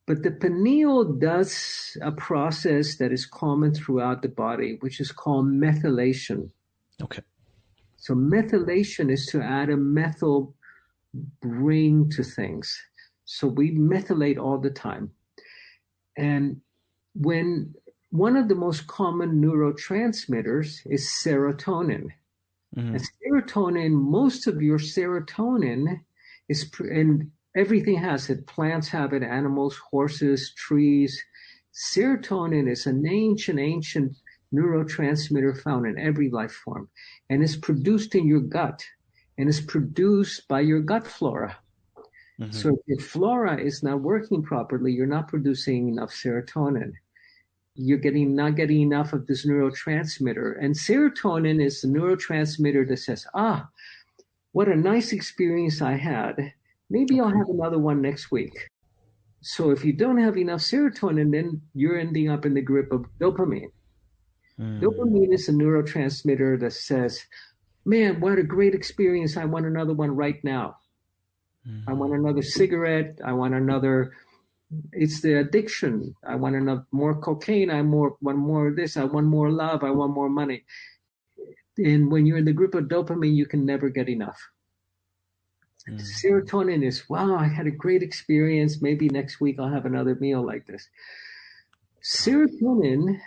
But 0.07 0.22
the 0.22 0.32
pineal 0.32 1.05
does 1.05 1.97
a 2.03 2.12
process 2.12 2.97
that 2.97 3.11
is 3.11 3.24
common 3.24 3.74
throughout 3.74 4.22
the 4.22 4.28
body, 4.28 4.76
which 4.80 5.01
is 5.01 5.12
called 5.12 5.47
methylation. 5.47 6.51
Okay. 7.03 7.22
So 7.97 8.14
methylation 8.14 9.11
is 9.11 9.26
to 9.26 9.43
add 9.43 9.70
a 9.70 9.76
methyl 9.76 10.55
ring 11.43 12.11
to 12.11 12.22
things. 12.22 12.78
So 13.24 13.47
we 13.47 13.70
methylate 13.72 14.39
all 14.39 14.59
the 14.59 14.70
time. 14.70 15.11
And 16.18 16.61
when 17.14 17.74
one 18.14 18.37
of 18.37 18.47
the 18.47 18.55
most 18.55 18.87
common 18.87 19.43
neurotransmitters 19.43 20.82
is 20.87 21.05
serotonin. 21.09 22.07
Mm-hmm. 22.76 22.95
And 22.95 23.01
serotonin, 23.01 23.91
most 23.91 24.47
of 24.47 24.62
your 24.62 24.78
serotonin 24.78 26.01
is, 26.49 26.70
and 26.78 27.32
everything 27.57 27.96
has 27.96 28.30
it. 28.30 28.46
Plants 28.46 28.88
have 28.88 29.12
it, 29.12 29.22
animals, 29.22 29.76
horses, 29.90 30.52
trees. 30.57 31.22
Serotonin 31.72 32.70
is 32.70 32.86
an 32.86 33.07
ancient, 33.07 33.59
ancient 33.59 34.16
neurotransmitter 34.55 35.61
found 35.62 35.86
in 35.86 35.98
every 35.98 36.30
life 36.30 36.52
form 36.52 36.88
and 37.30 37.42
is 37.42 37.57
produced 37.57 38.14
in 38.14 38.26
your 38.26 38.40
gut 38.40 38.84
and 39.38 39.48
is 39.48 39.61
produced 39.61 40.46
by 40.48 40.61
your 40.61 40.80
gut 40.80 41.07
flora. 41.07 41.57
Mm-hmm. 42.40 42.52
So 42.52 42.76
if 42.86 43.07
flora 43.07 43.61
is 43.61 43.82
not 43.82 44.00
working 44.00 44.42
properly, 44.42 44.92
you're 44.92 45.07
not 45.07 45.28
producing 45.28 45.88
enough 45.88 46.11
serotonin. 46.11 46.92
You're 47.76 47.98
getting 47.98 48.36
not 48.36 48.55
getting 48.55 48.82
enough 48.82 49.12
of 49.12 49.26
this 49.26 49.46
neurotransmitter. 49.46 50.62
And 50.62 50.74
serotonin 50.74 51.64
is 51.64 51.80
the 51.80 51.88
neurotransmitter 51.88 52.88
that 52.88 52.98
says, 52.98 53.26
ah, 53.34 53.68
what 54.52 54.68
a 54.68 54.76
nice 54.76 55.12
experience 55.12 55.82
I 55.82 55.94
had. 55.94 56.52
Maybe 56.95 57.18
I'll 57.18 57.38
have 57.40 57.49
another 57.49 57.80
one 57.80 58.01
next 58.01 58.30
week. 58.30 58.55
So 59.40 59.70
if 59.70 59.84
you 59.84 59.92
don't 59.92 60.16
have 60.18 60.36
enough 60.36 60.61
serotonin, 60.61 61.32
then 61.32 61.61
you're 61.74 61.99
ending 61.99 62.30
up 62.30 62.47
in 62.47 62.55
the 62.55 62.62
grip 62.62 62.92
of 62.92 63.07
dopamine. 63.18 63.72
Mm. 64.61 64.80
Dopamine 64.80 65.34
is 65.34 65.49
a 65.49 65.53
neurotransmitter 65.53 66.61
that 66.61 66.72
says, 66.72 67.20
man, 67.84 68.20
what 68.20 68.38
a 68.38 68.45
great 68.45 68.76
experience. 68.76 69.36
I 69.36 69.45
want 69.45 69.66
another 69.66 69.92
one 69.92 70.14
right 70.14 70.38
now. 70.45 70.76
Mm. 71.68 71.82
I 71.88 71.95
want 71.95 72.14
another 72.14 72.42
cigarette. 72.42 73.18
I 73.24 73.32
want 73.32 73.55
another. 73.55 74.12
It's 74.92 75.20
the 75.20 75.40
addiction. 75.40 76.14
I 76.24 76.36
want 76.36 76.55
another 76.55 76.86
more 76.92 77.16
cocaine. 77.20 77.70
I 77.70 77.82
more 77.82 78.16
want 78.20 78.38
more 78.38 78.68
of 78.68 78.76
this. 78.76 78.97
I 78.97 79.03
want 79.03 79.26
more 79.26 79.51
love. 79.51 79.82
I 79.82 79.90
want 79.90 80.14
more 80.14 80.30
money. 80.30 80.62
And 81.76 82.09
when 82.09 82.24
you're 82.24 82.38
in 82.38 82.45
the 82.45 82.53
grip 82.53 82.76
of 82.76 82.84
dopamine, 82.84 83.34
you 83.34 83.47
can 83.47 83.66
never 83.66 83.88
get 83.88 84.09
enough. 84.09 84.38
Mm. 85.89 86.01
Serotonin 86.01 86.82
is 86.85 87.09
wow. 87.09 87.37
I 87.37 87.47
had 87.47 87.66
a 87.66 87.70
great 87.70 88.03
experience. 88.03 88.80
Maybe 88.80 89.09
next 89.09 89.41
week 89.41 89.59
I'll 89.59 89.68
have 89.68 89.87
another 89.87 90.14
meal 90.14 90.45
like 90.45 90.66
this. 90.66 90.89
Serotonin 92.03 93.20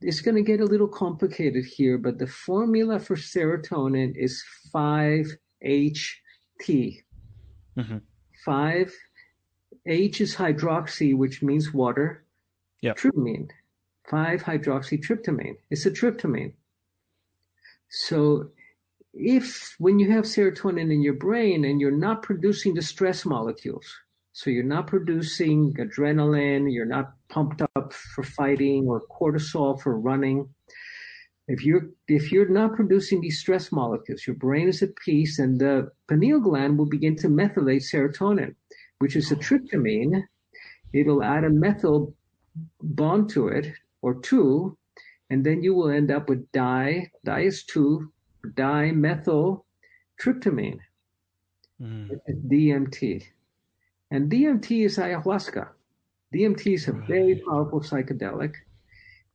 is 0.00 0.20
going 0.20 0.36
to 0.36 0.42
get 0.42 0.60
a 0.60 0.64
little 0.64 0.88
complicated 0.88 1.64
here, 1.64 1.98
but 1.98 2.18
the 2.18 2.26
formula 2.26 2.98
for 2.98 3.16
serotonin 3.16 4.16
is 4.16 4.42
5-HT. 4.74 5.34
Mm-hmm. 7.78 7.98
5 8.44 8.94
H 9.86 10.20
is 10.20 10.36
hydroxy, 10.36 11.16
which 11.16 11.42
means 11.42 11.72
water. 11.72 12.24
Yeah. 12.80 12.94
Tryptamine, 12.94 13.50
5-hydroxytryptamine. 14.10 15.56
It's 15.70 15.84
a 15.84 15.90
tryptamine. 15.90 16.54
So 17.90 18.50
if 19.12 19.74
when 19.78 19.98
you 19.98 20.10
have 20.12 20.24
serotonin 20.24 20.92
in 20.92 21.02
your 21.02 21.14
brain 21.14 21.64
and 21.64 21.80
you're 21.80 21.90
not 21.90 22.22
producing 22.22 22.74
the 22.74 22.82
stress 22.82 23.24
molecules, 23.24 23.86
so 24.32 24.50
you're 24.50 24.62
not 24.62 24.86
producing 24.86 25.74
adrenaline, 25.74 26.72
you're 26.72 26.86
not 26.86 27.14
pumped 27.28 27.62
up 27.76 27.92
for 27.92 28.22
fighting 28.22 28.86
or 28.86 29.02
cortisol 29.08 29.80
for 29.80 29.98
running. 29.98 30.48
If 31.48 31.64
you're 31.64 31.90
if 32.06 32.30
you're 32.30 32.48
not 32.48 32.76
producing 32.76 33.20
these 33.20 33.40
stress 33.40 33.72
molecules, 33.72 34.26
your 34.26 34.36
brain 34.36 34.68
is 34.68 34.82
at 34.82 34.94
peace, 34.96 35.40
and 35.40 35.60
the 35.60 35.90
pineal 36.08 36.40
gland 36.40 36.78
will 36.78 36.88
begin 36.88 37.16
to 37.16 37.28
methylate 37.28 37.82
serotonin, 37.82 38.54
which 39.00 39.16
is 39.16 39.32
a 39.32 39.36
oh. 39.36 39.38
tryptamine. 39.38 40.22
It'll 40.92 41.24
add 41.24 41.44
a 41.44 41.50
methyl 41.50 42.14
bond 42.82 43.30
to 43.30 43.48
it 43.48 43.72
or 44.02 44.14
two, 44.14 44.76
and 45.28 45.44
then 45.44 45.62
you 45.64 45.74
will 45.74 45.90
end 45.90 46.12
up 46.12 46.28
with 46.28 46.50
di. 46.52 47.10
Di 47.24 47.40
is 47.40 47.64
two 47.64 48.12
dimethyl 48.44 49.64
tryptamine, 50.20 50.80
Mm. 51.80 52.20
DMT. 52.46 53.24
And 54.10 54.30
DMT 54.30 54.84
is 54.84 54.98
ayahuasca. 54.98 55.68
DMT 56.34 56.74
is 56.74 56.88
a 56.88 56.92
very 56.92 57.36
powerful 57.48 57.80
psychedelic, 57.80 58.54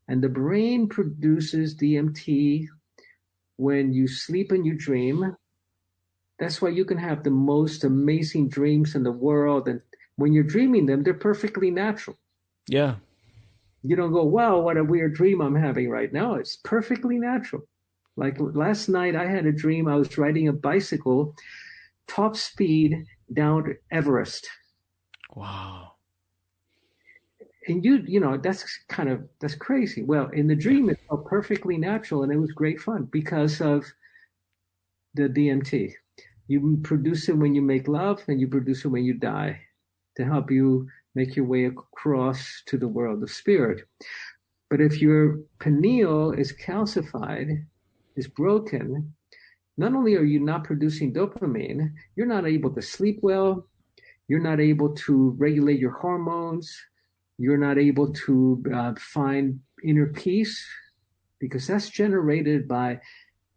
and 0.07 0.21
the 0.21 0.29
brain 0.29 0.87
produces 0.87 1.75
DMT 1.75 2.67
when 3.57 3.93
you 3.93 4.07
sleep 4.07 4.51
and 4.51 4.65
you 4.65 4.75
dream. 4.75 5.35
That's 6.37 6.61
why 6.61 6.69
you 6.69 6.85
can 6.85 6.97
have 6.97 7.23
the 7.23 7.31
most 7.31 7.83
amazing 7.83 8.49
dreams 8.49 8.95
in 8.95 9.03
the 9.03 9.11
world. 9.11 9.67
And 9.67 9.81
when 10.17 10.33
you're 10.33 10.43
dreaming 10.43 10.85
them, 10.85 11.03
they're 11.03 11.13
perfectly 11.13 11.71
natural. 11.71 12.17
Yeah. 12.67 12.95
You 13.83 13.95
don't 13.95 14.11
go, 14.11 14.23
wow, 14.23 14.59
what 14.59 14.77
a 14.77 14.83
weird 14.83 15.15
dream 15.15 15.41
I'm 15.41 15.55
having 15.55 15.89
right 15.89 16.11
now. 16.11 16.35
It's 16.35 16.57
perfectly 16.57 17.17
natural. 17.17 17.63
Like 18.18 18.38
last 18.39 18.88
night, 18.88 19.16
I 19.16 19.26
had 19.26 19.45
a 19.45 19.51
dream 19.51 19.88
I 19.88 19.95
was 19.95 20.18
riding 20.18 20.47
a 20.47 20.53
bicycle, 20.53 21.36
top 22.07 22.38
speed 22.38 23.05
down 23.34 23.76
Everest. 23.91 24.47
Wow. 25.36 25.93
And 27.68 27.84
you, 27.84 28.03
you 28.05 28.20
know, 28.20 28.38
that's 28.38 28.80
kind 28.89 29.09
of, 29.09 29.28
that's 29.41 29.55
crazy. 29.55 30.03
Well, 30.03 30.30
in 30.30 30.47
the 30.47 30.55
dream, 30.55 30.89
it 30.89 30.99
felt 31.09 31.26
perfectly 31.26 31.78
natural 31.78 32.24
and 32.24 32.32
it 32.32 32.38
was 32.38 32.51
great 32.51 32.80
fun 32.80 33.09
because 33.11 33.59
of 33.59 33.84
the 35.16 35.24
DMT. 35.24 35.91
You 36.47 36.80
produce 36.84 37.28
it 37.28 37.38
when 37.38 37.55
you 37.55 37.61
make 37.61 37.88
love 37.88 38.22
and 38.28 38.39
you 38.39 38.47
produce 38.47 38.86
it 38.86 38.89
when 38.89 39.03
you 39.03 39.16
die 39.16 39.59
to 40.16 40.24
help 40.24 40.51
you 40.51 40.88
make 41.16 41.36
your 41.36 41.45
way 41.45 41.66
across 41.66 42.61
to 42.68 42.78
the 42.78 42.88
world 42.88 43.24
of 43.24 43.32
spirit. 43.32 43.88
But 44.70 44.80
if 44.80 45.01
your 45.01 45.39
pineal 45.59 46.34
is 46.34 46.53
calcified, 46.53 47.66
is 48.16 48.28
broken, 48.28 49.13
not 49.78 49.93
only 49.93 50.16
are 50.16 50.24
you 50.24 50.39
not 50.39 50.63
producing 50.63 51.13
dopamine, 51.13 51.93
you're 52.16 52.26
not 52.26 52.47
able 52.47 52.74
to 52.74 52.82
sleep 52.82 53.20
well, 53.22 53.68
you're 54.28 54.39
not 54.39 54.59
able 54.59 54.93
to 54.95 55.36
regulate 55.38 55.80
your 55.80 55.91
hormones, 55.91 56.74
you're 57.38 57.57
not 57.57 57.78
able 57.78 58.13
to 58.13 58.63
uh, 58.74 58.93
find 58.97 59.59
inner 59.84 60.07
peace 60.07 60.66
because 61.39 61.68
that's 61.68 61.89
generated 61.89 62.68
by 62.68 62.99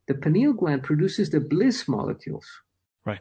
the 0.08 0.14
pineal 0.14 0.52
gland 0.52 0.82
produces 0.82 1.30
the 1.30 1.40
bliss 1.40 1.86
molecules. 1.86 2.46
Right. 3.04 3.20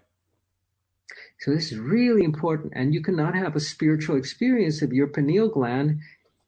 So 1.40 1.52
this 1.52 1.72
is 1.72 1.78
really 1.78 2.24
important, 2.24 2.74
and 2.76 2.94
you 2.94 3.02
cannot 3.02 3.36
have 3.36 3.56
a 3.56 3.60
spiritual 3.60 4.18
experience 4.18 4.82
if 4.82 4.92
your 4.92 5.08
pineal 5.08 5.50
gland 5.50 6.00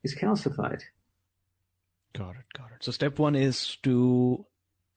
is 0.03 0.15
calcified. 0.15 0.81
Got 2.13 2.31
it. 2.31 2.45
Got 2.57 2.71
it. 2.71 2.83
So 2.83 2.91
step 2.91 3.19
one 3.19 3.35
is 3.35 3.77
to 3.83 4.45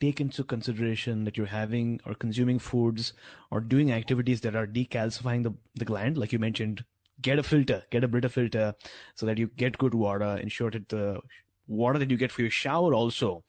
take 0.03 0.21
into 0.21 0.43
consideration 0.43 1.25
that 1.25 1.37
you're 1.37 1.55
having 1.55 2.01
or 2.05 2.15
consuming 2.15 2.59
foods 2.59 3.13
or 3.51 3.61
doing 3.61 3.93
activities 3.93 4.41
that 4.41 4.57
are 4.57 4.67
decalcifying 4.67 5.45
the, 5.45 5.53
the 5.77 5.85
gland, 5.85 6.19
like 6.19 6.33
you 6.33 6.41
mentioned, 6.41 6.85
get 7.21 7.39
a 7.39 7.43
filter, 7.43 7.83
get 7.91 8.03
a 8.03 8.09
Brita 8.09 8.29
filter 8.29 8.75
so 9.15 9.27
that 9.27 9.39
you 9.39 9.47
get 9.57 9.79
good 9.79 9.95
water, 9.95 10.37
ensure 10.43 10.73
that 10.73 10.89
the 10.89 11.21
water 11.69 12.01
that 12.01 12.11
you 12.11 12.17
get 12.17 12.33
for 12.33 12.43
your 12.43 12.51
shower 12.51 12.95
also 12.95 13.45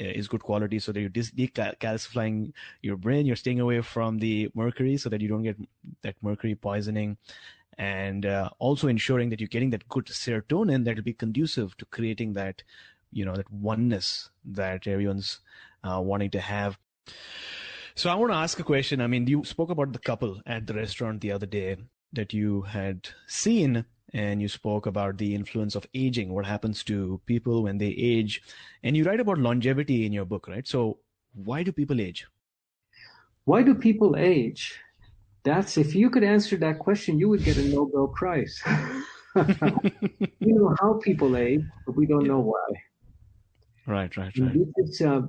uh, 0.00 0.04
is 0.20 0.26
good 0.26 0.42
quality 0.42 0.78
so 0.78 0.90
that 0.90 1.00
you're 1.00 1.10
decalcifying 1.10 2.52
your 2.80 2.96
brain, 2.96 3.26
you're 3.26 3.36
staying 3.36 3.60
away 3.60 3.82
from 3.82 4.18
the 4.18 4.48
mercury 4.54 4.96
so 4.96 5.10
that 5.10 5.20
you 5.20 5.28
don't 5.28 5.42
get 5.42 5.58
that 6.00 6.14
mercury 6.22 6.54
poisoning 6.54 7.18
and 7.76 8.24
uh, 8.24 8.48
also 8.58 8.88
ensuring 8.88 9.28
that 9.28 9.40
you're 9.40 9.54
getting 9.56 9.70
that 9.70 9.88
good 9.88 10.06
serotonin 10.06 10.84
that 10.84 10.96
will 10.96 11.02
be 11.02 11.12
conducive 11.12 11.76
to 11.76 11.84
creating 11.86 12.32
that 12.32 12.62
you 13.12 13.24
know 13.24 13.34
that 13.34 13.50
oneness 13.50 14.30
that 14.44 14.86
everyone's 14.86 15.40
uh, 15.84 16.00
wanting 16.00 16.30
to 16.30 16.40
have. 16.40 16.78
So 17.94 18.08
i 18.08 18.14
want 18.14 18.32
to 18.32 18.36
ask 18.36 18.58
a 18.58 18.64
question. 18.64 19.00
I 19.00 19.06
mean 19.06 19.26
you 19.26 19.44
spoke 19.44 19.70
about 19.70 19.92
the 19.92 19.98
couple 19.98 20.40
at 20.46 20.66
the 20.66 20.74
restaurant 20.74 21.20
the 21.20 21.32
other 21.32 21.46
day 21.46 21.76
that 22.12 22.32
you 22.32 22.62
had 22.62 23.08
seen 23.26 23.84
and 24.12 24.42
you 24.42 24.48
spoke 24.48 24.86
about 24.86 25.18
the 25.18 25.34
influence 25.34 25.74
of 25.74 25.86
aging 25.94 26.32
what 26.32 26.46
happens 26.46 26.82
to 26.84 27.20
people 27.26 27.62
when 27.62 27.78
they 27.78 27.88
age. 27.88 28.42
And 28.82 28.96
you 28.96 29.04
write 29.04 29.20
about 29.20 29.38
longevity 29.38 30.06
in 30.06 30.12
your 30.12 30.24
book 30.24 30.48
right? 30.48 30.66
So 30.66 30.98
why 31.34 31.62
do 31.62 31.72
people 31.72 32.00
age? 32.00 32.26
Why 33.44 33.62
do 33.62 33.74
people 33.74 34.16
age? 34.16 34.78
That's 35.42 35.78
if 35.78 35.94
you 35.94 36.10
could 36.10 36.24
answer 36.24 36.56
that 36.58 36.78
question 36.78 37.18
you 37.18 37.28
would 37.28 37.44
get 37.44 37.56
a 37.56 37.64
nobel 37.64 38.08
prize. 38.08 38.60
We 40.40 40.52
know 40.52 40.74
how 40.80 40.94
people 40.94 41.36
age 41.36 41.62
but 41.86 41.94
we 41.96 42.04
don't 42.06 42.26
know 42.26 42.40
why 42.40 42.66
Right, 43.90 44.16
right, 44.16 44.32
right. 44.38 44.56
Is, 44.76 45.00
uh, 45.00 45.22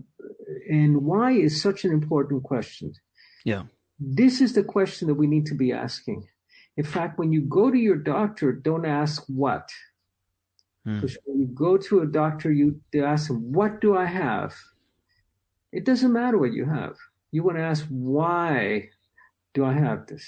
and 0.70 1.02
why 1.02 1.32
is 1.32 1.60
such 1.60 1.84
an 1.84 1.92
important 1.92 2.44
question? 2.44 2.94
Yeah. 3.44 3.64
This 4.00 4.40
is 4.40 4.54
the 4.54 4.64
question 4.64 5.08
that 5.08 5.16
we 5.16 5.26
need 5.26 5.48
to 5.48 5.56
be 5.56 5.72
asking. 5.72 6.28
In 6.78 6.84
fact, 6.84 7.18
when 7.18 7.34
you 7.34 7.42
go 7.42 7.72
to 7.72 7.78
your 7.78 7.96
doctor, 7.96 8.52
don't 8.52 8.86
ask 8.86 9.24
what. 9.28 9.68
Hmm. 10.86 11.00
Because 11.00 11.18
when 11.26 11.40
you 11.40 11.48
go 11.48 11.76
to 11.76 12.02
a 12.02 12.06
doctor, 12.06 12.52
you 12.52 12.80
ask 12.94 13.30
them, 13.30 13.52
What 13.52 13.82
do 13.82 13.98
I 13.98 14.06
have? 14.06 14.54
It 15.72 15.84
doesn't 15.84 16.14
matter 16.14 16.38
what 16.38 16.54
you 16.54 16.66
have. 16.66 16.96
You 17.32 17.42
want 17.42 17.58
to 17.58 17.64
ask, 17.64 17.86
Why 17.90 18.90
do 19.56 19.66
I 19.66 19.74
have 19.74 20.06
this? 20.06 20.26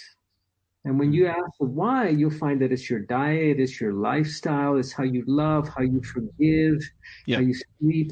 And 0.86 1.00
when 1.00 1.14
you 1.14 1.28
ask 1.28 1.54
why, 1.60 2.10
you'll 2.10 2.32
find 2.32 2.62
that 2.62 2.72
it's 2.72 2.90
your 2.90 3.00
diet, 3.00 3.60
it's 3.60 3.80
your 3.80 3.94
lifestyle, 3.94 4.78
it's 4.78 4.92
how 4.92 5.04
you 5.04 5.24
love, 5.28 5.70
how 5.70 5.82
you 5.82 6.02
forgive, 6.04 6.82
yeah. 7.26 7.38
how 7.38 7.42
you 7.42 7.56
sleep. 7.80 8.12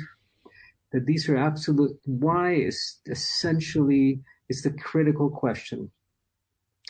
That 0.94 1.06
these 1.06 1.28
are 1.30 1.38
absolute. 1.38 1.98
Why 2.06 2.54
is 2.54 3.00
essentially 3.08 4.22
is 4.50 4.62
the 4.62 4.72
critical 4.72 5.30
question. 5.30 5.90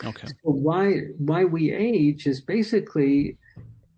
Okay. 0.03 0.27
So 0.27 0.49
why 0.67 0.85
why 1.17 1.45
we 1.45 1.71
age 1.71 2.25
is 2.25 2.41
basically 2.41 3.37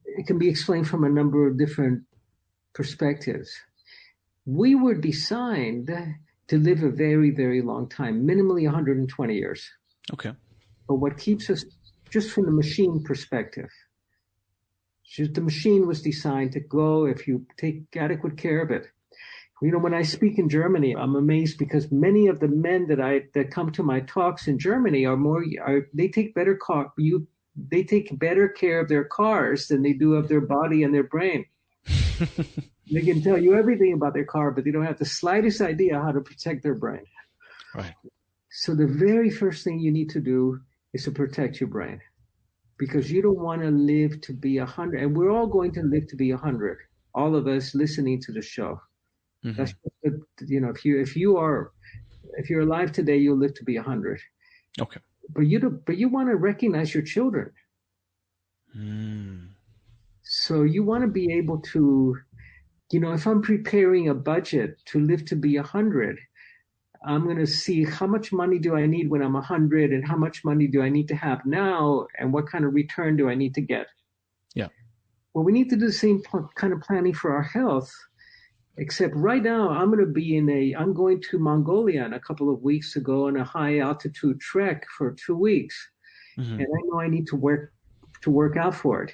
it 0.06 0.28
can 0.28 0.38
be 0.38 0.50
explained 0.50 0.88
from 0.88 1.04
a 1.06 1.10
number 1.10 1.48
of 1.48 1.58
different 1.58 2.04
perspectives. 2.74 3.50
We 4.46 4.76
were 4.76 4.96
designed 4.96 5.90
to 6.50 6.58
live 6.58 6.84
a 6.84 6.90
very 6.90 7.32
very 7.32 7.62
long 7.62 7.88
time, 7.88 8.28
minimally 8.28 8.66
120 8.66 9.34
years. 9.34 9.62
Okay 10.14 10.34
but 10.88 10.96
what 10.96 11.18
keeps 11.18 11.50
us 11.50 11.66
just 12.10 12.32
from 12.32 12.46
the 12.46 12.52
machine 12.52 13.04
perspective 13.04 13.70
the 15.18 15.42
machine 15.42 15.86
was 15.86 16.02
designed 16.02 16.52
to 16.54 16.60
go 16.60 17.06
if 17.06 17.28
you 17.28 17.46
take 17.58 17.84
adequate 17.96 18.36
care 18.36 18.62
of 18.62 18.72
it. 18.72 18.88
You 19.62 19.72
know 19.72 19.78
when 19.78 19.94
i 19.94 20.02
speak 20.02 20.40
in 20.40 20.50
germany 20.50 20.94
i'm 20.94 21.16
amazed 21.16 21.58
because 21.58 21.90
many 21.90 22.28
of 22.28 22.42
the 22.42 22.50
men 22.50 22.88
that 22.88 23.00
i 23.00 23.22
that 23.34 23.50
come 23.50 23.72
to 23.72 23.82
my 23.82 24.02
talks 24.02 24.50
in 24.50 24.60
germany 24.60 25.06
are 25.06 25.16
more 25.16 25.42
are 25.62 25.88
they 25.94 26.10
take 26.10 26.36
better 26.36 26.56
car 26.58 26.92
you 26.98 27.28
they 27.56 27.84
take 27.84 28.18
better 28.20 28.50
care 28.50 28.80
of 28.80 28.90
their 28.90 29.04
cars 29.04 29.68
than 29.68 29.82
they 29.82 29.94
do 29.94 30.16
of 30.16 30.28
their 30.28 30.42
body 30.42 30.84
and 30.84 30.94
their 30.94 31.04
brain. 31.04 31.46
They 32.92 33.02
can 33.02 33.24
tell 33.24 33.38
you 33.38 33.56
everything 33.56 33.94
about 33.94 34.14
their 34.14 34.26
car 34.26 34.52
but 34.52 34.66
they 34.66 34.72
don't 34.72 34.86
have 34.86 35.00
the 35.00 35.06
slightest 35.06 35.62
idea 35.62 36.02
how 36.02 36.12
to 36.12 36.20
protect 36.20 36.64
their 36.64 36.76
brain. 36.76 37.06
Right. 37.74 37.94
So 38.52 38.76
the 38.76 38.86
very 38.86 39.30
first 39.30 39.64
thing 39.64 39.80
you 39.80 39.92
need 39.92 40.10
to 40.10 40.20
do 40.20 40.60
is 40.94 41.04
to 41.06 41.12
protect 41.12 41.60
your 41.60 41.70
brain 41.70 42.00
because 42.78 43.12
you 43.12 43.22
don't 43.22 43.40
want 43.40 43.62
to 43.62 43.70
live 43.70 44.20
to 44.22 44.34
be 44.34 44.58
a 44.58 44.66
hundred 44.66 45.02
and 45.02 45.16
we're 45.16 45.32
all 45.32 45.48
going 45.48 45.72
to 45.72 45.84
live 45.84 46.08
to 46.08 46.16
be 46.16 46.32
a 46.32 46.38
hundred 46.38 46.78
all 47.16 47.36
of 47.36 47.48
us 47.48 47.76
listening 47.76 48.20
to 48.22 48.32
the 48.32 48.42
show. 48.42 48.80
Mm-hmm. 49.46 49.58
that's 49.58 49.74
you 50.48 50.62
know 50.62 50.70
if 50.70 50.86
you 50.86 51.00
if 51.02 51.16
you 51.16 51.38
are 51.38 51.72
if 52.38 52.50
you're 52.50 52.62
alive 52.62 52.92
today 52.92 53.18
you'll 53.18 53.38
live 53.38 53.54
to 53.56 53.64
be 53.64 53.78
a 53.78 53.84
hundred. 53.84 54.20
Okay. 54.80 55.00
But 55.30 55.42
you 55.42 55.60
don't 55.60 55.86
but 55.86 55.98
you 55.98 56.10
want 56.10 56.30
to 56.30 56.36
recognize 56.36 56.94
your 56.94 57.04
children. 57.04 57.52
Mm. 58.76 59.50
so 60.24 60.64
you 60.64 60.84
want 60.84 61.04
to 61.04 61.08
be 61.08 61.32
able 61.32 61.60
to 61.60 62.18
you 62.92 63.00
know 63.00 63.12
if 63.12 63.28
i'm 63.28 63.40
preparing 63.40 64.10
a 64.10 64.16
budget 64.16 64.78
to 64.86 65.00
live 65.00 65.26
to 65.26 65.36
be 65.36 65.58
a 65.58 65.62
hundred 65.62 66.18
I'm 67.06 67.26
going 67.26 67.38
to 67.38 67.48
see 67.48 67.84
how 67.84 68.08
much 68.08 68.32
money 68.32 68.60
do 68.60 68.76
I 68.76 68.86
need 68.86 69.10
when 69.10 69.22
I'm 69.22 69.34
100 69.34 69.92
and 69.92 70.08
how 70.08 70.16
much 70.16 70.46
money 70.46 70.68
do 70.68 70.82
I 70.82 70.90
need 70.90 71.08
to 71.10 71.16
have 71.16 71.46
now 71.46 72.08
and 72.18 72.32
what 72.32 72.48
kind 72.48 72.64
of 72.64 72.74
return 72.74 73.18
do 73.18 73.30
I 73.30 73.36
need 73.36 73.54
to 73.56 73.62
get. 73.62 73.88
Yeah. 74.56 74.70
Well, 75.34 75.44
we 75.44 75.52
need 75.52 75.70
to 75.72 75.76
do 75.76 75.88
the 75.88 75.92
same 75.92 76.22
kind 76.56 76.74
of 76.74 76.82
planning 76.82 77.14
for 77.14 77.34
our 77.34 77.44
health, 77.44 77.92
except 78.78 79.16
right 79.16 79.44
now 79.44 79.70
I'm 79.70 79.88
going 79.88 80.06
to 80.06 80.12
be 80.12 80.38
in 80.38 80.50
a, 80.50 80.76
I'm 80.76 80.94
going 80.94 81.22
to 81.30 81.40
Mongolia 81.40 82.06
in 82.06 82.14
a 82.14 82.20
couple 82.20 82.54
of 82.54 82.62
weeks 82.62 82.94
to 82.94 83.02
go 83.02 83.28
on 83.28 83.38
a 83.38 83.44
high 83.44 83.80
altitude 83.80 84.40
trek 84.40 84.86
for 84.98 85.12
two 85.12 85.36
weeks. 85.36 85.76
Mm-hmm. 86.38 86.54
And 86.54 86.62
I 86.62 86.82
know 86.86 87.02
I 87.02 87.10
need 87.10 87.28
to 87.28 87.36
work, 87.36 87.74
to 88.22 88.32
work 88.32 88.56
out 88.56 88.76
for 88.76 89.04
it. 89.04 89.12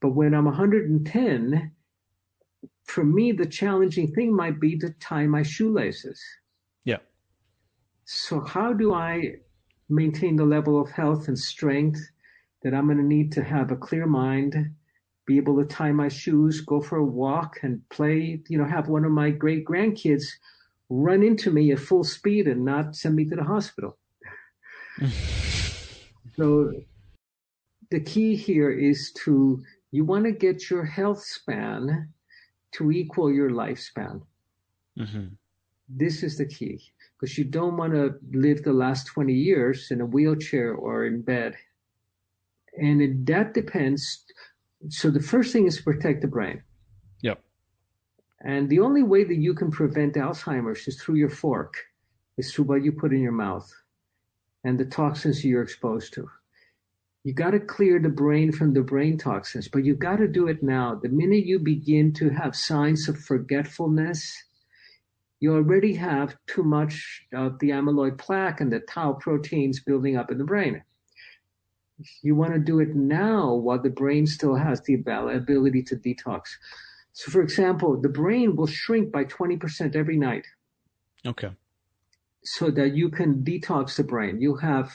But 0.00 0.10
when 0.10 0.34
I'm 0.34 0.44
110, 0.44 1.72
for 2.84 3.04
me, 3.04 3.32
the 3.32 3.46
challenging 3.46 4.12
thing 4.12 4.34
might 4.34 4.60
be 4.60 4.76
to 4.78 4.90
tie 5.00 5.26
my 5.26 5.42
shoelaces. 5.42 6.20
Yeah. 6.84 6.98
So, 8.04 8.40
how 8.40 8.72
do 8.72 8.94
I 8.94 9.36
maintain 9.88 10.36
the 10.36 10.44
level 10.44 10.80
of 10.80 10.90
health 10.90 11.28
and 11.28 11.38
strength 11.38 12.00
that 12.62 12.74
I'm 12.74 12.86
going 12.86 12.98
to 12.98 13.04
need 13.04 13.32
to 13.32 13.42
have 13.42 13.70
a 13.70 13.76
clear 13.76 14.06
mind, 14.06 14.74
be 15.26 15.36
able 15.36 15.56
to 15.58 15.64
tie 15.64 15.92
my 15.92 16.08
shoes, 16.08 16.60
go 16.60 16.80
for 16.80 16.98
a 16.98 17.04
walk, 17.04 17.60
and 17.62 17.86
play? 17.90 18.42
You 18.48 18.58
know, 18.58 18.64
have 18.64 18.88
one 18.88 19.04
of 19.04 19.12
my 19.12 19.30
great 19.30 19.64
grandkids 19.64 20.24
run 20.88 21.22
into 21.22 21.50
me 21.50 21.72
at 21.72 21.78
full 21.78 22.04
speed 22.04 22.48
and 22.48 22.64
not 22.64 22.96
send 22.96 23.16
me 23.16 23.24
to 23.26 23.36
the 23.36 23.44
hospital. 23.44 23.96
so, 26.36 26.72
the 27.90 28.00
key 28.00 28.34
here 28.34 28.70
is 28.70 29.12
to 29.24 29.62
you 29.90 30.04
want 30.04 30.24
to 30.24 30.32
get 30.32 30.70
your 30.70 30.84
health 30.84 31.22
span 31.22 32.08
to 32.72 32.90
equal 32.90 33.30
your 33.30 33.50
lifespan. 33.50 34.22
Mm-hmm. 34.98 35.26
This 35.94 36.22
is 36.22 36.38
the 36.38 36.46
key 36.46 36.80
because 37.18 37.36
you 37.36 37.44
don't 37.44 37.76
want 37.76 37.92
to 37.92 38.14
live 38.32 38.62
the 38.62 38.72
last 38.72 39.06
20 39.06 39.32
years 39.32 39.90
in 39.90 40.00
a 40.00 40.06
wheelchair 40.06 40.74
or 40.74 41.06
in 41.06 41.22
bed. 41.22 41.56
And 42.76 43.02
it, 43.02 43.26
that 43.26 43.54
depends. 43.54 44.24
So 44.88 45.10
the 45.10 45.20
first 45.20 45.52
thing 45.52 45.66
is 45.66 45.76
to 45.76 45.82
protect 45.82 46.22
the 46.22 46.28
brain. 46.28 46.62
Yep. 47.22 47.40
And 48.40 48.68
the 48.68 48.80
only 48.80 49.02
way 49.02 49.24
that 49.24 49.36
you 49.36 49.54
can 49.54 49.70
prevent 49.70 50.14
Alzheimer's 50.14 50.88
is 50.88 51.00
through 51.00 51.16
your 51.16 51.30
fork, 51.30 51.74
is 52.38 52.52
through 52.52 52.64
what 52.64 52.82
you 52.82 52.92
put 52.92 53.12
in 53.12 53.20
your 53.20 53.32
mouth 53.32 53.70
and 54.64 54.78
the 54.78 54.84
toxins 54.84 55.44
you're 55.44 55.62
exposed 55.62 56.12
to. 56.14 56.28
You 57.24 57.32
got 57.32 57.52
to 57.52 57.60
clear 57.60 58.00
the 58.00 58.08
brain 58.08 58.50
from 58.50 58.72
the 58.72 58.82
brain 58.82 59.16
toxins, 59.16 59.68
but 59.68 59.84
you 59.84 59.94
got 59.94 60.16
to 60.16 60.26
do 60.26 60.48
it 60.48 60.62
now. 60.62 60.96
The 60.96 61.08
minute 61.08 61.46
you 61.46 61.60
begin 61.60 62.12
to 62.14 62.30
have 62.30 62.56
signs 62.56 63.08
of 63.08 63.16
forgetfulness, 63.16 64.42
you 65.42 65.52
already 65.52 65.92
have 65.92 66.36
too 66.46 66.62
much 66.62 67.26
of 67.34 67.58
the 67.58 67.70
amyloid 67.70 68.16
plaque 68.16 68.60
and 68.60 68.72
the 68.72 68.78
tau 68.78 69.12
proteins 69.14 69.80
building 69.80 70.16
up 70.16 70.30
in 70.30 70.38
the 70.38 70.44
brain. 70.44 70.80
You 72.22 72.36
want 72.36 72.52
to 72.52 72.60
do 72.60 72.78
it 72.78 72.94
now 72.94 73.52
while 73.52 73.82
the 73.82 73.90
brain 73.90 74.24
still 74.24 74.54
has 74.54 74.80
the 74.82 74.94
ability 74.94 75.82
to 75.82 75.96
detox. 75.96 76.42
So, 77.12 77.32
for 77.32 77.42
example, 77.42 78.00
the 78.00 78.08
brain 78.08 78.54
will 78.54 78.68
shrink 78.68 79.10
by 79.10 79.24
20% 79.24 79.96
every 79.96 80.16
night. 80.16 80.46
Okay. 81.26 81.50
So 82.44 82.70
that 82.70 82.94
you 82.94 83.08
can 83.08 83.42
detox 83.42 83.96
the 83.96 84.04
brain. 84.04 84.40
You 84.40 84.54
have 84.54 84.92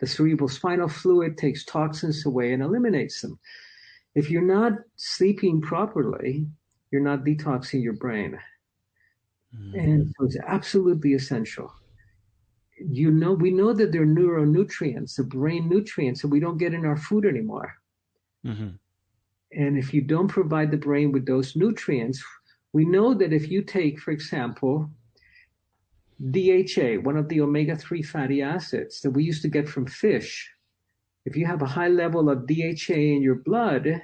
the 0.00 0.08
cerebral 0.08 0.48
spinal 0.48 0.88
fluid 0.88 1.38
takes 1.38 1.64
toxins 1.64 2.26
away 2.26 2.52
and 2.52 2.64
eliminates 2.64 3.20
them. 3.20 3.38
If 4.16 4.28
you're 4.28 4.42
not 4.42 4.72
sleeping 4.96 5.60
properly, 5.60 6.48
you're 6.90 7.00
not 7.00 7.24
detoxing 7.24 7.80
your 7.80 7.92
brain. 7.92 8.40
Mm. 9.54 9.74
And 9.74 10.14
so 10.16 10.24
it's 10.26 10.36
absolutely 10.46 11.14
essential. 11.14 11.72
You 12.78 13.10
know, 13.10 13.32
we 13.32 13.50
know 13.50 13.72
that 13.72 13.92
there 13.92 14.02
are 14.02 14.06
neuronutrients, 14.06 15.16
the 15.16 15.24
brain 15.24 15.68
nutrients 15.68 16.22
that 16.22 16.28
we 16.28 16.40
don't 16.40 16.58
get 16.58 16.74
in 16.74 16.84
our 16.84 16.96
food 16.96 17.24
anymore. 17.24 17.72
Mm-hmm. 18.44 18.70
And 19.52 19.78
if 19.78 19.94
you 19.94 20.00
don't 20.02 20.28
provide 20.28 20.70
the 20.70 20.76
brain 20.76 21.12
with 21.12 21.26
those 21.26 21.54
nutrients, 21.54 22.22
we 22.72 22.84
know 22.84 23.14
that 23.14 23.32
if 23.32 23.48
you 23.48 23.62
take, 23.62 24.00
for 24.00 24.10
example, 24.10 24.90
DHA, 26.30 27.00
one 27.02 27.16
of 27.16 27.28
the 27.28 27.40
omega 27.40 27.76
3 27.76 28.02
fatty 28.02 28.42
acids 28.42 29.00
that 29.00 29.10
we 29.10 29.22
used 29.24 29.42
to 29.42 29.48
get 29.48 29.68
from 29.68 29.86
fish, 29.86 30.50
if 31.24 31.36
you 31.36 31.46
have 31.46 31.62
a 31.62 31.66
high 31.66 31.88
level 31.88 32.28
of 32.28 32.46
DHA 32.46 32.94
in 32.94 33.22
your 33.22 33.36
blood, 33.36 34.02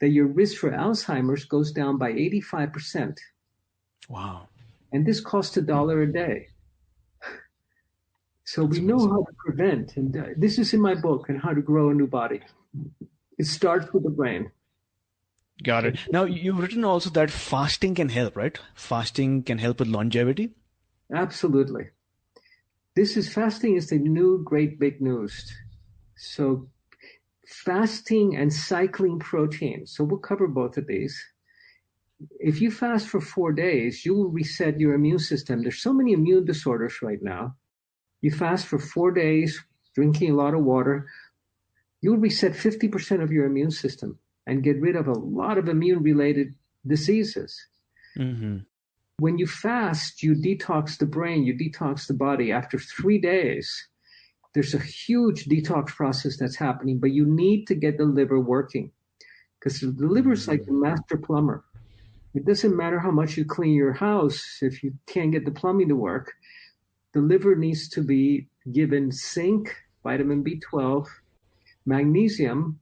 that 0.00 0.10
your 0.10 0.26
risk 0.26 0.56
for 0.56 0.70
Alzheimer's 0.70 1.44
goes 1.44 1.72
down 1.72 1.98
by 1.98 2.12
85%. 2.12 3.16
Wow. 4.08 4.48
And 4.92 5.06
this 5.06 5.20
costs 5.20 5.56
a 5.56 5.62
dollar 5.62 6.02
a 6.02 6.12
day. 6.12 6.48
So 8.44 8.66
That's 8.66 8.78
we 8.78 8.84
know 8.84 8.98
how 8.98 9.22
to 9.22 9.32
prevent. 9.38 9.96
And 9.96 10.16
uh, 10.16 10.24
this 10.36 10.58
is 10.58 10.74
in 10.74 10.80
my 10.80 10.94
book 10.94 11.26
on 11.30 11.36
how 11.36 11.54
to 11.54 11.62
grow 11.62 11.90
a 11.90 11.94
new 11.94 12.06
body. 12.06 12.40
It 13.38 13.46
starts 13.46 13.92
with 13.92 14.02
the 14.02 14.10
brain. 14.10 14.50
Got 15.62 15.84
it. 15.84 15.98
Now, 16.10 16.24
you've 16.24 16.58
written 16.58 16.84
also 16.84 17.10
that 17.10 17.30
fasting 17.30 17.94
can 17.94 18.08
help, 18.08 18.36
right? 18.36 18.58
Fasting 18.74 19.42
can 19.44 19.58
help 19.58 19.78
with 19.78 19.88
longevity. 19.88 20.50
Absolutely. 21.14 21.90
This 22.96 23.16
is 23.16 23.32
fasting 23.32 23.76
is 23.76 23.88
the 23.88 23.98
new 23.98 24.42
great 24.44 24.78
big 24.78 25.00
news. 25.00 25.52
So 26.16 26.68
fasting 27.46 28.36
and 28.36 28.52
cycling 28.52 29.18
protein. 29.18 29.86
So 29.86 30.04
we'll 30.04 30.18
cover 30.18 30.46
both 30.46 30.76
of 30.76 30.86
these. 30.86 31.18
If 32.40 32.60
you 32.60 32.70
fast 32.70 33.08
for 33.08 33.20
four 33.20 33.52
days, 33.52 34.04
you 34.04 34.14
will 34.14 34.28
reset 34.28 34.80
your 34.80 34.94
immune 34.94 35.18
system. 35.18 35.62
There's 35.62 35.82
so 35.82 35.92
many 35.92 36.12
immune 36.12 36.44
disorders 36.44 37.02
right 37.02 37.22
now. 37.22 37.56
You 38.20 38.30
fast 38.30 38.66
for 38.66 38.78
four 38.78 39.10
days, 39.10 39.60
drinking 39.94 40.30
a 40.30 40.36
lot 40.36 40.54
of 40.54 40.64
water, 40.64 41.06
you'll 42.00 42.18
reset 42.18 42.52
50% 42.52 43.22
of 43.22 43.32
your 43.32 43.46
immune 43.46 43.70
system 43.70 44.18
and 44.46 44.62
get 44.62 44.80
rid 44.80 44.96
of 44.96 45.08
a 45.08 45.12
lot 45.12 45.58
of 45.58 45.68
immune 45.68 46.02
related 46.02 46.54
diseases. 46.86 47.66
Mm-hmm 48.18 48.58
when 49.22 49.38
you 49.38 49.46
fast, 49.46 50.20
you 50.24 50.34
detox 50.34 50.98
the 50.98 51.06
brain, 51.06 51.44
you 51.44 51.54
detox 51.54 52.08
the 52.08 52.14
body. 52.14 52.50
After 52.50 52.76
three 52.76 53.18
days, 53.18 53.88
there's 54.52 54.74
a 54.74 54.78
huge 54.78 55.44
detox 55.44 55.86
process 55.88 56.36
that's 56.36 56.56
happening, 56.56 56.98
but 56.98 57.12
you 57.12 57.24
need 57.24 57.66
to 57.66 57.76
get 57.76 57.98
the 57.98 58.04
liver 58.04 58.40
working 58.40 58.90
because 59.58 59.78
the 59.78 59.94
liver 59.96 60.32
is 60.32 60.48
like 60.48 60.64
the 60.64 60.72
master 60.72 61.16
plumber. 61.16 61.64
It 62.34 62.46
doesn't 62.46 62.76
matter 62.76 62.98
how 62.98 63.10
much 63.10 63.36
you 63.36 63.44
clean 63.44 63.74
your 63.74 63.92
house 63.92 64.58
if 64.62 64.82
you 64.82 64.94
can't 65.06 65.32
get 65.32 65.44
the 65.44 65.50
plumbing 65.50 65.88
to 65.88 65.96
work. 65.96 66.32
The 67.12 67.20
liver 67.20 67.54
needs 67.54 67.88
to 67.90 68.02
be 68.02 68.48
given 68.72 69.10
zinc, 69.10 69.74
vitamin 70.02 70.42
B12, 70.42 71.06
magnesium, 71.84 72.78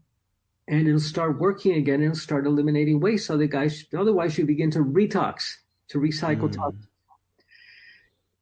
and 0.68 0.86
it'll 0.86 1.00
start 1.00 1.40
working 1.40 1.74
again. 1.74 2.00
It'll 2.02 2.14
start 2.14 2.46
eliminating 2.46 3.00
waste. 3.00 3.28
Otherwise, 3.28 3.84
otherwise 3.96 4.38
you 4.38 4.46
begin 4.46 4.70
to 4.70 4.80
retox 4.80 5.56
to 5.88 5.98
recycle 5.98 6.48
mm. 6.48 6.52
toxins. 6.52 6.86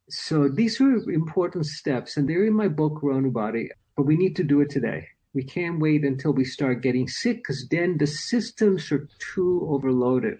So 0.09 0.47
these 0.47 0.79
are 0.79 0.95
important 1.11 1.65
steps, 1.65 2.17
and 2.17 2.27
they're 2.27 2.45
in 2.45 2.53
my 2.53 2.67
book, 2.67 2.95
Grow 2.95 3.19
New 3.19 3.31
Body, 3.31 3.69
but 3.95 4.03
we 4.03 4.15
need 4.15 4.35
to 4.37 4.43
do 4.43 4.61
it 4.61 4.69
today. 4.69 5.07
We 5.33 5.43
can't 5.43 5.79
wait 5.79 6.03
until 6.03 6.33
we 6.33 6.45
start 6.45 6.81
getting 6.81 7.07
sick 7.07 7.37
because 7.37 7.67
then 7.69 7.97
the 7.97 8.07
systems 8.07 8.91
are 8.91 9.07
too 9.19 9.67
overloaded. 9.69 10.39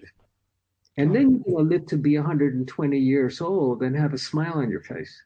And 1.00 1.14
then 1.14 1.30
you're 1.30 1.56
going 1.56 1.68
to 1.68 1.74
live 1.74 1.86
to 1.86 1.96
be 1.96 2.16
120 2.16 2.98
years 2.98 3.40
old 3.40 3.82
and 3.82 3.96
have 3.96 4.12
a 4.12 4.18
smile 4.18 4.54
on 4.54 4.70
your 4.70 4.82
face. 4.82 5.22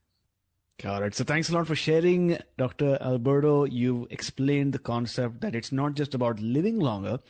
Got 0.83 1.03
it. 1.05 1.14
So 1.14 1.25
thanks 1.25 1.51
a 1.51 1.55
lot 1.55 1.66
for 1.66 1.77
sharing, 1.77 2.37
Dr. 2.59 2.99
Alberto. 3.01 3.64
You've 3.64 4.07
explained 4.11 4.72
the 4.72 4.81
concept 4.81 5.41
that 5.43 5.55
it's 5.55 5.70
not 5.70 5.95
just 5.95 6.14
about 6.14 6.41
living 6.41 6.81
longer, 6.81 7.20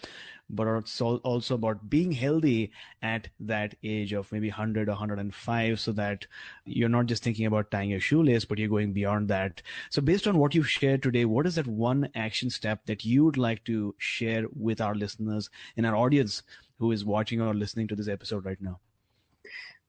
but 0.48 0.66
it's 0.66 1.00
also 1.00 1.54
about 1.54 1.90
being 1.90 2.12
healthy 2.12 2.72
at 3.02 3.28
that 3.40 3.74
age 3.82 4.12
of 4.12 4.30
maybe 4.32 4.48
100 4.48 4.88
or 4.88 4.92
105 4.92 5.80
so 5.80 5.92
that 5.92 6.26
you're 6.64 6.88
not 6.88 7.06
just 7.06 7.22
thinking 7.22 7.46
about 7.46 7.70
tying 7.70 7.90
your 7.90 8.00
shoelace, 8.00 8.44
but 8.46 8.58
you're 8.58 8.68
going 8.68 8.92
beyond 8.92 9.28
that. 9.28 9.62
So 9.90 10.00
based 10.00 10.26
on 10.26 10.38
what 10.38 10.54
you've 10.54 10.70
shared 10.70 11.02
today, 11.02 11.24
what 11.24 11.46
is 11.46 11.54
that 11.56 11.66
one 11.66 12.08
action 12.14 12.50
step 12.50 12.86
that 12.86 13.04
you 13.04 13.24
would 13.24 13.36
like 13.36 13.64
to 13.64 13.94
share 13.98 14.44
with 14.54 14.80
our 14.80 14.94
listeners 14.94 15.50
and 15.76 15.86
our 15.86 15.96
audience 15.96 16.42
who 16.78 16.92
is 16.92 17.04
watching 17.04 17.40
or 17.40 17.54
listening 17.54 17.88
to 17.88 17.96
this 17.96 18.08
episode 18.08 18.44
right 18.44 18.60
now? 18.60 18.80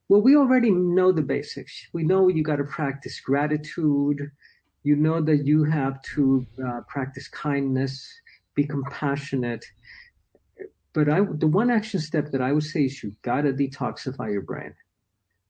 Well, 0.08 0.20
we 0.20 0.36
already 0.36 0.70
know 0.70 1.10
the 1.10 1.22
basics. 1.22 1.88
We 1.92 2.04
know 2.04 2.28
you 2.28 2.44
got 2.44 2.56
to 2.56 2.64
practice 2.64 3.20
gratitude. 3.20 4.30
You 4.84 4.96
know 4.96 5.20
that 5.20 5.44
you 5.44 5.64
have 5.64 6.00
to 6.14 6.46
uh, 6.64 6.80
practice 6.88 7.26
kindness, 7.28 8.08
be 8.54 8.64
compassionate, 8.64 9.64
but 10.96 11.10
I, 11.10 11.20
the 11.20 11.46
one 11.46 11.70
action 11.70 12.00
step 12.00 12.30
that 12.30 12.40
I 12.40 12.52
would 12.52 12.62
say 12.62 12.84
is 12.84 13.02
you 13.02 13.14
gotta 13.20 13.52
detoxify 13.52 14.32
your 14.32 14.40
brain 14.40 14.74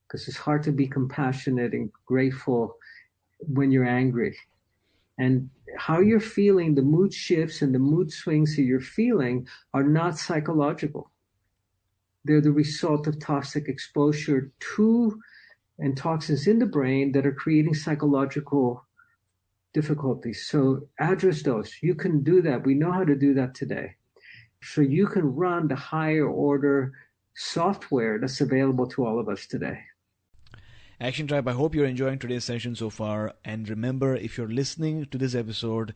because 0.05 0.27
it's 0.27 0.35
hard 0.35 0.61
to 0.63 0.73
be 0.73 0.87
compassionate 0.87 1.71
and 1.71 1.89
grateful 2.05 2.75
when 3.39 3.71
you're 3.71 3.87
angry. 3.87 4.35
And 5.17 5.49
how 5.77 6.01
you're 6.01 6.19
feeling, 6.19 6.75
the 6.75 6.81
mood 6.81 7.13
shifts 7.13 7.61
and 7.61 7.73
the 7.73 7.79
mood 7.79 8.11
swings 8.11 8.57
that 8.57 8.63
you're 8.63 8.81
feeling 8.81 9.47
are 9.73 9.85
not 9.85 10.17
psychological. 10.17 11.11
They're 12.27 12.41
the 12.41 12.51
result 12.51 13.07
of 13.07 13.19
toxic 13.19 13.67
exposure 13.69 14.51
to 14.75 15.19
and 15.79 15.95
toxins 15.95 16.47
in 16.47 16.59
the 16.59 16.65
brain 16.65 17.11
that 17.13 17.25
are 17.25 17.31
creating 17.31 17.73
psychological 17.73 18.85
difficulties. 19.73 20.47
So 20.47 20.87
address 20.99 21.43
those. 21.43 21.71
You 21.81 21.95
can 21.95 22.23
do 22.23 22.41
that. 22.41 22.65
We 22.65 22.73
know 22.73 22.91
how 22.91 23.03
to 23.03 23.15
do 23.15 23.33
that 23.35 23.55
today. 23.55 23.95
So 24.61 24.81
you 24.81 25.07
can 25.07 25.35
run 25.35 25.67
the 25.67 25.75
higher 25.75 26.27
order 26.27 26.93
software 27.35 28.19
that's 28.19 28.41
available 28.41 28.87
to 28.87 29.05
all 29.05 29.19
of 29.19 29.29
us 29.29 29.45
today. 29.45 29.79
Action 30.99 31.27
Tribe, 31.27 31.47
I 31.47 31.51
hope 31.51 31.75
you're 31.75 31.85
enjoying 31.85 32.17
today's 32.17 32.43
session 32.43 32.75
so 32.75 32.89
far. 32.89 33.33
And 33.45 33.69
remember, 33.69 34.15
if 34.15 34.35
you're 34.35 34.49
listening 34.49 35.05
to 35.05 35.17
this 35.17 35.35
episode 35.35 35.93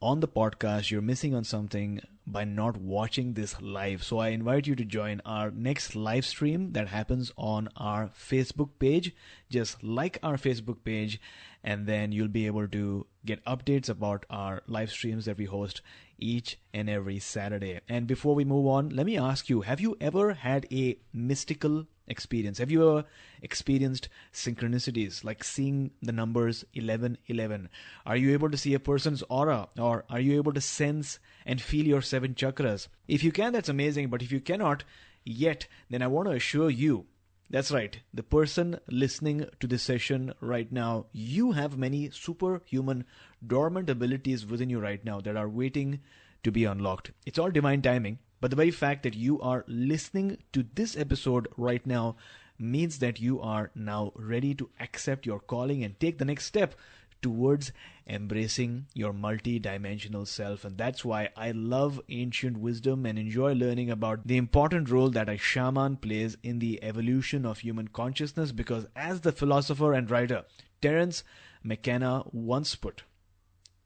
on 0.00 0.20
the 0.20 0.28
podcast, 0.28 0.90
you're 0.90 1.02
missing 1.02 1.34
on 1.34 1.44
something 1.44 2.00
by 2.26 2.44
not 2.44 2.76
watching 2.76 3.34
this 3.34 3.60
live. 3.60 4.02
So 4.02 4.18
I 4.18 4.28
invite 4.28 4.66
you 4.66 4.76
to 4.76 4.84
join 4.84 5.20
our 5.24 5.50
next 5.50 5.96
live 5.96 6.24
stream 6.24 6.72
that 6.72 6.88
happens 6.88 7.32
on 7.36 7.68
our 7.76 8.08
Facebook 8.08 8.70
page. 8.78 9.14
Just 9.50 9.82
like 9.82 10.18
our 10.22 10.36
Facebook 10.36 10.84
page, 10.84 11.20
and 11.64 11.86
then 11.86 12.12
you'll 12.12 12.28
be 12.28 12.46
able 12.46 12.68
to 12.68 13.06
get 13.24 13.44
updates 13.44 13.88
about 13.88 14.26
our 14.30 14.62
live 14.66 14.90
streams 14.90 15.24
that 15.24 15.38
we 15.38 15.46
host 15.46 15.80
each 16.18 16.58
and 16.72 16.88
every 16.88 17.18
Saturday. 17.18 17.80
And 17.88 18.06
before 18.06 18.34
we 18.34 18.44
move 18.44 18.66
on, 18.66 18.90
let 18.90 19.06
me 19.06 19.16
ask 19.16 19.48
you 19.48 19.62
have 19.62 19.80
you 19.80 19.96
ever 20.00 20.34
had 20.34 20.66
a 20.70 20.98
mystical 21.12 21.86
experience? 22.08 22.58
Have 22.58 22.70
you 22.70 22.88
ever 22.88 23.04
experienced 23.42 24.08
synchronicities 24.32 25.24
like 25.24 25.44
seeing 25.44 25.92
the 26.02 26.12
numbers 26.12 26.64
1111? 26.74 27.68
Are 28.04 28.16
you 28.16 28.32
able 28.32 28.50
to 28.50 28.56
see 28.56 28.74
a 28.74 28.80
person's 28.80 29.22
aura 29.28 29.68
or 29.78 30.04
are 30.10 30.20
you 30.20 30.36
able 30.36 30.52
to 30.52 30.60
sense 30.60 31.18
and 31.46 31.60
feel 31.60 31.86
your 31.86 32.02
seven 32.02 32.34
chakras? 32.34 32.88
If 33.06 33.22
you 33.22 33.32
can, 33.32 33.52
that's 33.52 33.68
amazing. 33.68 34.08
But 34.08 34.22
if 34.22 34.32
you 34.32 34.40
cannot 34.40 34.84
yet, 35.24 35.66
then 35.90 36.02
I 36.02 36.06
want 36.06 36.28
to 36.28 36.34
assure 36.34 36.70
you 36.70 37.06
that's 37.50 37.70
right. 37.70 37.98
The 38.12 38.22
person 38.22 38.78
listening 38.88 39.46
to 39.60 39.66
this 39.66 39.82
session 39.82 40.34
right 40.40 40.70
now, 40.70 41.06
you 41.12 41.52
have 41.52 41.78
many 41.78 42.10
superhuman 42.10 43.06
dormant 43.46 43.88
abilities 43.88 44.44
within 44.44 44.68
you 44.68 44.78
right 44.80 45.02
now 45.02 45.22
that 45.22 45.34
are 45.34 45.48
waiting 45.48 46.00
to 46.44 46.52
be 46.52 46.64
unlocked. 46.64 47.12
It's 47.24 47.38
all 47.38 47.50
divine 47.50 47.80
timing, 47.80 48.18
but 48.40 48.50
the 48.50 48.56
very 48.56 48.70
fact 48.70 49.02
that 49.02 49.14
you 49.14 49.40
are 49.40 49.64
listening 49.66 50.38
to 50.52 50.64
this 50.74 50.96
episode 50.96 51.48
right 51.56 51.86
now 51.86 52.16
means 52.58 52.98
that 52.98 53.20
you 53.20 53.40
are 53.40 53.70
now 53.74 54.12
ready 54.14 54.54
to 54.54 54.68
accept 54.80 55.26
your 55.26 55.40
calling 55.40 55.84
and 55.84 55.98
take 56.00 56.18
the 56.18 56.24
next 56.24 56.46
step 56.46 56.74
towards 57.20 57.72
embracing 58.06 58.86
your 58.94 59.12
multi-dimensional 59.12 60.24
self. 60.24 60.64
And 60.64 60.78
that's 60.78 61.04
why 61.04 61.30
I 61.36 61.50
love 61.50 62.00
ancient 62.08 62.58
wisdom 62.58 63.04
and 63.06 63.18
enjoy 63.18 63.54
learning 63.54 63.90
about 63.90 64.26
the 64.26 64.36
important 64.36 64.90
role 64.90 65.10
that 65.10 65.28
a 65.28 65.36
shaman 65.36 65.96
plays 65.96 66.36
in 66.42 66.58
the 66.58 66.82
evolution 66.82 67.44
of 67.44 67.58
human 67.58 67.88
consciousness 67.88 68.52
because 68.52 68.86
as 68.96 69.20
the 69.20 69.32
philosopher 69.32 69.92
and 69.92 70.10
writer 70.10 70.44
Terence 70.80 71.24
McKenna 71.62 72.22
once 72.32 72.74
put 72.76 73.02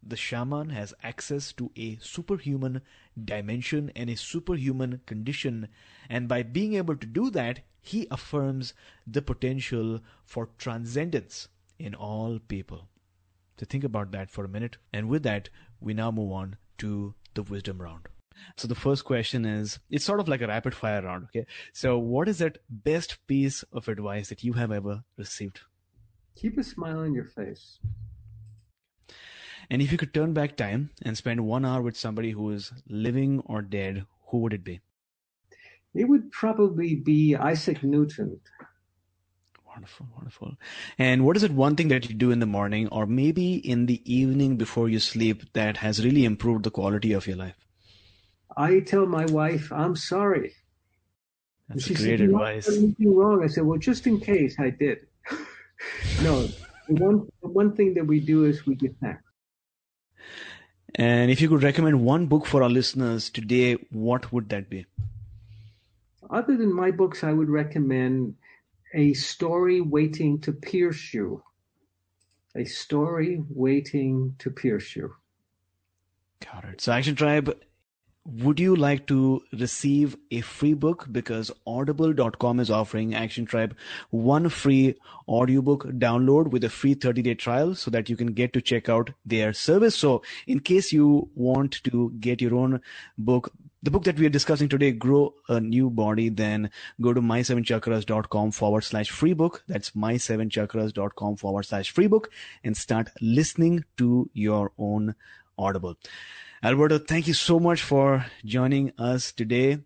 the 0.02 0.16
shaman 0.16 0.70
has 0.70 0.94
access 1.02 1.52
to 1.52 1.70
a 1.76 1.96
superhuman 2.00 2.80
dimension 3.24 3.90
and 3.94 4.10
a 4.10 4.16
superhuman 4.16 5.00
condition 5.06 5.68
and 6.08 6.28
by 6.28 6.42
being 6.42 6.74
able 6.74 6.96
to 6.96 7.06
do 7.06 7.30
that 7.30 7.60
he 7.80 8.06
affirms 8.10 8.74
the 9.06 9.22
potential 9.22 10.00
for 10.24 10.48
transcendence 10.58 11.48
in 11.78 11.94
all 11.94 12.38
people 12.48 12.88
So 13.58 13.66
think 13.66 13.84
about 13.84 14.10
that 14.12 14.30
for 14.30 14.44
a 14.44 14.48
minute. 14.48 14.76
And 14.92 15.08
with 15.08 15.22
that, 15.24 15.48
we 15.80 15.94
now 15.94 16.10
move 16.10 16.32
on 16.32 16.56
to 16.78 17.14
the 17.34 17.42
wisdom 17.42 17.80
round. 17.80 18.08
So 18.56 18.66
the 18.66 18.74
first 18.74 19.04
question 19.04 19.44
is 19.44 19.78
it's 19.90 20.04
sort 20.04 20.20
of 20.20 20.28
like 20.28 20.42
a 20.42 20.48
rapid 20.48 20.74
fire 20.74 21.02
round, 21.02 21.24
okay? 21.26 21.46
So 21.72 21.98
what 21.98 22.28
is 22.28 22.38
that 22.38 22.58
best 22.68 23.18
piece 23.26 23.62
of 23.72 23.88
advice 23.88 24.28
that 24.30 24.42
you 24.42 24.54
have 24.54 24.72
ever 24.72 25.04
received? 25.16 25.60
Keep 26.34 26.58
a 26.58 26.64
smile 26.64 27.00
on 27.00 27.14
your 27.14 27.24
face. 27.26 27.78
And 29.72 29.80
if 29.80 29.90
you 29.90 29.96
could 29.96 30.12
turn 30.12 30.34
back 30.34 30.54
time 30.58 30.90
and 31.00 31.16
spend 31.16 31.46
one 31.46 31.64
hour 31.64 31.80
with 31.80 31.96
somebody 31.96 32.32
who 32.32 32.50
is 32.50 32.72
living 32.86 33.40
or 33.46 33.62
dead, 33.62 34.04
who 34.26 34.40
would 34.40 34.52
it 34.52 34.62
be? 34.62 34.82
It 35.94 36.04
would 36.04 36.30
probably 36.30 36.94
be 36.94 37.34
Isaac 37.34 37.82
Newton. 37.82 38.38
Wonderful, 39.66 40.08
wonderful. 40.14 40.56
And 40.98 41.24
what 41.24 41.38
is 41.38 41.42
it 41.42 41.52
one 41.52 41.74
thing 41.74 41.88
that 41.88 42.06
you 42.06 42.14
do 42.14 42.30
in 42.30 42.38
the 42.38 42.44
morning 42.44 42.86
or 42.88 43.06
maybe 43.06 43.54
in 43.54 43.86
the 43.86 44.02
evening 44.04 44.58
before 44.58 44.90
you 44.90 44.98
sleep 44.98 45.50
that 45.54 45.78
has 45.78 46.04
really 46.04 46.26
improved 46.26 46.64
the 46.64 46.70
quality 46.70 47.14
of 47.14 47.26
your 47.26 47.36
life? 47.36 47.56
I 48.54 48.80
tell 48.80 49.06
my 49.06 49.24
wife, 49.24 49.72
I'm 49.72 49.96
sorry. 49.96 50.52
That's 51.70 51.84
she 51.84 51.94
great 51.94 52.18
said, 52.18 52.20
advice. 52.20 52.68
anything 52.68 53.16
wrong? 53.16 53.42
I 53.42 53.46
said, 53.46 53.64
well, 53.64 53.78
just 53.78 54.06
in 54.06 54.20
case 54.20 54.54
I 54.58 54.68
did. 54.68 55.06
no, 56.22 56.42
the 56.88 56.94
one, 57.02 57.26
the 57.40 57.48
one 57.48 57.74
thing 57.74 57.94
that 57.94 58.06
we 58.06 58.20
do 58.20 58.44
is 58.44 58.66
we 58.66 58.74
give 58.74 58.94
thanks. 59.00 59.22
And 60.94 61.30
if 61.30 61.40
you 61.40 61.48
could 61.48 61.62
recommend 61.62 62.04
one 62.04 62.26
book 62.26 62.46
for 62.46 62.62
our 62.62 62.68
listeners 62.68 63.30
today, 63.30 63.74
what 63.90 64.32
would 64.32 64.50
that 64.50 64.68
be? 64.68 64.86
Other 66.28 66.56
than 66.56 66.72
my 66.72 66.90
books, 66.90 67.24
I 67.24 67.32
would 67.32 67.48
recommend 67.48 68.36
a 68.94 69.14
story 69.14 69.80
waiting 69.80 70.40
to 70.40 70.52
pierce 70.52 71.14
you. 71.14 71.42
A 72.54 72.64
story 72.64 73.42
waiting 73.48 74.34
to 74.38 74.50
pierce 74.50 74.94
you. 74.94 75.14
Got 76.40 76.64
it. 76.64 76.80
So, 76.80 76.92
Action 76.92 77.14
Tribe, 77.14 77.58
would 78.24 78.60
you 78.60 78.76
like 78.76 79.06
to 79.08 79.42
receive 79.52 80.16
a 80.30 80.40
free 80.42 80.74
book? 80.74 81.06
Because 81.10 81.50
audible.com 81.66 82.60
is 82.60 82.70
offering 82.70 83.14
Action 83.14 83.44
Tribe 83.44 83.76
one 84.10 84.48
free 84.48 84.94
audiobook 85.28 85.84
download 85.84 86.50
with 86.50 86.62
a 86.64 86.68
free 86.68 86.94
30 86.94 87.22
day 87.22 87.34
trial 87.34 87.74
so 87.74 87.90
that 87.90 88.08
you 88.08 88.16
can 88.16 88.28
get 88.28 88.52
to 88.52 88.60
check 88.60 88.88
out 88.88 89.10
their 89.26 89.52
service. 89.52 89.96
So, 89.96 90.22
in 90.46 90.60
case 90.60 90.92
you 90.92 91.30
want 91.34 91.82
to 91.84 92.12
get 92.20 92.40
your 92.40 92.54
own 92.54 92.80
book, 93.18 93.52
the 93.82 93.90
book 93.90 94.04
that 94.04 94.16
we 94.16 94.26
are 94.26 94.36
discussing 94.36 94.68
today, 94.68 94.92
Grow 94.92 95.34
a 95.48 95.58
New 95.58 95.90
Body, 95.90 96.28
then 96.28 96.70
go 97.00 97.12
to 97.12 97.20
my7chakras.com 97.20 98.52
forward 98.52 98.84
slash 98.84 99.10
free 99.10 99.32
book. 99.32 99.64
That's 99.66 99.90
my7chakras.com 99.90 101.36
forward 101.36 101.64
slash 101.64 101.90
free 101.90 102.06
book 102.06 102.30
and 102.62 102.76
start 102.76 103.10
listening 103.20 103.84
to 103.96 104.30
your 104.32 104.70
own 104.78 105.16
Audible. 105.58 105.96
Alberto, 106.64 106.96
thank 106.96 107.26
you 107.26 107.34
so 107.34 107.58
much 107.58 107.82
for 107.82 108.24
joining 108.44 108.92
us 108.96 109.32
today. 109.32 109.78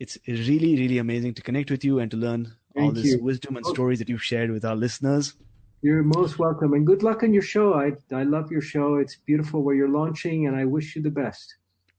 It's 0.00 0.18
really, 0.26 0.74
really 0.76 0.98
amazing 0.98 1.34
to 1.34 1.42
connect 1.42 1.70
with 1.70 1.84
you 1.84 2.00
and 2.00 2.10
to 2.10 2.16
learn 2.16 2.52
thank 2.74 2.84
all 2.84 2.90
this 2.90 3.04
you. 3.04 3.22
wisdom 3.22 3.56
and 3.56 3.64
stories 3.64 4.00
that 4.00 4.08
you've 4.08 4.24
shared 4.24 4.50
with 4.50 4.64
our 4.64 4.74
listeners. 4.74 5.34
You're 5.82 6.02
most 6.02 6.40
welcome 6.40 6.72
and 6.72 6.84
good 6.84 7.04
luck 7.04 7.22
on 7.22 7.32
your 7.32 7.42
show. 7.42 7.74
I, 7.74 7.92
I 8.12 8.24
love 8.24 8.50
your 8.50 8.60
show. 8.60 8.96
It's 8.96 9.14
beautiful 9.14 9.62
where 9.62 9.76
you're 9.76 9.88
launching 9.88 10.48
and 10.48 10.56
I 10.56 10.64
wish 10.64 10.96
you 10.96 11.02
the 11.02 11.12
best. 11.12 11.54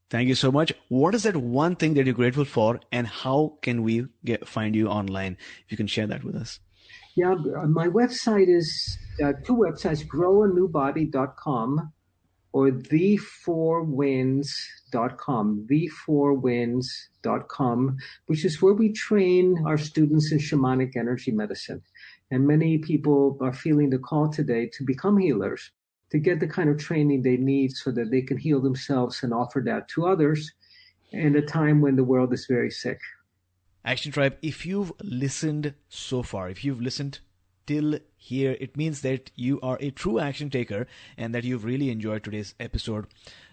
Thank 0.09 0.28
you 0.28 0.36
so 0.36 0.51
much. 0.51 0.73
What 0.89 1.15
is 1.15 1.23
that 1.23 1.38
one 1.38 1.78
thing 1.78 1.93
that 1.93 2.05
you're 2.05 2.13
grateful 2.13 2.45
for, 2.45 2.82
and 2.91 3.07
how 3.07 3.57
can 3.61 3.84
we 3.84 4.07
get 4.25 4.47
find 4.47 4.75
you 4.75 4.88
online? 4.88 5.38
If 5.65 5.71
you 5.71 5.78
can 5.78 5.88
share 5.88 6.07
that 6.07 6.23
with 6.23 6.36
us. 6.36 6.59
Yeah, 7.15 7.36
my 7.67 7.88
website 7.88 8.47
is 8.47 8.97
uh, 9.21 9.34
two 9.45 9.55
websites: 9.55 10.05
growanewbody.com 10.05 11.91
or 12.53 12.71
the4winds.com. 12.71 15.67
The4winds.com, 15.69 17.97
which 18.27 18.45
is 18.45 18.61
where 18.61 18.73
we 18.73 18.93
train 18.93 19.61
our 19.65 19.77
students 19.77 20.31
in 20.31 20.39
shamanic 20.39 20.95
energy 20.95 21.31
medicine. 21.31 21.81
And 22.31 22.47
many 22.47 22.77
people 22.77 23.37
are 23.41 23.53
feeling 23.53 23.89
the 23.89 23.99
call 23.99 24.29
today 24.29 24.69
to 24.73 24.83
become 24.83 25.17
healers 25.17 25.71
to 26.09 26.19
get 26.19 26.39
the 26.39 26.47
kind 26.47 26.69
of 26.69 26.77
training 26.77 27.21
they 27.21 27.37
need 27.37 27.75
so 27.75 27.91
that 27.91 28.11
they 28.11 28.21
can 28.21 28.37
heal 28.37 28.61
themselves 28.61 29.23
and 29.23 29.33
offer 29.33 29.61
that 29.65 29.87
to 29.89 30.07
others 30.07 30.51
in 31.11 31.35
a 31.35 31.41
time 31.41 31.81
when 31.81 31.95
the 31.95 32.03
world 32.03 32.33
is 32.33 32.45
very 32.45 32.71
sick. 32.71 32.99
Action 33.83 34.11
Tribe, 34.11 34.37
if 34.41 34.65
you've 34.65 34.91
listened 35.01 35.73
so 35.89 36.21
far, 36.21 36.49
if 36.49 36.63
you've 36.63 36.81
listened 36.81 37.19
till 37.68 37.99
here, 38.15 38.57
it 38.59 38.76
means 38.76 39.01
that 39.01 39.30
you 39.36 39.59
are 39.61 39.78
a 39.80 39.91
true 39.91 40.20
action 40.20 40.49
taker 40.49 40.88
and 41.18 41.36
that 41.36 41.43
you've 41.43 41.65
really 41.65 41.91
enjoyed 41.91 42.24
today's 42.24 42.55
episode. 42.59 43.05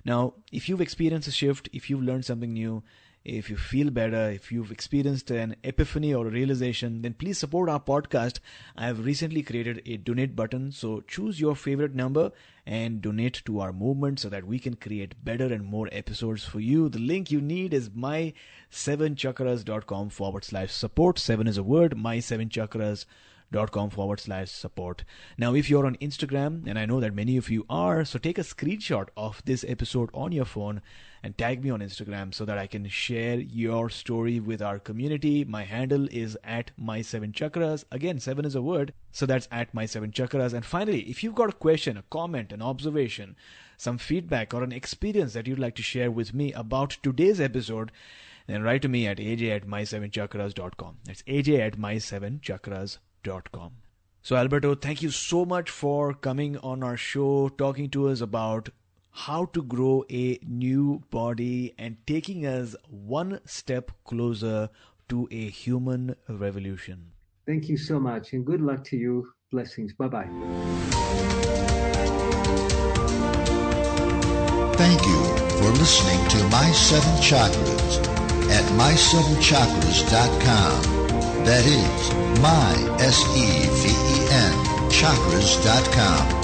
Now, 0.05 0.35
if 0.53 0.69
you've 0.69 0.81
experienced 0.81 1.29
a 1.29 1.33
shift, 1.33 1.69
if 1.73 1.91
you've 1.91 2.03
learned 2.03 2.25
something 2.25 2.53
new, 2.53 2.83
if 3.25 3.49
you 3.49 3.57
feel 3.57 3.91
better, 3.91 4.31
if 4.31 4.53
you've 4.53 4.71
experienced 4.71 5.31
an 5.31 5.57
epiphany 5.65 6.13
or 6.13 6.27
a 6.27 6.31
realization, 6.31 7.01
then 7.01 7.15
please 7.15 7.39
support 7.39 7.71
our 7.71 7.81
podcast. 7.81 8.41
I 8.77 8.85
have 8.87 9.03
recently 9.05 9.43
created 9.43 9.81
a 9.87 9.97
donate 9.97 10.37
button, 10.37 10.73
so 10.73 11.01
choose 11.01 11.41
your 11.41 11.57
favorite 11.57 11.95
number 11.95 12.33
and 12.67 13.01
donate 13.01 13.41
to 13.47 13.61
our 13.61 13.73
movement 13.73 14.21
so 14.21 14.29
that 14.29 14.47
we 14.47 14.59
can 14.59 14.77
create 14.77 15.25
better 15.25 15.47
and 15.47 15.65
more 15.65 15.89
episodes 15.91 16.45
for 16.45 16.61
you. 16.61 16.91
The 16.91 16.99
link 16.99 17.31
you 17.31 17.41
need 17.41 17.73
is 17.73 17.89
my7chakras.com 17.91 20.11
forward 20.11 20.45
slash 20.45 20.73
support. 20.73 21.19
Seven 21.19 21.47
is 21.47 21.57
a 21.57 21.63
word, 21.63 21.97
my7chakras.com 21.97 23.07
com 23.55 23.89
forward 23.91 24.19
slash 24.19 24.51
support. 24.51 25.05
Now, 25.39 25.55
if 25.55 25.71
you're 25.71 25.87
on 25.87 25.97
Instagram, 25.97 26.67
and 26.67 26.79
I 26.79 26.87
know 26.87 26.99
that 27.01 27.15
many 27.15 27.37
of 27.37 27.51
you 27.51 27.65
are, 27.71 28.05
so 28.05 28.19
take 28.19 28.37
a 28.39 28.43
screenshot 28.43 29.09
of 29.17 29.43
this 29.45 29.65
episode 29.69 30.11
on 30.13 30.33
your 30.33 30.45
phone 30.45 30.83
and 31.23 31.39
tag 31.39 31.63
me 31.63 31.71
on 31.71 31.81
Instagram 31.81 32.35
so 32.35 32.45
that 32.45 32.59
I 32.59 32.67
can 32.67 32.89
share 32.89 33.39
your 33.39 33.89
story 33.89 34.41
with 34.41 34.61
our 34.61 34.79
community. 34.79 35.45
My 35.45 35.63
handle 35.63 36.09
is 36.11 36.37
at 36.43 36.73
my 36.77 37.01
seven 37.01 37.33
chakras. 37.33 37.85
Again, 37.93 38.19
seven 38.19 38.45
is 38.45 38.57
a 38.57 38.61
word, 38.61 38.93
so 39.13 39.25
that's 39.25 39.49
at 39.53 39.73
my 39.73 39.87
seven 39.87 40.11
chakras. 40.11 40.53
And 40.53 40.67
finally, 40.67 41.03
if 41.03 41.23
you've 41.23 41.37
got 41.37 41.51
a 41.51 41.53
question, 41.53 41.97
a 41.97 42.03
comment, 42.11 42.53
an 42.53 42.61
observation, 42.61 43.37
some 43.77 43.99
feedback, 43.99 44.53
or 44.53 44.65
an 44.65 44.73
experience 44.73 45.33
that 45.35 45.47
you'd 45.47 45.59
like 45.59 45.77
to 45.77 45.83
share 45.83 46.11
with 46.11 46.35
me 46.35 46.53
about 46.53 46.99
today's 47.03 47.41
episode, 47.41 47.93
then 48.47 48.63
write 48.63 48.83
to 48.83 48.89
me 48.89 49.07
at 49.07 49.19
aj 49.19 49.49
at 49.57 49.67
my7chakras.com. 49.67 50.97
That's 51.05 51.23
aj 51.23 51.59
at 51.59 51.79
my7chakras.com. 51.79 53.14
So, 54.23 54.37
Alberto, 54.37 54.75
thank 54.75 55.03
you 55.03 55.11
so 55.11 55.45
much 55.45 55.69
for 55.69 56.15
coming 56.15 56.57
on 56.59 56.83
our 56.83 56.97
show, 56.97 57.51
talking 57.51 57.91
to 57.91 58.09
us 58.09 58.23
about 58.23 58.71
how 59.11 59.45
to 59.47 59.63
grow 59.63 60.05
a 60.11 60.39
new 60.47 61.03
body 61.11 61.75
and 61.79 61.97
taking 62.07 62.47
us 62.47 62.75
one 62.89 63.41
step 63.45 63.91
closer 64.05 64.71
to 65.09 65.29
a 65.31 65.51
human 65.51 66.17
revolution. 66.29 67.11
Thank 67.47 67.69
you 67.69 67.77
so 67.77 68.01
much, 68.01 68.33
and 68.33 68.47
good 68.47 68.63
luck 68.63 68.83
to 68.85 68.97
you. 68.97 69.31
Blessings. 69.53 69.93
Bye 69.93 70.09
bye. 70.09 70.29
Thank 74.77 75.07
you 75.07 75.23
for 75.61 75.69
listening 75.79 76.29
to 76.31 76.39
My 76.49 76.73
Seven 76.73 77.13
Chakras 77.23 78.01
at 78.51 78.65
my7chakras.com. 78.79 80.94
That 81.45 81.67
is 81.67 82.41
my, 82.41 82.73
S-E-V-E-N, 83.01 84.53
chakras.com. 84.89 86.44